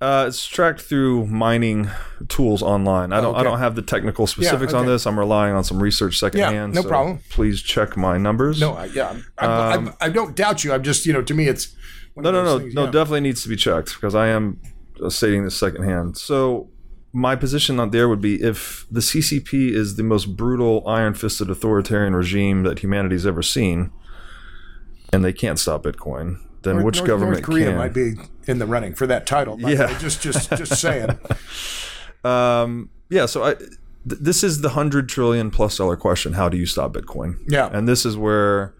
uh, 0.00 0.24
it's 0.28 0.46
tracked 0.46 0.80
through 0.80 1.26
mining 1.26 1.90
tools 2.28 2.62
online. 2.62 3.12
I 3.12 3.20
don't. 3.20 3.34
I 3.34 3.40
okay. 3.40 3.44
don't 3.44 3.58
have 3.58 3.74
the 3.74 3.82
technical 3.82 4.26
specifics 4.26 4.72
on 4.72 4.82
okay. 4.82 4.92
this. 4.92 5.06
I'm 5.06 5.18
relying 5.18 5.54
on 5.54 5.64
some 5.64 5.82
research 5.82 6.18
secondhand. 6.18 6.74
Yeah, 6.74 6.80
no 6.80 6.82
so 6.82 6.88
problem. 6.88 7.20
Please 7.28 7.62
check 7.62 7.96
my 7.96 8.16
numbers. 8.16 8.60
No, 8.60 8.74
I, 8.74 8.86
yeah, 8.86 9.16
I, 9.36 9.46
I, 9.46 9.92
I, 10.00 10.08
don't 10.08 10.34
doubt 10.34 10.64
you. 10.64 10.72
I'm 10.72 10.82
just, 10.82 11.04
you 11.04 11.12
know, 11.12 11.22
to 11.22 11.34
me, 11.34 11.48
it's 11.48 11.74
one 12.14 12.26
Um, 12.26 12.32
No, 12.32 12.42
no, 12.42 12.44
no, 12.44 12.58
things, 12.60 12.74
no. 12.74 12.84
yeah. 12.84 12.90
Definitely 12.90 13.20
needs 13.20 13.42
to 13.42 13.48
be 13.48 13.56
checked 13.56 13.94
because 13.94 14.14
I 14.14 14.28
am 14.28 14.60
uh, 15.02 15.10
stating 15.10 15.44
this 15.44 15.56
secondhand. 15.56 16.16
So 16.16 16.70
my 17.12 17.36
position 17.36 17.80
on 17.80 17.90
there 17.90 18.08
would 18.08 18.20
be 18.20 18.40
if 18.42 18.86
the 18.90 19.00
CCP 19.00 19.72
is 19.72 19.96
the 19.96 20.02
most 20.02 20.36
brutal, 20.36 20.86
iron-fisted 20.86 21.50
authoritarian 21.50 22.14
regime 22.14 22.62
that 22.62 22.78
humanity's 22.78 23.26
ever 23.26 23.42
seen, 23.42 23.90
and 25.12 25.24
they 25.24 25.32
can't 25.32 25.58
stop 25.58 25.82
Bitcoin, 25.82 26.38
then 26.62 26.74
North- 26.74 26.84
which 26.84 26.96
North, 26.98 27.06
government 27.08 27.36
North 27.38 27.44
Korea 27.44 27.66
can? 27.66 27.76
might 27.76 27.94
be 27.94 28.14
in 28.46 28.58
the 28.58 28.66
running 28.66 28.94
for 28.94 29.06
that 29.06 29.26
title. 29.26 29.58
Yeah. 29.60 29.86
way. 29.92 29.96
just, 29.98 30.20
just, 30.22 30.50
just 30.50 30.80
saying. 30.80 31.18
Um, 32.24 32.90
yeah, 33.08 33.26
so 33.26 33.42
I, 33.44 33.54
th- 33.54 33.70
this 34.04 34.44
is 34.44 34.60
the 34.60 34.70
hundred 34.70 35.08
trillion 35.08 35.50
plus 35.50 35.76
dollar 35.78 35.96
question. 35.96 36.34
How 36.34 36.48
do 36.48 36.56
you 36.58 36.66
stop 36.66 36.92
Bitcoin? 36.92 37.38
Yeah. 37.48 37.70
and 37.72 37.88
this 37.88 38.04
is 38.04 38.16
where 38.16 38.74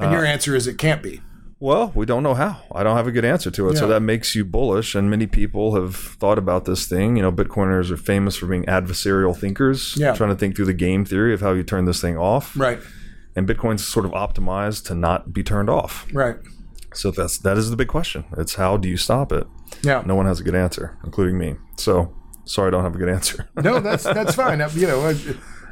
And 0.00 0.12
your 0.12 0.24
answer 0.24 0.56
is 0.56 0.66
it 0.66 0.78
can't 0.78 1.02
be. 1.02 1.20
Well, 1.60 1.92
we 1.94 2.06
don't 2.06 2.24
know 2.24 2.34
how. 2.34 2.60
I 2.74 2.82
don't 2.82 2.96
have 2.96 3.06
a 3.06 3.12
good 3.12 3.24
answer 3.24 3.48
to 3.52 3.68
it. 3.68 3.76
So 3.78 3.86
that 3.86 4.00
makes 4.00 4.34
you 4.34 4.44
bullish. 4.44 4.96
And 4.96 5.08
many 5.08 5.28
people 5.28 5.76
have 5.76 5.94
thought 5.94 6.36
about 6.38 6.64
this 6.64 6.88
thing. 6.88 7.14
You 7.16 7.22
know, 7.22 7.30
Bitcoiners 7.30 7.88
are 7.92 7.96
famous 7.96 8.34
for 8.34 8.46
being 8.46 8.64
adversarial 8.64 9.36
thinkers, 9.38 9.94
Yeah. 9.96 10.12
trying 10.12 10.30
to 10.30 10.34
think 10.36 10.56
through 10.56 10.64
the 10.64 10.74
game 10.74 11.04
theory 11.04 11.32
of 11.32 11.40
how 11.40 11.52
you 11.52 11.62
turn 11.62 11.84
this 11.84 12.00
thing 12.00 12.18
off. 12.18 12.56
Right. 12.56 12.80
And 13.36 13.46
Bitcoin's 13.46 13.86
sort 13.86 14.04
of 14.04 14.10
optimized 14.10 14.86
to 14.86 14.96
not 14.96 15.32
be 15.32 15.44
turned 15.44 15.70
off. 15.70 16.04
Right. 16.12 16.34
So 16.94 17.10
that's 17.10 17.38
that 17.38 17.56
is 17.58 17.70
the 17.70 17.76
big 17.76 17.88
question. 17.88 18.24
It's 18.36 18.54
how 18.54 18.76
do 18.76 18.88
you 18.88 18.96
stop 18.96 19.32
it? 19.32 19.46
Yeah. 19.82 20.02
No 20.06 20.14
one 20.14 20.26
has 20.26 20.40
a 20.40 20.44
good 20.44 20.54
answer, 20.54 20.98
including 21.04 21.38
me. 21.38 21.56
So 21.76 22.14
sorry, 22.44 22.68
I 22.68 22.70
don't 22.70 22.84
have 22.84 22.94
a 22.94 22.98
good 22.98 23.08
answer. 23.08 23.48
No, 23.62 23.80
that's 23.80 24.04
that's 24.04 24.34
fine. 24.34 24.60
I- 24.60 24.68
You 24.70 24.86
know, 24.86 25.00
I, 25.00 25.14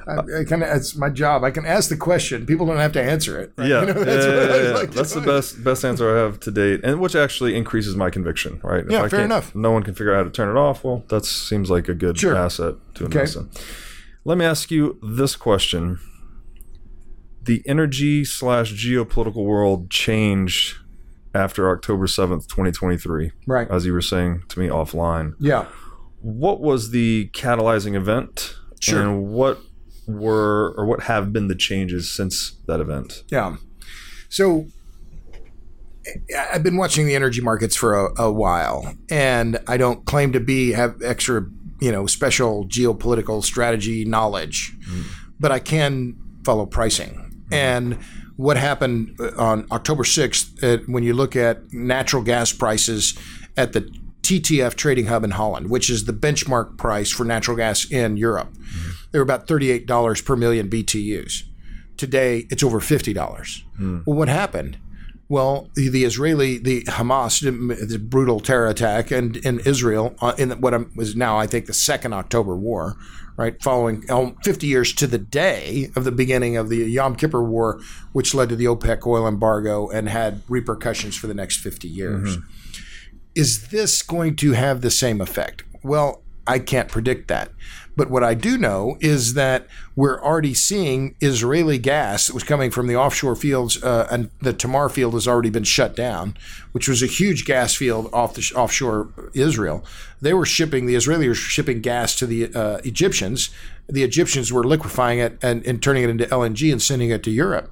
I, 0.06 0.12
uh, 0.14 0.22
I 0.40 0.44
kind 0.44 0.62
of 0.62 0.74
it's 0.76 0.96
my 0.96 1.10
job. 1.10 1.44
I 1.44 1.50
can 1.50 1.66
ask 1.66 1.88
the 1.90 1.96
question. 1.96 2.46
People 2.46 2.66
don't 2.66 2.78
have 2.78 2.92
to 2.92 3.02
answer 3.02 3.38
it. 3.38 3.52
right? 3.56 3.68
Yeah, 3.68 3.80
You 3.86 3.86
know, 3.94 4.04
that's 4.04 4.26
yeah, 4.26 4.56
yeah, 4.56 4.62
yeah. 4.70 4.74
like 4.74 4.90
that's 4.92 5.12
the 5.12 5.20
best 5.20 5.62
best 5.62 5.84
answer 5.84 6.16
I 6.16 6.20
have 6.22 6.40
to 6.40 6.50
date, 6.50 6.80
and 6.82 6.98
which 7.00 7.14
actually 7.14 7.54
increases 7.54 7.94
my 7.96 8.08
conviction. 8.10 8.60
Right? 8.64 8.84
If 8.84 8.90
Yeah, 8.90 9.02
I 9.02 9.08
fair 9.08 9.24
enough. 9.24 9.54
No 9.54 9.70
one 9.70 9.82
can 9.82 9.94
figure 9.94 10.14
out 10.14 10.18
how 10.18 10.24
to 10.24 10.30
turn 10.30 10.48
it 10.48 10.58
off. 10.58 10.82
Well, 10.84 11.04
that 11.08 11.24
seems 11.26 11.70
like 11.70 11.88
a 11.88 11.94
good 11.94 12.18
Sure. 12.18 12.34
asset 12.34 12.74
to 12.94 13.04
invest 13.04 13.36
in. 13.36 13.50
Let 14.24 14.38
me 14.38 14.44
ask 14.46 14.70
you 14.70 14.98
this 15.02 15.36
question: 15.36 15.98
The 17.42 17.62
energy 17.66 18.24
slash 18.24 18.72
geopolitical 18.74 19.44
world 19.44 19.90
changed 19.90 20.76
after 21.34 21.70
October 21.70 22.06
seventh, 22.06 22.48
twenty 22.48 22.72
twenty 22.72 22.96
three. 22.96 23.32
Right. 23.46 23.70
As 23.70 23.86
you 23.86 23.92
were 23.92 24.02
saying 24.02 24.42
to 24.48 24.58
me 24.58 24.68
offline, 24.68 25.34
Yeah. 25.38 25.66
what 26.20 26.60
was 26.60 26.90
the 26.90 27.30
catalyzing 27.32 27.94
event? 27.94 28.54
Sure. 28.80 29.02
And 29.02 29.28
what 29.28 29.60
were 30.06 30.74
or 30.76 30.86
what 30.86 31.02
have 31.04 31.32
been 31.32 31.48
the 31.48 31.54
changes 31.54 32.10
since 32.10 32.56
that 32.66 32.80
event? 32.80 33.24
Yeah. 33.30 33.56
So 34.28 34.66
I've 36.52 36.62
been 36.62 36.76
watching 36.76 37.06
the 37.06 37.14
energy 37.14 37.40
markets 37.40 37.76
for 37.76 38.06
a, 38.06 38.22
a 38.22 38.32
while, 38.32 38.94
and 39.10 39.58
I 39.68 39.76
don't 39.76 40.04
claim 40.06 40.32
to 40.32 40.40
be 40.40 40.72
have 40.72 41.00
extra, 41.02 41.46
you 41.80 41.92
know, 41.92 42.06
special 42.06 42.66
geopolitical 42.66 43.44
strategy 43.44 44.04
knowledge, 44.04 44.72
mm. 44.88 45.04
but 45.38 45.52
I 45.52 45.58
can 45.58 46.16
follow 46.44 46.66
pricing. 46.66 47.10
Mm-hmm. 47.12 47.54
And 47.54 47.98
what 48.40 48.56
happened 48.56 49.14
uh, 49.20 49.30
on 49.36 49.66
October 49.70 50.02
6th, 50.02 50.64
uh, 50.64 50.82
when 50.86 51.02
you 51.02 51.12
look 51.12 51.36
at 51.36 51.70
natural 51.74 52.22
gas 52.22 52.54
prices 52.54 53.14
at 53.54 53.74
the 53.74 53.82
TTF 54.22 54.76
trading 54.76 55.06
hub 55.06 55.24
in 55.24 55.32
Holland, 55.32 55.68
which 55.68 55.90
is 55.90 56.06
the 56.06 56.14
benchmark 56.14 56.78
price 56.78 57.10
for 57.10 57.24
natural 57.24 57.54
gas 57.54 57.84
in 57.90 58.16
Europe, 58.16 58.54
mm-hmm. 58.54 58.90
they 59.12 59.18
were 59.18 59.22
about 59.22 59.46
$38 59.46 60.24
per 60.24 60.36
million 60.36 60.70
BTUs. 60.70 61.42
Today, 61.98 62.46
it's 62.50 62.62
over 62.62 62.80
$50. 62.80 63.14
Mm. 63.78 64.06
Well, 64.06 64.16
what 64.16 64.28
happened? 64.28 64.78
Well, 65.30 65.70
the, 65.74 65.88
the 65.88 66.04
Israeli, 66.04 66.58
the 66.58 66.82
Hamas, 66.86 67.40
the 67.40 67.98
brutal 68.00 68.40
terror 68.40 68.66
attack, 68.66 69.12
and 69.12 69.36
in 69.36 69.60
Israel, 69.60 70.16
uh, 70.20 70.32
in 70.36 70.50
what 70.60 70.96
was 70.96 71.14
now, 71.14 71.38
I 71.38 71.46
think, 71.46 71.66
the 71.66 71.72
second 71.72 72.14
October 72.14 72.56
War, 72.56 72.96
right, 73.36 73.54
following 73.62 74.10
um, 74.10 74.34
50 74.42 74.66
years 74.66 74.92
to 74.94 75.06
the 75.06 75.18
day 75.18 75.92
of 75.94 76.02
the 76.02 76.10
beginning 76.10 76.56
of 76.56 76.68
the 76.68 76.78
Yom 76.78 77.14
Kippur 77.14 77.44
War, 77.44 77.80
which 78.10 78.34
led 78.34 78.48
to 78.48 78.56
the 78.56 78.64
OPEC 78.64 79.06
oil 79.06 79.28
embargo 79.28 79.88
and 79.88 80.08
had 80.08 80.42
repercussions 80.48 81.16
for 81.16 81.28
the 81.28 81.34
next 81.34 81.58
50 81.58 81.86
years. 81.86 82.38
Is 83.36 83.68
this 83.68 84.02
going 84.02 84.34
to 84.34 84.54
have 84.54 84.80
the 84.80 84.90
same 84.90 85.20
effect? 85.20 85.62
Well, 85.84 86.24
I 86.44 86.58
can't 86.58 86.88
predict 86.88 87.28
that. 87.28 87.52
But 87.96 88.10
what 88.10 88.24
I 88.24 88.34
do 88.34 88.56
know 88.56 88.96
is 89.00 89.34
that 89.34 89.66
we're 89.96 90.22
already 90.22 90.54
seeing 90.54 91.16
Israeli 91.20 91.78
gas 91.78 92.28
that 92.28 92.34
was 92.34 92.44
coming 92.44 92.70
from 92.70 92.86
the 92.86 92.96
offshore 92.96 93.36
fields, 93.36 93.82
uh, 93.82 94.06
and 94.10 94.30
the 94.40 94.52
Tamar 94.52 94.88
field 94.88 95.14
has 95.14 95.28
already 95.28 95.50
been 95.50 95.64
shut 95.64 95.96
down, 95.96 96.36
which 96.72 96.88
was 96.88 97.02
a 97.02 97.06
huge 97.06 97.44
gas 97.44 97.74
field 97.74 98.08
off 98.12 98.34
the 98.34 98.42
sh- 98.42 98.54
offshore 98.54 99.08
Israel. 99.34 99.84
They 100.20 100.34
were 100.34 100.46
shipping 100.46 100.86
the 100.86 100.94
Israelis 100.94 101.28
were 101.28 101.34
shipping 101.34 101.80
gas 101.80 102.16
to 102.16 102.26
the 102.26 102.54
uh, 102.54 102.78
Egyptians. 102.84 103.50
The 103.88 104.02
Egyptians 104.02 104.52
were 104.52 104.64
liquefying 104.64 105.18
it 105.18 105.38
and, 105.42 105.66
and 105.66 105.82
turning 105.82 106.04
it 106.04 106.10
into 106.10 106.26
LNG 106.26 106.70
and 106.72 106.80
sending 106.80 107.10
it 107.10 107.22
to 107.24 107.30
Europe. 107.30 107.70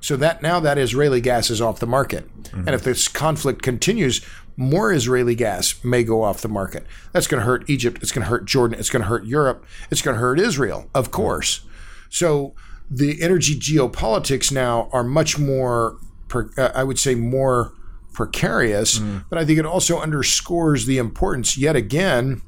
So 0.00 0.16
that 0.16 0.42
now 0.42 0.58
that 0.58 0.76
Israeli 0.76 1.20
gas 1.20 1.48
is 1.48 1.60
off 1.60 1.78
the 1.78 1.86
market, 1.86 2.28
and 2.52 2.70
if 2.70 2.82
this 2.82 3.06
conflict 3.06 3.62
continues, 3.62 4.20
more 4.56 4.92
Israeli 4.92 5.34
gas 5.34 5.82
may 5.84 6.02
go 6.02 6.22
off 6.22 6.42
the 6.42 6.48
market. 6.48 6.86
That's 7.12 7.26
going 7.26 7.40
to 7.40 7.46
hurt 7.46 7.68
Egypt. 7.68 8.02
It's 8.02 8.12
going 8.12 8.24
to 8.24 8.28
hurt 8.28 8.44
Jordan. 8.44 8.78
It's 8.78 8.90
going 8.90 9.02
to 9.02 9.08
hurt 9.08 9.24
Europe. 9.24 9.64
It's 9.90 10.02
going 10.02 10.14
to 10.14 10.20
hurt 10.20 10.38
Israel, 10.38 10.90
of 10.94 11.10
course. 11.10 11.62
So 12.10 12.54
the 12.90 13.22
energy 13.22 13.58
geopolitics 13.58 14.52
now 14.52 14.88
are 14.92 15.04
much 15.04 15.38
more, 15.38 15.96
per, 16.28 16.50
uh, 16.58 16.70
I 16.74 16.84
would 16.84 16.98
say, 16.98 17.14
more 17.14 17.72
precarious. 18.12 18.98
Mm. 18.98 19.24
But 19.30 19.38
I 19.38 19.44
think 19.44 19.58
it 19.58 19.66
also 19.66 19.98
underscores 19.98 20.86
the 20.86 20.98
importance, 20.98 21.56
yet 21.56 21.76
again, 21.76 22.42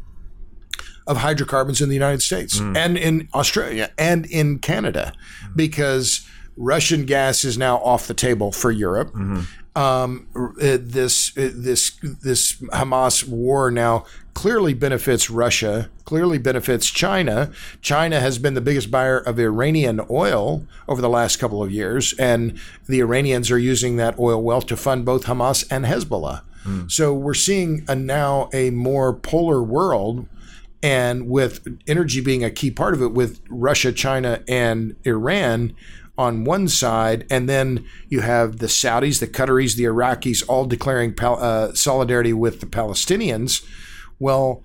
of 1.07 1.19
hydrocarbons 1.19 1.81
in 1.81 1.89
the 1.89 1.95
United 1.95 2.23
States 2.23 2.59
mm. 2.59 2.77
and 2.77 2.97
in 2.97 3.29
Australia 3.35 3.93
and 3.99 4.27
in 4.27 4.59
Canada 4.59 5.13
because 5.55 6.27
Russian 6.57 7.05
gas 7.05 7.45
is 7.45 7.59
now 7.59 7.79
off 7.79 8.07
the 8.07 8.15
table 8.15 8.53
for 8.53 8.71
Europe. 8.71 9.09
Mm-hmm. 9.09 9.41
Um, 9.77 10.29
uh, 10.37 10.79
this 10.81 11.37
uh, 11.37 11.51
this 11.53 11.99
this 12.01 12.55
Hamas 12.73 13.27
war 13.27 13.73
now 13.73 14.07
clearly 14.33 14.75
benefits 14.75 15.31
Russia, 15.31 15.91
clearly 16.05 16.39
benefits 16.39 16.87
China. 16.87 17.51
China 17.81 18.21
has 18.21 18.39
been 18.39 18.55
the 18.55 18.61
biggest 18.61 18.91
buyer 18.91 19.19
of 19.19 19.39
Iranian 19.39 20.01
oil 20.09 20.65
over 20.87 21.01
the 21.01 21.09
last 21.09 21.39
couple 21.39 21.63
of 21.63 21.73
years, 21.73 22.15
and 22.19 22.59
the 22.87 23.01
Iranians 23.01 23.51
are 23.51 23.59
using 23.59 23.97
that 23.97 24.19
oil 24.19 24.41
wealth 24.43 24.67
to 24.67 24.77
fund 24.77 25.05
both 25.05 25.25
Hamas 25.25 25.67
and 25.71 25.85
Hezbollah. 25.85 26.43
So 26.89 27.13
we're 27.13 27.35
seeing 27.35 27.85
a, 27.89 27.95
now 27.95 28.49
a 28.55 28.71
more 28.71 29.13
polar 29.13 29.63
world 29.63 30.27
and 30.83 31.29
with 31.29 31.67
energy 31.87 32.21
being 32.21 32.45
a 32.45 32.51
key 32.51 32.71
part 32.71 32.95
of 32.95 33.03
it, 33.03 33.13
with 33.13 33.41
Russia, 33.49 33.93
China, 33.93 34.43
and 34.49 34.97
Iran 35.05 35.75
on 36.17 36.45
one 36.45 36.69
side, 36.69 37.27
and 37.31 37.49
then 37.49 37.85
you 38.09 38.21
have 38.21 38.59
the 38.59 38.67
Saudis, 38.67 39.19
the 39.21 39.27
Qataris, 39.27 39.75
the 39.75 39.85
Iraqis 39.85 40.45
all 40.49 40.65
declaring 40.65 41.13
pal- 41.13 41.43
uh, 41.43 41.75
solidarity 41.75 42.33
with 42.33 42.61
the 42.61 42.67
Palestinians. 42.67 43.65
Well, 44.21 44.63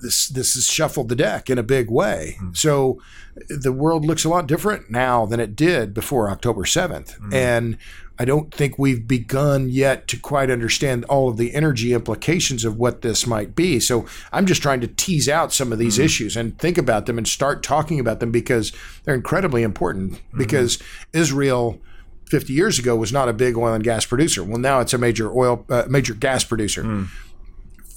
this 0.00 0.28
this 0.28 0.54
has 0.54 0.66
shuffled 0.66 1.10
the 1.10 1.16
deck 1.16 1.50
in 1.50 1.58
a 1.58 1.62
big 1.62 1.90
way. 1.90 2.38
So 2.54 3.00
the 3.48 3.72
world 3.72 4.06
looks 4.06 4.24
a 4.24 4.30
lot 4.30 4.46
different 4.46 4.90
now 4.90 5.26
than 5.26 5.40
it 5.40 5.54
did 5.54 5.92
before 5.92 6.30
October 6.30 6.62
7th. 6.62 7.16
And 7.34 7.76
I 8.20 8.26
don't 8.26 8.52
think 8.52 8.78
we've 8.78 9.08
begun 9.08 9.70
yet 9.70 10.06
to 10.08 10.18
quite 10.18 10.50
understand 10.50 11.06
all 11.06 11.30
of 11.30 11.38
the 11.38 11.54
energy 11.54 11.94
implications 11.94 12.66
of 12.66 12.76
what 12.76 13.00
this 13.00 13.26
might 13.26 13.56
be. 13.56 13.80
So 13.80 14.04
I'm 14.30 14.44
just 14.44 14.60
trying 14.60 14.82
to 14.82 14.88
tease 14.88 15.26
out 15.26 15.54
some 15.54 15.72
of 15.72 15.78
these 15.78 15.94
mm-hmm. 15.94 16.04
issues 16.04 16.36
and 16.36 16.58
think 16.58 16.76
about 16.76 17.06
them 17.06 17.16
and 17.16 17.26
start 17.26 17.62
talking 17.62 17.98
about 17.98 18.20
them 18.20 18.30
because 18.30 18.74
they're 19.04 19.14
incredibly 19.14 19.62
important. 19.62 20.12
Mm-hmm. 20.12 20.36
Because 20.36 20.78
Israel 21.14 21.80
50 22.26 22.52
years 22.52 22.78
ago 22.78 22.94
was 22.94 23.10
not 23.10 23.30
a 23.30 23.32
big 23.32 23.56
oil 23.56 23.72
and 23.72 23.82
gas 23.82 24.04
producer. 24.04 24.44
Well, 24.44 24.58
now 24.58 24.80
it's 24.80 24.92
a 24.92 24.98
major 24.98 25.32
oil, 25.32 25.64
uh, 25.70 25.84
major 25.88 26.12
gas 26.12 26.44
producer. 26.44 26.84
Mm. 26.84 27.08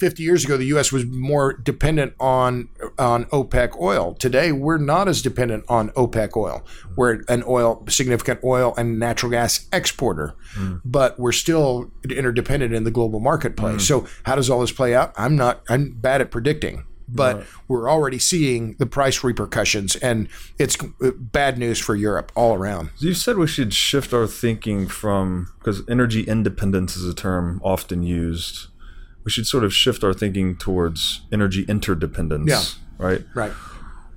50 0.03 0.21
years 0.21 0.43
ago, 0.43 0.57
the 0.57 0.65
U.S. 0.65 0.91
was 0.91 1.05
more 1.05 1.53
dependent 1.53 2.13
on 2.19 2.67
on 2.99 3.23
OPEC 3.25 3.79
oil. 3.79 4.15
Today, 4.15 4.51
we're 4.51 4.77
not 4.77 5.07
as 5.07 5.21
dependent 5.21 5.63
on 5.69 5.91
OPEC 5.91 6.35
oil. 6.35 6.61
We're 6.97 7.23
an 7.29 7.41
oil, 7.47 7.85
significant 7.87 8.41
oil 8.43 8.73
and 8.75 8.99
natural 8.99 9.31
gas 9.31 9.65
exporter, 9.71 10.35
but 10.83 11.17
we're 11.17 11.31
still 11.31 11.89
interdependent 12.09 12.73
in 12.73 12.83
the 12.83 12.91
global 12.91 13.21
marketplace. 13.21 13.87
So, 13.87 14.05
how 14.23 14.35
does 14.35 14.49
all 14.49 14.59
this 14.59 14.73
play 14.73 14.93
out? 14.93 15.13
I'm 15.15 15.37
not. 15.37 15.61
I'm 15.69 15.91
bad 15.93 16.19
at 16.19 16.31
predicting. 16.31 16.83
But 17.07 17.45
we're 17.67 17.89
already 17.89 18.17
seeing 18.17 18.73
the 18.79 18.85
price 18.85 19.23
repercussions, 19.23 19.95
and 19.97 20.27
it's 20.57 20.75
uh, 20.81 21.11
bad 21.17 21.57
news 21.59 21.77
for 21.77 21.95
Europe 21.95 22.31
all 22.33 22.55
around. 22.55 22.89
You 22.97 23.13
said 23.13 23.37
we 23.37 23.45
should 23.45 23.73
shift 23.73 24.13
our 24.13 24.25
thinking 24.25 24.87
from 24.87 25.53
because 25.59 25.87
energy 25.87 26.23
independence 26.23 26.95
is 26.97 27.07
a 27.07 27.13
term 27.13 27.61
often 27.63 28.03
used. 28.03 28.67
We 29.23 29.31
should 29.31 29.47
sort 29.47 29.63
of 29.63 29.73
shift 29.73 30.03
our 30.03 30.13
thinking 30.13 30.57
towards 30.57 31.21
energy 31.31 31.65
interdependence. 31.67 32.49
Yeah. 32.49 32.63
Right. 33.05 33.25
Right. 33.33 33.51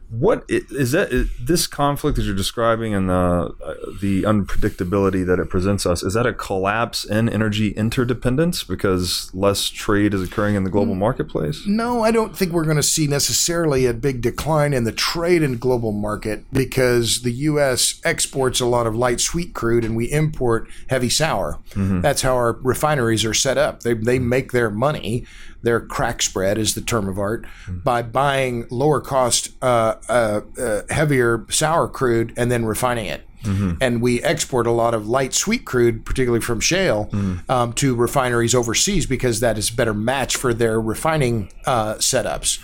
What 0.08 0.44
is 0.48 0.92
that? 0.92 1.12
Is 1.12 1.28
this 1.40 1.66
conflict 1.66 2.16
that 2.16 2.22
you're 2.22 2.34
describing 2.34 2.94
and 2.94 3.08
the 3.08 3.54
uh, 3.64 3.74
the 4.00 4.22
unpredictability 4.22 5.26
that 5.26 5.40
it 5.40 5.50
presents 5.50 5.84
us 5.84 6.02
is 6.04 6.14
that 6.14 6.26
a 6.26 6.32
collapse 6.32 7.04
in 7.04 7.28
energy 7.28 7.70
interdependence 7.70 8.62
because 8.62 9.30
less 9.34 9.68
trade 9.68 10.14
is 10.14 10.22
occurring 10.22 10.54
in 10.54 10.62
the 10.62 10.70
global 10.70 10.94
marketplace? 10.94 11.66
No, 11.66 12.02
I 12.02 12.12
don't 12.12 12.36
think 12.36 12.52
we're 12.52 12.64
going 12.64 12.76
to 12.76 12.82
see 12.84 13.08
necessarily 13.08 13.86
a 13.86 13.92
big 13.92 14.20
decline 14.20 14.72
in 14.72 14.84
the 14.84 14.92
trade 14.92 15.42
in 15.42 15.58
global 15.58 15.90
market 15.90 16.44
because 16.52 17.22
the 17.22 17.32
U.S. 17.32 18.00
exports 18.04 18.60
a 18.60 18.66
lot 18.66 18.86
of 18.86 18.94
light 18.94 19.20
sweet 19.20 19.54
crude 19.54 19.84
and 19.84 19.96
we 19.96 20.10
import 20.12 20.68
heavy 20.88 21.10
sour. 21.10 21.58
That's 21.74 22.22
how 22.22 22.34
our 22.34 22.52
refineries 22.52 23.24
are 23.24 23.34
set 23.34 23.58
up. 23.58 23.82
They, 23.82 23.94
they 23.94 24.18
make 24.18 24.52
their 24.52 24.70
money 24.70 25.26
their 25.62 25.80
crack 25.80 26.22
spread 26.22 26.58
is 26.58 26.74
the 26.74 26.80
term 26.80 27.08
of 27.08 27.18
art 27.18 27.44
by 27.68 28.02
buying 28.02 28.66
lower 28.70 29.00
cost, 29.00 29.50
uh, 29.62 29.94
uh, 30.08 30.40
uh, 30.58 30.82
heavier 30.90 31.44
sour 31.50 31.88
crude 31.88 32.32
and 32.36 32.50
then 32.50 32.64
refining 32.64 33.06
it. 33.06 33.22
And 33.80 34.02
we 34.02 34.20
export 34.24 34.66
a 34.66 34.72
lot 34.72 34.92
of 34.92 35.08
light 35.08 35.32
sweet 35.32 35.64
crude, 35.64 36.04
particularly 36.04 36.40
from 36.42 36.58
shale, 36.58 37.08
um, 37.48 37.72
to 37.74 37.94
refineries 37.94 38.56
overseas 38.56 39.06
because 39.06 39.38
that 39.38 39.56
is 39.56 39.70
a 39.70 39.74
better 39.74 39.94
match 39.94 40.36
for 40.36 40.52
their 40.52 40.80
refining 40.80 41.52
uh, 41.64 41.94
setups. 41.94 42.58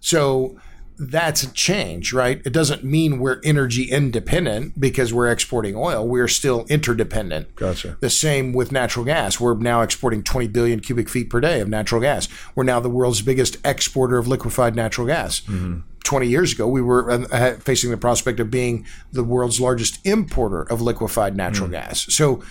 So 0.00 0.58
that's 0.98 1.42
a 1.44 1.52
change, 1.52 2.12
right? 2.12 2.42
It 2.44 2.52
doesn't 2.52 2.82
mean 2.82 3.20
we're 3.20 3.40
energy 3.44 3.84
independent 3.84 4.80
because 4.80 5.14
we're 5.14 5.30
exporting 5.30 5.76
oil. 5.76 6.06
We're 6.06 6.28
still 6.28 6.66
interdependent. 6.68 7.54
Gotcha. 7.54 7.96
The 8.00 8.10
same 8.10 8.52
with 8.52 8.72
natural 8.72 9.04
gas. 9.04 9.38
We're 9.38 9.56
now 9.56 9.82
exporting 9.82 10.22
20 10.24 10.48
billion 10.48 10.80
cubic 10.80 11.08
feet 11.08 11.30
per 11.30 11.40
day 11.40 11.60
of 11.60 11.68
natural 11.68 12.00
gas. 12.00 12.28
We're 12.54 12.64
now 12.64 12.80
the 12.80 12.90
world's 12.90 13.22
biggest 13.22 13.58
exporter 13.64 14.18
of 14.18 14.26
liquefied 14.26 14.74
natural 14.74 15.06
gas. 15.06 15.40
Mm-hmm. 15.42 15.80
20 16.02 16.26
years 16.26 16.52
ago, 16.52 16.66
we 16.66 16.80
were 16.80 17.10
uh, 17.10 17.26
uh, 17.30 17.52
facing 17.56 17.90
the 17.90 17.96
prospect 17.96 18.40
of 18.40 18.50
being 18.50 18.86
the 19.12 19.22
world's 19.22 19.60
largest 19.60 20.04
importer 20.06 20.62
of 20.62 20.80
liquefied 20.80 21.36
natural 21.36 21.68
mm. 21.68 21.72
gas. 21.72 22.06
So 22.14 22.42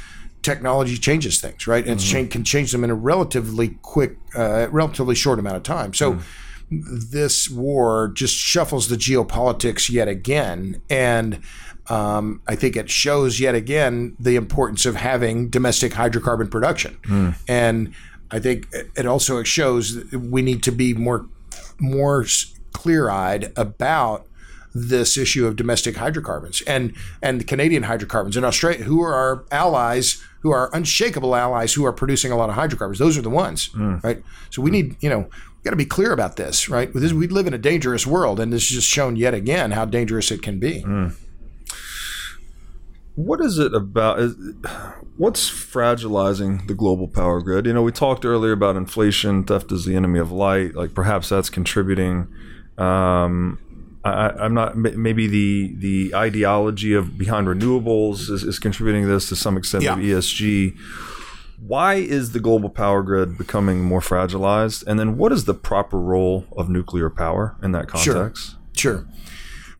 technology 0.43 0.95
changes 0.95 1.41
things, 1.41 1.65
right? 1.65 1.83
And 1.83 1.93
it's 1.93 2.05
mm-hmm. 2.05 2.27
cha- 2.27 2.31
can 2.31 2.43
change 2.43 2.71
them 2.71 2.83
in 2.83 2.91
a 2.91 2.95
relatively 2.95 3.79
quick, 3.81 4.17
uh, 4.35 4.67
relatively 4.69 5.15
short 5.15 5.39
amount 5.39 5.57
of 5.57 5.63
time. 5.63 5.93
So 5.95 6.13
mm. 6.13 6.21
This 6.69 7.49
war 7.49 8.11
just 8.13 8.35
shuffles 8.35 8.89
the 8.89 8.97
geopolitics 8.97 9.89
yet 9.89 10.07
again. 10.07 10.81
And 10.89 11.39
um, 11.87 12.41
I 12.47 12.55
think 12.55 12.75
it 12.75 12.89
shows 12.89 13.39
yet 13.39 13.55
again 13.55 14.15
the 14.19 14.35
importance 14.35 14.85
of 14.85 14.95
having 14.95 15.49
domestic 15.49 15.93
hydrocarbon 15.93 16.51
production. 16.51 16.97
And 17.47 17.93
I 18.29 18.39
think 18.39 18.67
it 18.95 19.05
also 19.05 19.41
shows 19.43 19.95
that 19.95 20.19
we 20.19 20.41
need 20.41 20.61
to 20.63 20.71
be 20.71 20.93
more 20.93 21.25
more 21.79 22.25
clear 22.73 23.09
eyed 23.09 23.53
about 23.55 24.25
this 24.75 25.17
issue 25.17 25.47
of 25.47 25.55
domestic 25.55 25.95
hydrocarbons 25.95 26.61
and 26.67 26.93
and 27.21 27.39
the 27.39 27.45
Canadian 27.45 27.83
hydrocarbons 27.83 28.35
in 28.35 28.43
Australia, 28.43 28.83
who 28.83 29.01
are 29.01 29.13
our 29.15 29.45
allies, 29.51 30.21
who 30.41 30.51
are 30.51 30.69
unshakable 30.73 31.35
allies, 31.35 31.73
who 31.73 31.85
are 31.85 31.93
producing 31.93 32.31
a 32.31 32.35
lot 32.35 32.49
of 32.49 32.55
hydrocarbons. 32.55 32.99
Those 32.99 33.17
are 33.17 33.21
the 33.21 33.29
ones, 33.29 33.69
right? 34.03 34.21
So 34.49 34.61
we 34.61 34.69
need, 34.71 34.97
you 34.99 35.09
know, 35.09 35.29
got 35.67 35.71
to 35.71 35.75
be 35.75 35.85
clear 35.85 36.13
about 36.13 36.37
this, 36.37 36.69
right? 36.69 36.91
This, 36.93 37.11
we 37.11 37.27
live 37.27 37.45
in 37.45 37.53
a 37.53 37.57
dangerous 37.57 38.07
world, 38.07 38.39
and 38.39 38.53
this 38.53 38.63
is 38.63 38.69
just 38.69 38.87
shown 38.87 39.17
yet 39.17 39.33
again 39.33 39.71
how 39.71 39.83
dangerous 39.83 40.31
it 40.31 40.41
can 40.41 40.59
be. 40.59 40.85
What 43.15 43.41
is 43.41 43.57
it 43.57 43.73
about? 43.73 44.19
Is, 44.19 44.35
what's 45.17 45.49
fragilizing 45.49 46.67
the 46.67 46.73
global 46.73 47.07
power 47.07 47.41
grid? 47.41 47.65
You 47.65 47.73
know, 47.73 47.81
we 47.81 47.91
talked 47.91 48.23
earlier 48.23 48.53
about 48.53 48.75
inflation, 48.77 49.43
theft 49.43 49.71
is 49.71 49.85
the 49.85 49.95
enemy 49.95 50.19
of 50.19 50.31
light. 50.31 50.75
Like 50.75 50.93
perhaps 50.93 51.29
that's 51.29 51.49
contributing. 51.49 52.27
Um, 52.77 53.59
I, 54.05 54.29
I'm 54.29 54.53
not. 54.53 54.77
Maybe 54.77 55.27
the 55.27 55.73
the 55.75 56.15
ideology 56.15 56.93
of 56.93 57.17
behind 57.17 57.47
renewables 57.47 58.29
is, 58.29 58.43
is 58.43 58.59
contributing 58.59 59.01
to 59.01 59.09
this 59.09 59.27
to 59.29 59.35
some 59.35 59.57
extent. 59.57 59.83
Yeah. 59.83 59.95
Maybe 59.95 60.09
ESG. 60.09 60.77
Why 61.59 61.95
is 61.95 62.33
the 62.33 62.39
global 62.39 62.69
power 62.69 63.01
grid 63.01 63.37
becoming 63.37 63.83
more 63.83 63.99
fragilized? 63.99 64.85
And 64.85 64.99
then, 64.99 65.17
what 65.17 65.31
is 65.31 65.45
the 65.45 65.53
proper 65.53 65.99
role 65.99 66.45
of 66.55 66.69
nuclear 66.69 67.09
power 67.09 67.55
in 67.63 67.71
that 67.71 67.87
context? 67.87 68.55
Sure. 68.73 68.93
sure. 69.03 69.07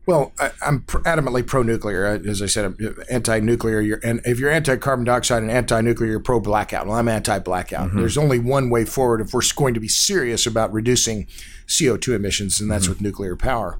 Well, 0.08 0.32
I, 0.40 0.52
I'm 0.62 0.82
pr- 0.82 1.00
adamantly 1.00 1.46
pro-nuclear. 1.46 2.06
As 2.06 2.40
I 2.40 2.46
said, 2.46 2.64
I'm 2.64 2.96
anti-nuclear. 3.10 4.00
And 4.02 4.22
if 4.24 4.38
you're 4.38 4.50
anti-carbon 4.50 5.04
dioxide 5.04 5.42
and 5.42 5.52
anti-nuclear, 5.52 6.10
you're 6.10 6.20
pro-blackout. 6.20 6.86
Well, 6.86 6.96
I'm 6.96 7.08
anti-blackout. 7.08 7.88
Mm-hmm. 7.88 7.98
There's 7.98 8.16
only 8.16 8.38
one 8.38 8.70
way 8.70 8.86
forward 8.86 9.20
if 9.20 9.34
we're 9.34 9.42
going 9.54 9.74
to 9.74 9.80
be 9.80 9.88
serious 9.88 10.46
about 10.46 10.72
reducing 10.72 11.26
CO2 11.66 12.14
emissions, 12.16 12.58
and 12.58 12.70
that's 12.70 12.84
mm-hmm. 12.84 12.92
with 12.92 13.00
nuclear 13.02 13.36
power. 13.36 13.78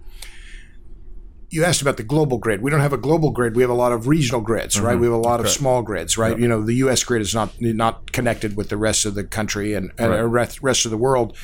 You 1.51 1.65
asked 1.65 1.81
about 1.81 1.97
the 1.97 2.03
global 2.03 2.37
grid. 2.37 2.61
We 2.61 2.71
don't 2.71 2.81
have 2.81 2.93
a 2.93 2.99
global 2.99 3.31
grid. 3.31 3.57
We 3.57 3.63
have 3.63 3.71
a 3.71 3.75
lot 3.75 3.93
of 3.93 4.07
regional 4.07 4.43
grids, 4.43 4.79
right? 4.79 4.93
Mm-hmm. 4.93 5.01
We 5.01 5.07
have 5.07 5.15
a 5.15 5.19
lot 5.19 5.41
of 5.41 5.49
small 5.49 5.83
grids, 5.83 6.19
right? 6.19 6.39
You 6.39 6.47
know, 6.47 6.63
the 6.63 6.75
U.S. 6.75 7.03
grid 7.05 7.23
is 7.23 7.35
not 7.35 7.59
not 7.61 8.13
connected 8.13 8.57
with 8.57 8.69
the 8.69 8.77
rest 8.77 9.07
of 9.07 9.15
the 9.15 9.25
country 9.25 9.73
and, 9.73 9.91
and 9.99 10.13
the 10.13 10.27
rest 10.27 10.63
rest 10.63 10.85
of 10.85 10.91
the 10.91 10.99
world. 10.99 11.37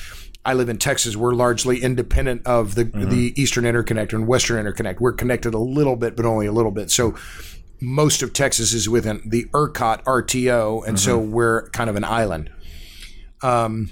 I 0.47 0.53
live 0.53 0.69
in 0.69 0.77
Texas. 0.77 1.17
We're 1.17 1.33
largely 1.33 1.83
independent 1.83 2.47
of 2.47 2.75
the 2.75 2.85
mm-hmm. 2.85 3.09
the 3.09 3.41
Eastern 3.41 3.65
Interconnect 3.65 4.13
and 4.13 4.27
Western 4.27 4.63
Interconnect. 4.63 5.01
We're 5.01 5.13
connected 5.13 5.55
a 5.55 5.59
little 5.59 5.97
bit, 5.97 6.17
but 6.17 6.27
only 6.27 6.47
a 6.47 6.53
little 6.53 6.71
bit. 6.71 6.91
So 6.91 7.15
most 7.81 8.23
of 8.23 8.33
Texas 8.33 8.73
is 8.75 8.89
within 8.89 9.23
the 9.27 9.47
ERCOT 9.55 10.05
RTO, 10.05 10.87
and 10.87 11.01
so 11.01 11.19
mm-hmm. 11.19 11.33
we're 11.33 11.71
kind 11.71 11.89
of 11.89 11.97
an 11.97 12.05
island. 12.05 12.51
Um, 13.43 13.91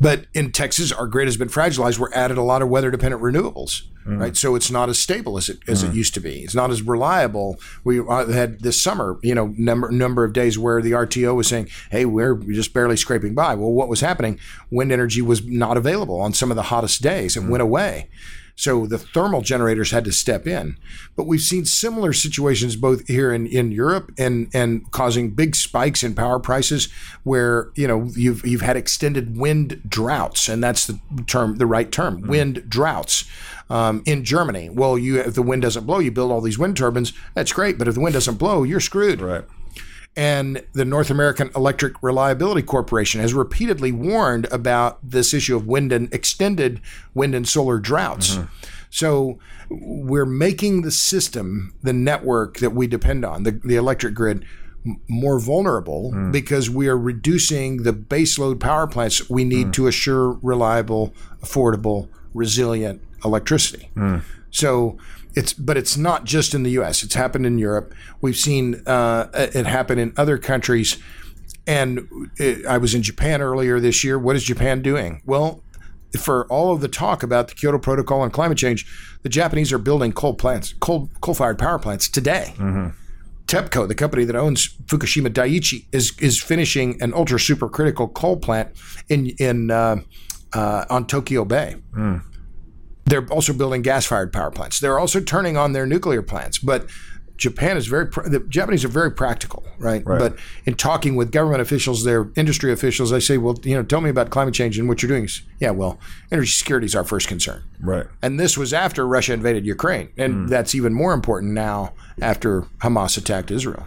but 0.00 0.26
in 0.34 0.50
Texas, 0.50 0.92
our 0.92 1.06
grid 1.06 1.26
has 1.28 1.36
been 1.36 1.48
fragilized. 1.48 1.98
We're 1.98 2.12
added 2.14 2.38
a 2.38 2.42
lot 2.42 2.62
of 2.62 2.68
weather 2.68 2.90
dependent 2.90 3.22
renewables, 3.22 3.82
right? 4.18 4.36
So 4.36 4.54
it's 4.54 4.70
not 4.70 4.88
as 4.88 4.98
stable 4.98 5.36
as 5.38 5.48
it 5.48 5.58
as 5.68 5.82
it 5.82 5.94
used 5.94 6.14
to 6.14 6.20
be. 6.20 6.40
It's 6.40 6.54
not 6.54 6.70
as 6.70 6.82
reliable. 6.82 7.58
We 7.84 8.00
uh, 8.00 8.26
had 8.26 8.60
this 8.60 8.80
summer, 8.80 9.18
you 9.22 9.34
know, 9.34 9.54
number 9.56 9.90
number 9.90 10.24
of 10.24 10.32
days 10.32 10.58
where 10.58 10.80
the 10.82 10.92
RTO 10.92 11.34
was 11.34 11.48
saying, 11.48 11.68
"Hey, 11.90 12.04
we're 12.04 12.34
just 12.34 12.72
barely 12.72 12.96
scraping 12.96 13.34
by." 13.34 13.54
Well, 13.54 13.72
what 13.72 13.88
was 13.88 14.00
happening? 14.00 14.38
Wind 14.70 14.92
energy 14.92 15.22
was 15.22 15.44
not 15.44 15.76
available 15.76 16.20
on 16.20 16.32
some 16.32 16.50
of 16.50 16.56
the 16.56 16.64
hottest 16.64 17.02
days. 17.02 17.36
It 17.36 17.44
went 17.44 17.62
away. 17.62 18.08
So 18.56 18.86
the 18.86 18.98
thermal 18.98 19.40
generators 19.40 19.90
had 19.90 20.04
to 20.04 20.12
step 20.12 20.46
in. 20.46 20.76
But 21.16 21.26
we've 21.26 21.40
seen 21.40 21.64
similar 21.64 22.12
situations 22.12 22.76
both 22.76 23.06
here 23.06 23.32
in, 23.32 23.46
in 23.46 23.72
Europe 23.72 24.12
and, 24.18 24.48
and 24.52 24.90
causing 24.90 25.30
big 25.30 25.56
spikes 25.56 26.02
in 26.02 26.14
power 26.14 26.38
prices 26.38 26.88
where, 27.22 27.70
you 27.74 27.86
know, 27.86 28.10
you've 28.14 28.46
you've 28.46 28.60
had 28.60 28.76
extended 28.76 29.36
wind 29.36 29.82
droughts, 29.88 30.48
and 30.48 30.62
that's 30.62 30.86
the 30.86 31.00
term 31.26 31.56
the 31.56 31.66
right 31.66 31.90
term, 31.90 32.22
wind 32.22 32.68
droughts. 32.68 33.24
Um, 33.68 34.02
in 34.04 34.24
Germany, 34.24 34.68
well, 34.68 34.98
you 34.98 35.20
if 35.20 35.34
the 35.34 35.42
wind 35.42 35.62
doesn't 35.62 35.86
blow, 35.86 35.98
you 35.98 36.10
build 36.10 36.32
all 36.32 36.40
these 36.40 36.58
wind 36.58 36.76
turbines. 36.76 37.12
That's 37.34 37.52
great, 37.52 37.78
but 37.78 37.88
if 37.88 37.94
the 37.94 38.00
wind 38.00 38.14
doesn't 38.14 38.36
blow, 38.36 38.62
you're 38.62 38.80
screwed. 38.80 39.20
Right. 39.20 39.44
And 40.16 40.64
the 40.72 40.84
North 40.84 41.10
American 41.10 41.50
Electric 41.54 42.02
Reliability 42.02 42.62
Corporation 42.62 43.20
has 43.20 43.32
repeatedly 43.32 43.92
warned 43.92 44.46
about 44.50 44.98
this 45.08 45.32
issue 45.32 45.56
of 45.56 45.66
wind 45.66 45.92
and 45.92 46.12
extended 46.12 46.80
wind 47.14 47.34
and 47.34 47.48
solar 47.48 47.78
droughts. 47.78 48.34
Mm-hmm. 48.34 48.46
So 48.90 49.38
we're 49.70 50.26
making 50.26 50.82
the 50.82 50.90
system, 50.90 51.74
the 51.82 51.92
network 51.92 52.58
that 52.58 52.70
we 52.70 52.88
depend 52.88 53.24
on, 53.24 53.44
the, 53.44 53.52
the 53.64 53.76
electric 53.76 54.14
grid, 54.14 54.44
more 55.08 55.38
vulnerable 55.38 56.12
mm. 56.12 56.32
because 56.32 56.70
we 56.70 56.88
are 56.88 56.98
reducing 56.98 57.82
the 57.82 57.92
baseload 57.92 58.58
power 58.58 58.86
plants 58.86 59.28
we 59.28 59.44
need 59.44 59.68
mm. 59.68 59.72
to 59.74 59.86
assure 59.86 60.38
reliable, 60.42 61.14
affordable, 61.42 62.08
resilient 62.34 63.02
electricity. 63.24 63.90
Mm. 63.94 64.22
So 64.50 64.98
it's 65.34 65.52
but 65.52 65.76
it's 65.76 65.96
not 65.96 66.24
just 66.24 66.54
in 66.54 66.62
the 66.62 66.70
U.S. 66.72 67.02
It's 67.02 67.14
happened 67.14 67.46
in 67.46 67.58
Europe. 67.58 67.94
We've 68.20 68.36
seen 68.36 68.82
uh, 68.86 69.28
it 69.34 69.66
happen 69.66 69.98
in 69.98 70.12
other 70.16 70.38
countries. 70.38 70.98
And 71.66 72.08
it, 72.36 72.66
I 72.66 72.78
was 72.78 72.94
in 72.94 73.02
Japan 73.02 73.40
earlier 73.42 73.78
this 73.78 74.02
year. 74.02 74.18
What 74.18 74.34
is 74.34 74.42
Japan 74.42 74.82
doing? 74.82 75.22
Well, 75.24 75.62
for 76.18 76.46
all 76.46 76.72
of 76.72 76.80
the 76.80 76.88
talk 76.88 77.22
about 77.22 77.48
the 77.48 77.54
Kyoto 77.54 77.78
Protocol 77.78 78.24
and 78.24 78.32
climate 78.32 78.58
change, 78.58 78.86
the 79.22 79.28
Japanese 79.28 79.72
are 79.72 79.78
building 79.78 80.12
coal 80.12 80.34
plants, 80.34 80.74
coal 80.80 81.10
coal-fired 81.20 81.58
power 81.58 81.78
plants 81.78 82.08
today. 82.08 82.54
TEPCO, 83.46 83.88
the 83.88 83.94
company 83.96 84.24
that 84.24 84.36
owns 84.36 84.68
Fukushima 84.86 85.28
Daiichi, 85.28 85.86
is 85.92 86.16
is 86.20 86.42
finishing 86.42 87.00
an 87.02 87.12
ultra 87.14 87.38
supercritical 87.38 88.12
coal 88.12 88.36
plant 88.36 88.70
in 89.08 89.28
in 89.38 89.70
uh, 89.70 89.96
uh, 90.52 90.84
on 90.90 91.06
Tokyo 91.06 91.44
Bay. 91.44 91.76
They're 93.04 93.26
also 93.26 93.52
building 93.52 93.82
gas-fired 93.82 94.32
power 94.32 94.50
plants. 94.50 94.78
They're 94.80 94.98
also 94.98 95.20
turning 95.20 95.56
on 95.56 95.72
their 95.72 95.86
nuclear 95.86 96.22
plants, 96.22 96.58
but 96.58 96.88
Japan 97.40 97.78
is 97.78 97.86
very 97.86 98.04
the 98.04 98.44
Japanese 98.50 98.84
are 98.84 98.88
very 98.88 99.10
practical, 99.10 99.64
right? 99.78 100.04
right? 100.04 100.18
But 100.18 100.36
in 100.66 100.74
talking 100.74 101.16
with 101.16 101.32
government 101.32 101.62
officials, 101.62 102.04
their 102.04 102.30
industry 102.36 102.70
officials, 102.70 103.14
I 103.14 103.18
say, 103.18 103.38
well, 103.38 103.58
you 103.62 103.74
know, 103.74 103.82
tell 103.82 104.02
me 104.02 104.10
about 104.10 104.28
climate 104.28 104.52
change 104.52 104.78
and 104.78 104.86
what 104.88 105.02
you're 105.02 105.08
doing. 105.08 105.26
Yeah, 105.58 105.70
well, 105.70 105.98
energy 106.30 106.50
security 106.50 106.84
is 106.84 106.94
our 106.94 107.02
first 107.02 107.28
concern. 107.28 107.64
Right. 107.80 108.04
And 108.20 108.38
this 108.38 108.58
was 108.58 108.74
after 108.74 109.06
Russia 109.06 109.32
invaded 109.32 109.64
Ukraine, 109.64 110.10
and 110.18 110.50
that's 110.50 110.74
even 110.74 110.92
more 110.92 111.14
important 111.14 111.54
now 111.54 111.94
after 112.20 112.62
Hamas 112.82 113.16
attacked 113.16 113.50
Israel. 113.50 113.86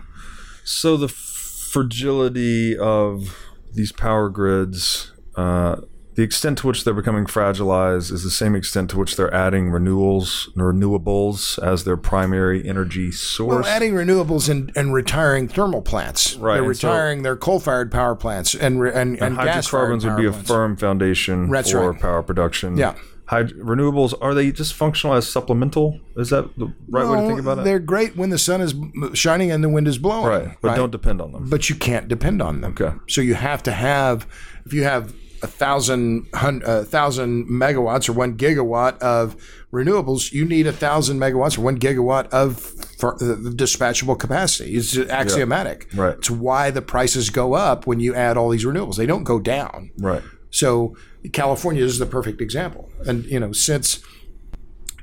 So 0.63 0.97
the 0.97 1.07
fragility 1.07 2.75
of 2.75 3.37
these 3.71 3.91
power 3.91 4.29
grids, 4.29 5.11
uh, 5.35 5.81
the 6.15 6.21
extent 6.23 6.59
to 6.59 6.67
which 6.67 6.83
they're 6.83 6.93
becoming 6.93 7.25
fragilized 7.25 8.11
is 8.11 8.23
the 8.23 8.29
same 8.29 8.55
extent 8.55 8.89
to 8.91 8.97
which 8.97 9.15
they're 9.15 9.33
adding 9.33 9.69
renewals, 9.71 10.49
renewables 10.55 11.61
as 11.63 11.83
their 11.83 11.97
primary 11.97 12.67
energy 12.67 13.11
source. 13.11 13.63
Well, 13.63 13.65
adding 13.65 13.93
renewables 13.93 14.49
and, 14.49 14.71
and 14.75 14.93
retiring 14.93 15.47
thermal 15.47 15.81
plants. 15.81 16.35
Right, 16.35 16.55
They're 16.55 16.65
and 16.65 16.77
so- 16.77 16.87
retiring 16.89 17.23
their 17.23 17.35
coal-fired 17.35 17.91
power 17.91 18.15
plants 18.15 18.53
and 18.55 18.79
re- 18.79 18.89
and, 18.93 19.13
and, 19.15 19.21
and 19.23 19.35
hydrocarbons 19.37 20.05
would 20.05 20.17
be 20.17 20.25
a 20.25 20.31
plants. 20.31 20.47
firm 20.47 20.77
foundation 20.77 21.49
That's 21.49 21.71
for 21.71 21.91
right. 21.91 21.99
power 22.01 22.23
production. 22.23 22.77
Yeah. 22.77 22.95
Hyd- 23.29 23.53
renewables 23.57 24.13
are 24.21 24.33
they 24.33 24.51
just 24.51 24.73
functional 24.73 25.15
as 25.15 25.27
supplemental? 25.27 25.99
Is 26.17 26.29
that 26.29 26.55
the 26.57 26.73
right 26.89 27.07
way 27.07 27.21
to 27.21 27.27
think 27.27 27.39
about 27.39 27.59
it? 27.59 27.63
They're 27.63 27.79
great 27.79 28.15
when 28.17 28.29
the 28.29 28.37
sun 28.37 28.59
is 28.61 28.75
shining 29.17 29.49
and 29.49 29.63
the 29.63 29.69
wind 29.69 29.87
is 29.87 29.97
blowing. 29.97 30.25
Right, 30.27 30.57
but 30.61 30.75
don't 30.75 30.91
depend 30.91 31.21
on 31.21 31.31
them. 31.31 31.49
But 31.49 31.69
you 31.69 31.75
can't 31.75 32.07
depend 32.09 32.41
on 32.41 32.61
them. 32.61 32.75
Okay. 32.79 32.95
So 33.07 33.21
you 33.21 33.33
have 33.35 33.63
to 33.63 33.71
have, 33.71 34.27
if 34.65 34.73
you 34.73 34.83
have 34.83 35.13
a 35.43 35.47
thousand 35.47 36.27
a 36.33 36.83
thousand 36.83 37.47
megawatts 37.47 38.09
or 38.09 38.13
one 38.13 38.37
gigawatt 38.37 38.97
of 38.99 39.35
renewables, 39.71 40.31
you 40.31 40.45
need 40.45 40.67
a 40.67 40.71
thousand 40.71 41.19
megawatts 41.19 41.57
or 41.57 41.61
one 41.61 41.77
gigawatt 41.77 42.27
of 42.29 42.59
for, 42.97 43.15
uh, 43.15 43.35
dispatchable 43.51 44.17
capacity. 44.17 44.75
It's 44.75 44.97
axiomatic. 44.97 45.89
Right. 45.93 46.17
It's 46.17 46.29
why 46.29 46.71
the 46.71 46.81
prices 46.81 47.29
go 47.29 47.53
up 47.53 47.85
when 47.85 47.99
you 47.99 48.15
add 48.15 48.37
all 48.37 48.49
these 48.49 48.65
renewables. 48.65 48.95
They 48.95 49.05
don't 49.05 49.23
go 49.25 49.39
down. 49.39 49.91
Right. 49.97 50.23
So 50.49 50.95
California 51.33 51.83
is 51.83 51.99
the 51.99 52.05
perfect 52.05 52.41
example. 52.41 52.89
And 53.05 53.25
you 53.25 53.39
know, 53.39 53.51
since 53.51 53.99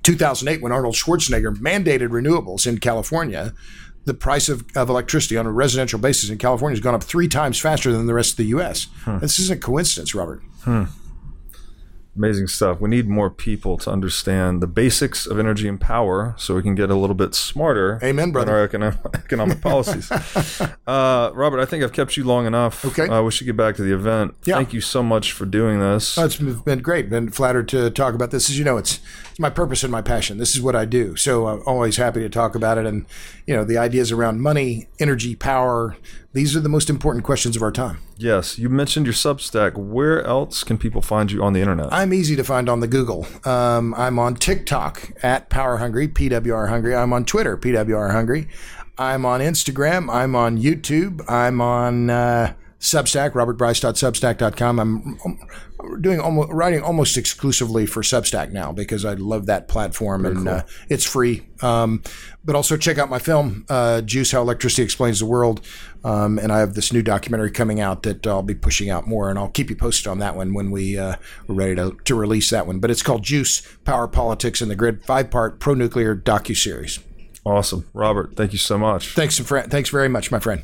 2008, 0.03 0.63
when 0.63 0.73
Arnold 0.73 0.95
Schwarzenegger 0.95 1.55
mandated 1.57 2.09
renewables 2.09 2.67
in 2.67 2.79
California, 2.79 3.53
the 4.11 4.15
price 4.15 4.49
of, 4.49 4.65
of 4.77 4.89
electricity 4.89 5.37
on 5.37 5.47
a 5.47 5.53
residential 5.53 5.97
basis 5.97 6.31
in 6.31 6.39
California 6.39 6.75
has 6.75 6.83
gone 6.83 6.97
up 6.97 7.05
three 7.05 7.29
times 7.29 7.61
faster 7.61 7.93
than 7.93 8.07
the 8.07 8.15
rest 8.15 8.33
of 8.33 8.37
the 8.39 8.47
U.S. 8.47 8.89
Hmm. 9.05 9.19
This 9.19 9.39
isn't 9.39 9.63
coincidence, 9.63 10.17
Robert. 10.17 10.43
Hmm. 10.63 10.85
Amazing 12.17 12.49
stuff. 12.49 12.81
We 12.81 12.91
need 12.91 13.09
more 13.09 13.31
people 13.31 13.79
to 13.79 13.91
understand 13.91 14.61
the 14.61 14.67
basics 14.67 15.27
of 15.27 15.39
energy 15.39 15.69
and 15.69 15.81
power 15.81 16.35
so 16.37 16.57
we 16.57 16.63
can 16.63 16.75
get 16.75 16.91
a 16.91 16.97
little 16.97 17.15
bit 17.15 17.37
smarter 17.37 18.01
Amen, 18.03 18.33
brother. 18.33 18.51
in 18.51 18.57
our 18.57 18.65
economic, 18.65 18.99
economic 19.15 19.61
policies. 19.61 20.11
uh, 20.87 21.31
Robert, 21.33 21.61
I 21.61 21.65
think 21.67 21.85
I've 21.85 21.93
kept 21.93 22.17
you 22.17 22.25
long 22.25 22.47
enough. 22.47 22.85
Okay. 22.85 23.07
Uh, 23.07 23.23
we 23.23 23.31
should 23.31 23.47
get 23.47 23.57
back 23.57 23.77
to 23.77 23.83
the 23.83 23.95
event. 23.95 24.35
Yeah. 24.45 24.57
Thank 24.57 24.73
you 24.73 24.81
so 24.81 25.05
much 25.05 25.33
for 25.33 25.47
doing 25.47 25.79
this. 25.79 26.19
Oh, 26.19 26.25
it's 26.25 26.37
been 26.37 26.81
great. 26.81 27.09
Been 27.11 27.31
flattered 27.31 27.69
to 27.69 27.91
talk 27.91 28.15
about 28.15 28.33
this. 28.33 28.51
As 28.51 28.59
you 28.59 28.65
know, 28.65 28.77
it's 28.77 28.99
it's 29.31 29.39
my 29.39 29.51
purpose 29.51 29.85
and 29.85 29.93
my 29.93 30.03
passion. 30.03 30.39
This 30.39 30.57
is 30.57 30.61
what 30.61 30.75
I 30.75 30.87
do. 30.87 31.15
So 31.15 31.47
I'm 31.47 31.63
always 31.65 31.97
happy 31.97 32.21
to 32.21 32.29
talk 32.29 32.57
about 32.57 32.77
it. 32.77 32.87
And 32.87 33.07
you 33.47 33.55
know, 33.55 33.65
the 33.65 33.79
ideas 33.79 34.11
around 34.11 34.41
money, 34.41 34.89
energy, 34.99 35.37
power. 35.37 35.97
These 36.33 36.55
are 36.55 36.61
the 36.61 36.69
most 36.69 36.89
important 36.89 37.25
questions 37.25 37.57
of 37.57 37.63
our 37.63 37.73
time. 37.73 37.99
yes. 38.17 38.57
You 38.57 38.69
mentioned 38.69 39.05
your 39.07 39.13
Substack. 39.15 39.77
Where 39.77 40.23
else 40.25 40.63
can 40.63 40.79
people 40.79 41.03
find 41.03 41.33
you 41.33 41.43
on 41.43 41.55
the 41.55 41.61
internet? 41.61 41.93
I'm 41.93 42.15
easy 42.15 42.37
to 42.37 42.45
find 42.45 42.69
on 42.69 42.79
the 42.79 42.87
Google. 42.87 43.27
Um, 43.45 43.95
I'm 43.95 44.19
on 44.21 44.37
TikTok 44.37 45.11
at 45.25 45.49
Power 45.51 45.79
Hungry, 45.79 46.07
PWR 46.07 46.69
Hungry. 46.69 46.95
I'm 46.95 47.13
on 47.13 47.25
Twitter, 47.25 47.57
PWR 47.57 48.13
Hungry. 48.13 48.47
I'm 48.97 49.27
on 49.27 49.41
Instagram. 49.41 50.13
I'm 50.13 50.37
on 50.37 50.57
YouTube. 50.57 51.23
I'm 51.29 51.61
on 51.61 52.11
uh, 52.11 52.55
Substack, 52.79 53.33
robertbryce.substack.com. 53.33 54.79
I'm, 54.79 55.19
I'm 55.25 55.39
doing 56.01 56.21
almost 56.21 56.51
writing 56.53 56.83
almost 56.83 57.17
exclusively 57.17 57.87
for 57.87 58.03
Substack 58.03 58.53
now 58.53 58.73
because 58.73 59.05
I 59.05 59.15
love 59.15 59.47
that 59.47 59.69
platform 59.69 60.27
and 60.27 60.49
uh, 60.49 60.63
it's 60.89 61.05
free. 61.05 61.47
Um, 61.63 62.03
but 62.45 62.57
also 62.57 62.77
check 62.77 62.97
out 62.99 63.11
my 63.11 63.19
film, 63.19 63.67
uh, 63.69 64.01
Juice: 64.01 64.33
How 64.33 64.41
Electricity 64.41 64.83
Explains 64.83 65.19
the 65.21 65.27
World. 65.27 65.61
Um, 66.03 66.39
and 66.39 66.51
I 66.51 66.61
have 66.61 66.75
this 66.75 66.93
new 66.93 67.03
documentary 67.03 67.51
coming 67.51 67.81
out 67.81 68.03
that 68.05 68.27
I'll 68.27 68.43
be 68.43 68.55
pushing 68.55 68.89
out 68.89 69.07
more, 69.07 69.29
and 69.29 69.39
I'll 69.39 69.51
keep 69.51 69.69
you 69.69 69.77
posted 69.77 70.07
on 70.07 70.19
that 70.21 70.35
one 70.35 70.55
when 70.55 70.71
we 70.71 70.99
uh, 70.99 71.17
we're 71.47 71.55
ready 71.55 71.75
to, 71.75 71.97
to 72.05 72.15
release 72.15 72.49
that 72.51 72.67
one. 72.67 72.79
But 72.81 72.91
it's 72.91 73.03
called 73.03 73.23
Juice: 73.23 73.61
Power, 73.85 74.09
Politics, 74.09 74.63
and 74.63 74.71
the 74.71 74.77
Grid, 74.77 75.05
five 75.05 75.31
part 75.31 75.61
pro 75.61 75.75
nuclear 75.75 76.17
docu 76.17 76.57
series. 76.57 76.99
awesome. 77.45 77.87
Robert, 77.93 78.37
thank 78.37 78.53
you 78.53 78.59
so 78.59 78.79
much. 78.79 79.15
Thanks, 79.15 79.39
fr- 79.39 79.61
thanks 79.61 79.91
very 79.91 80.09
much, 80.09 80.31
my 80.31 80.39
friend. 80.39 80.63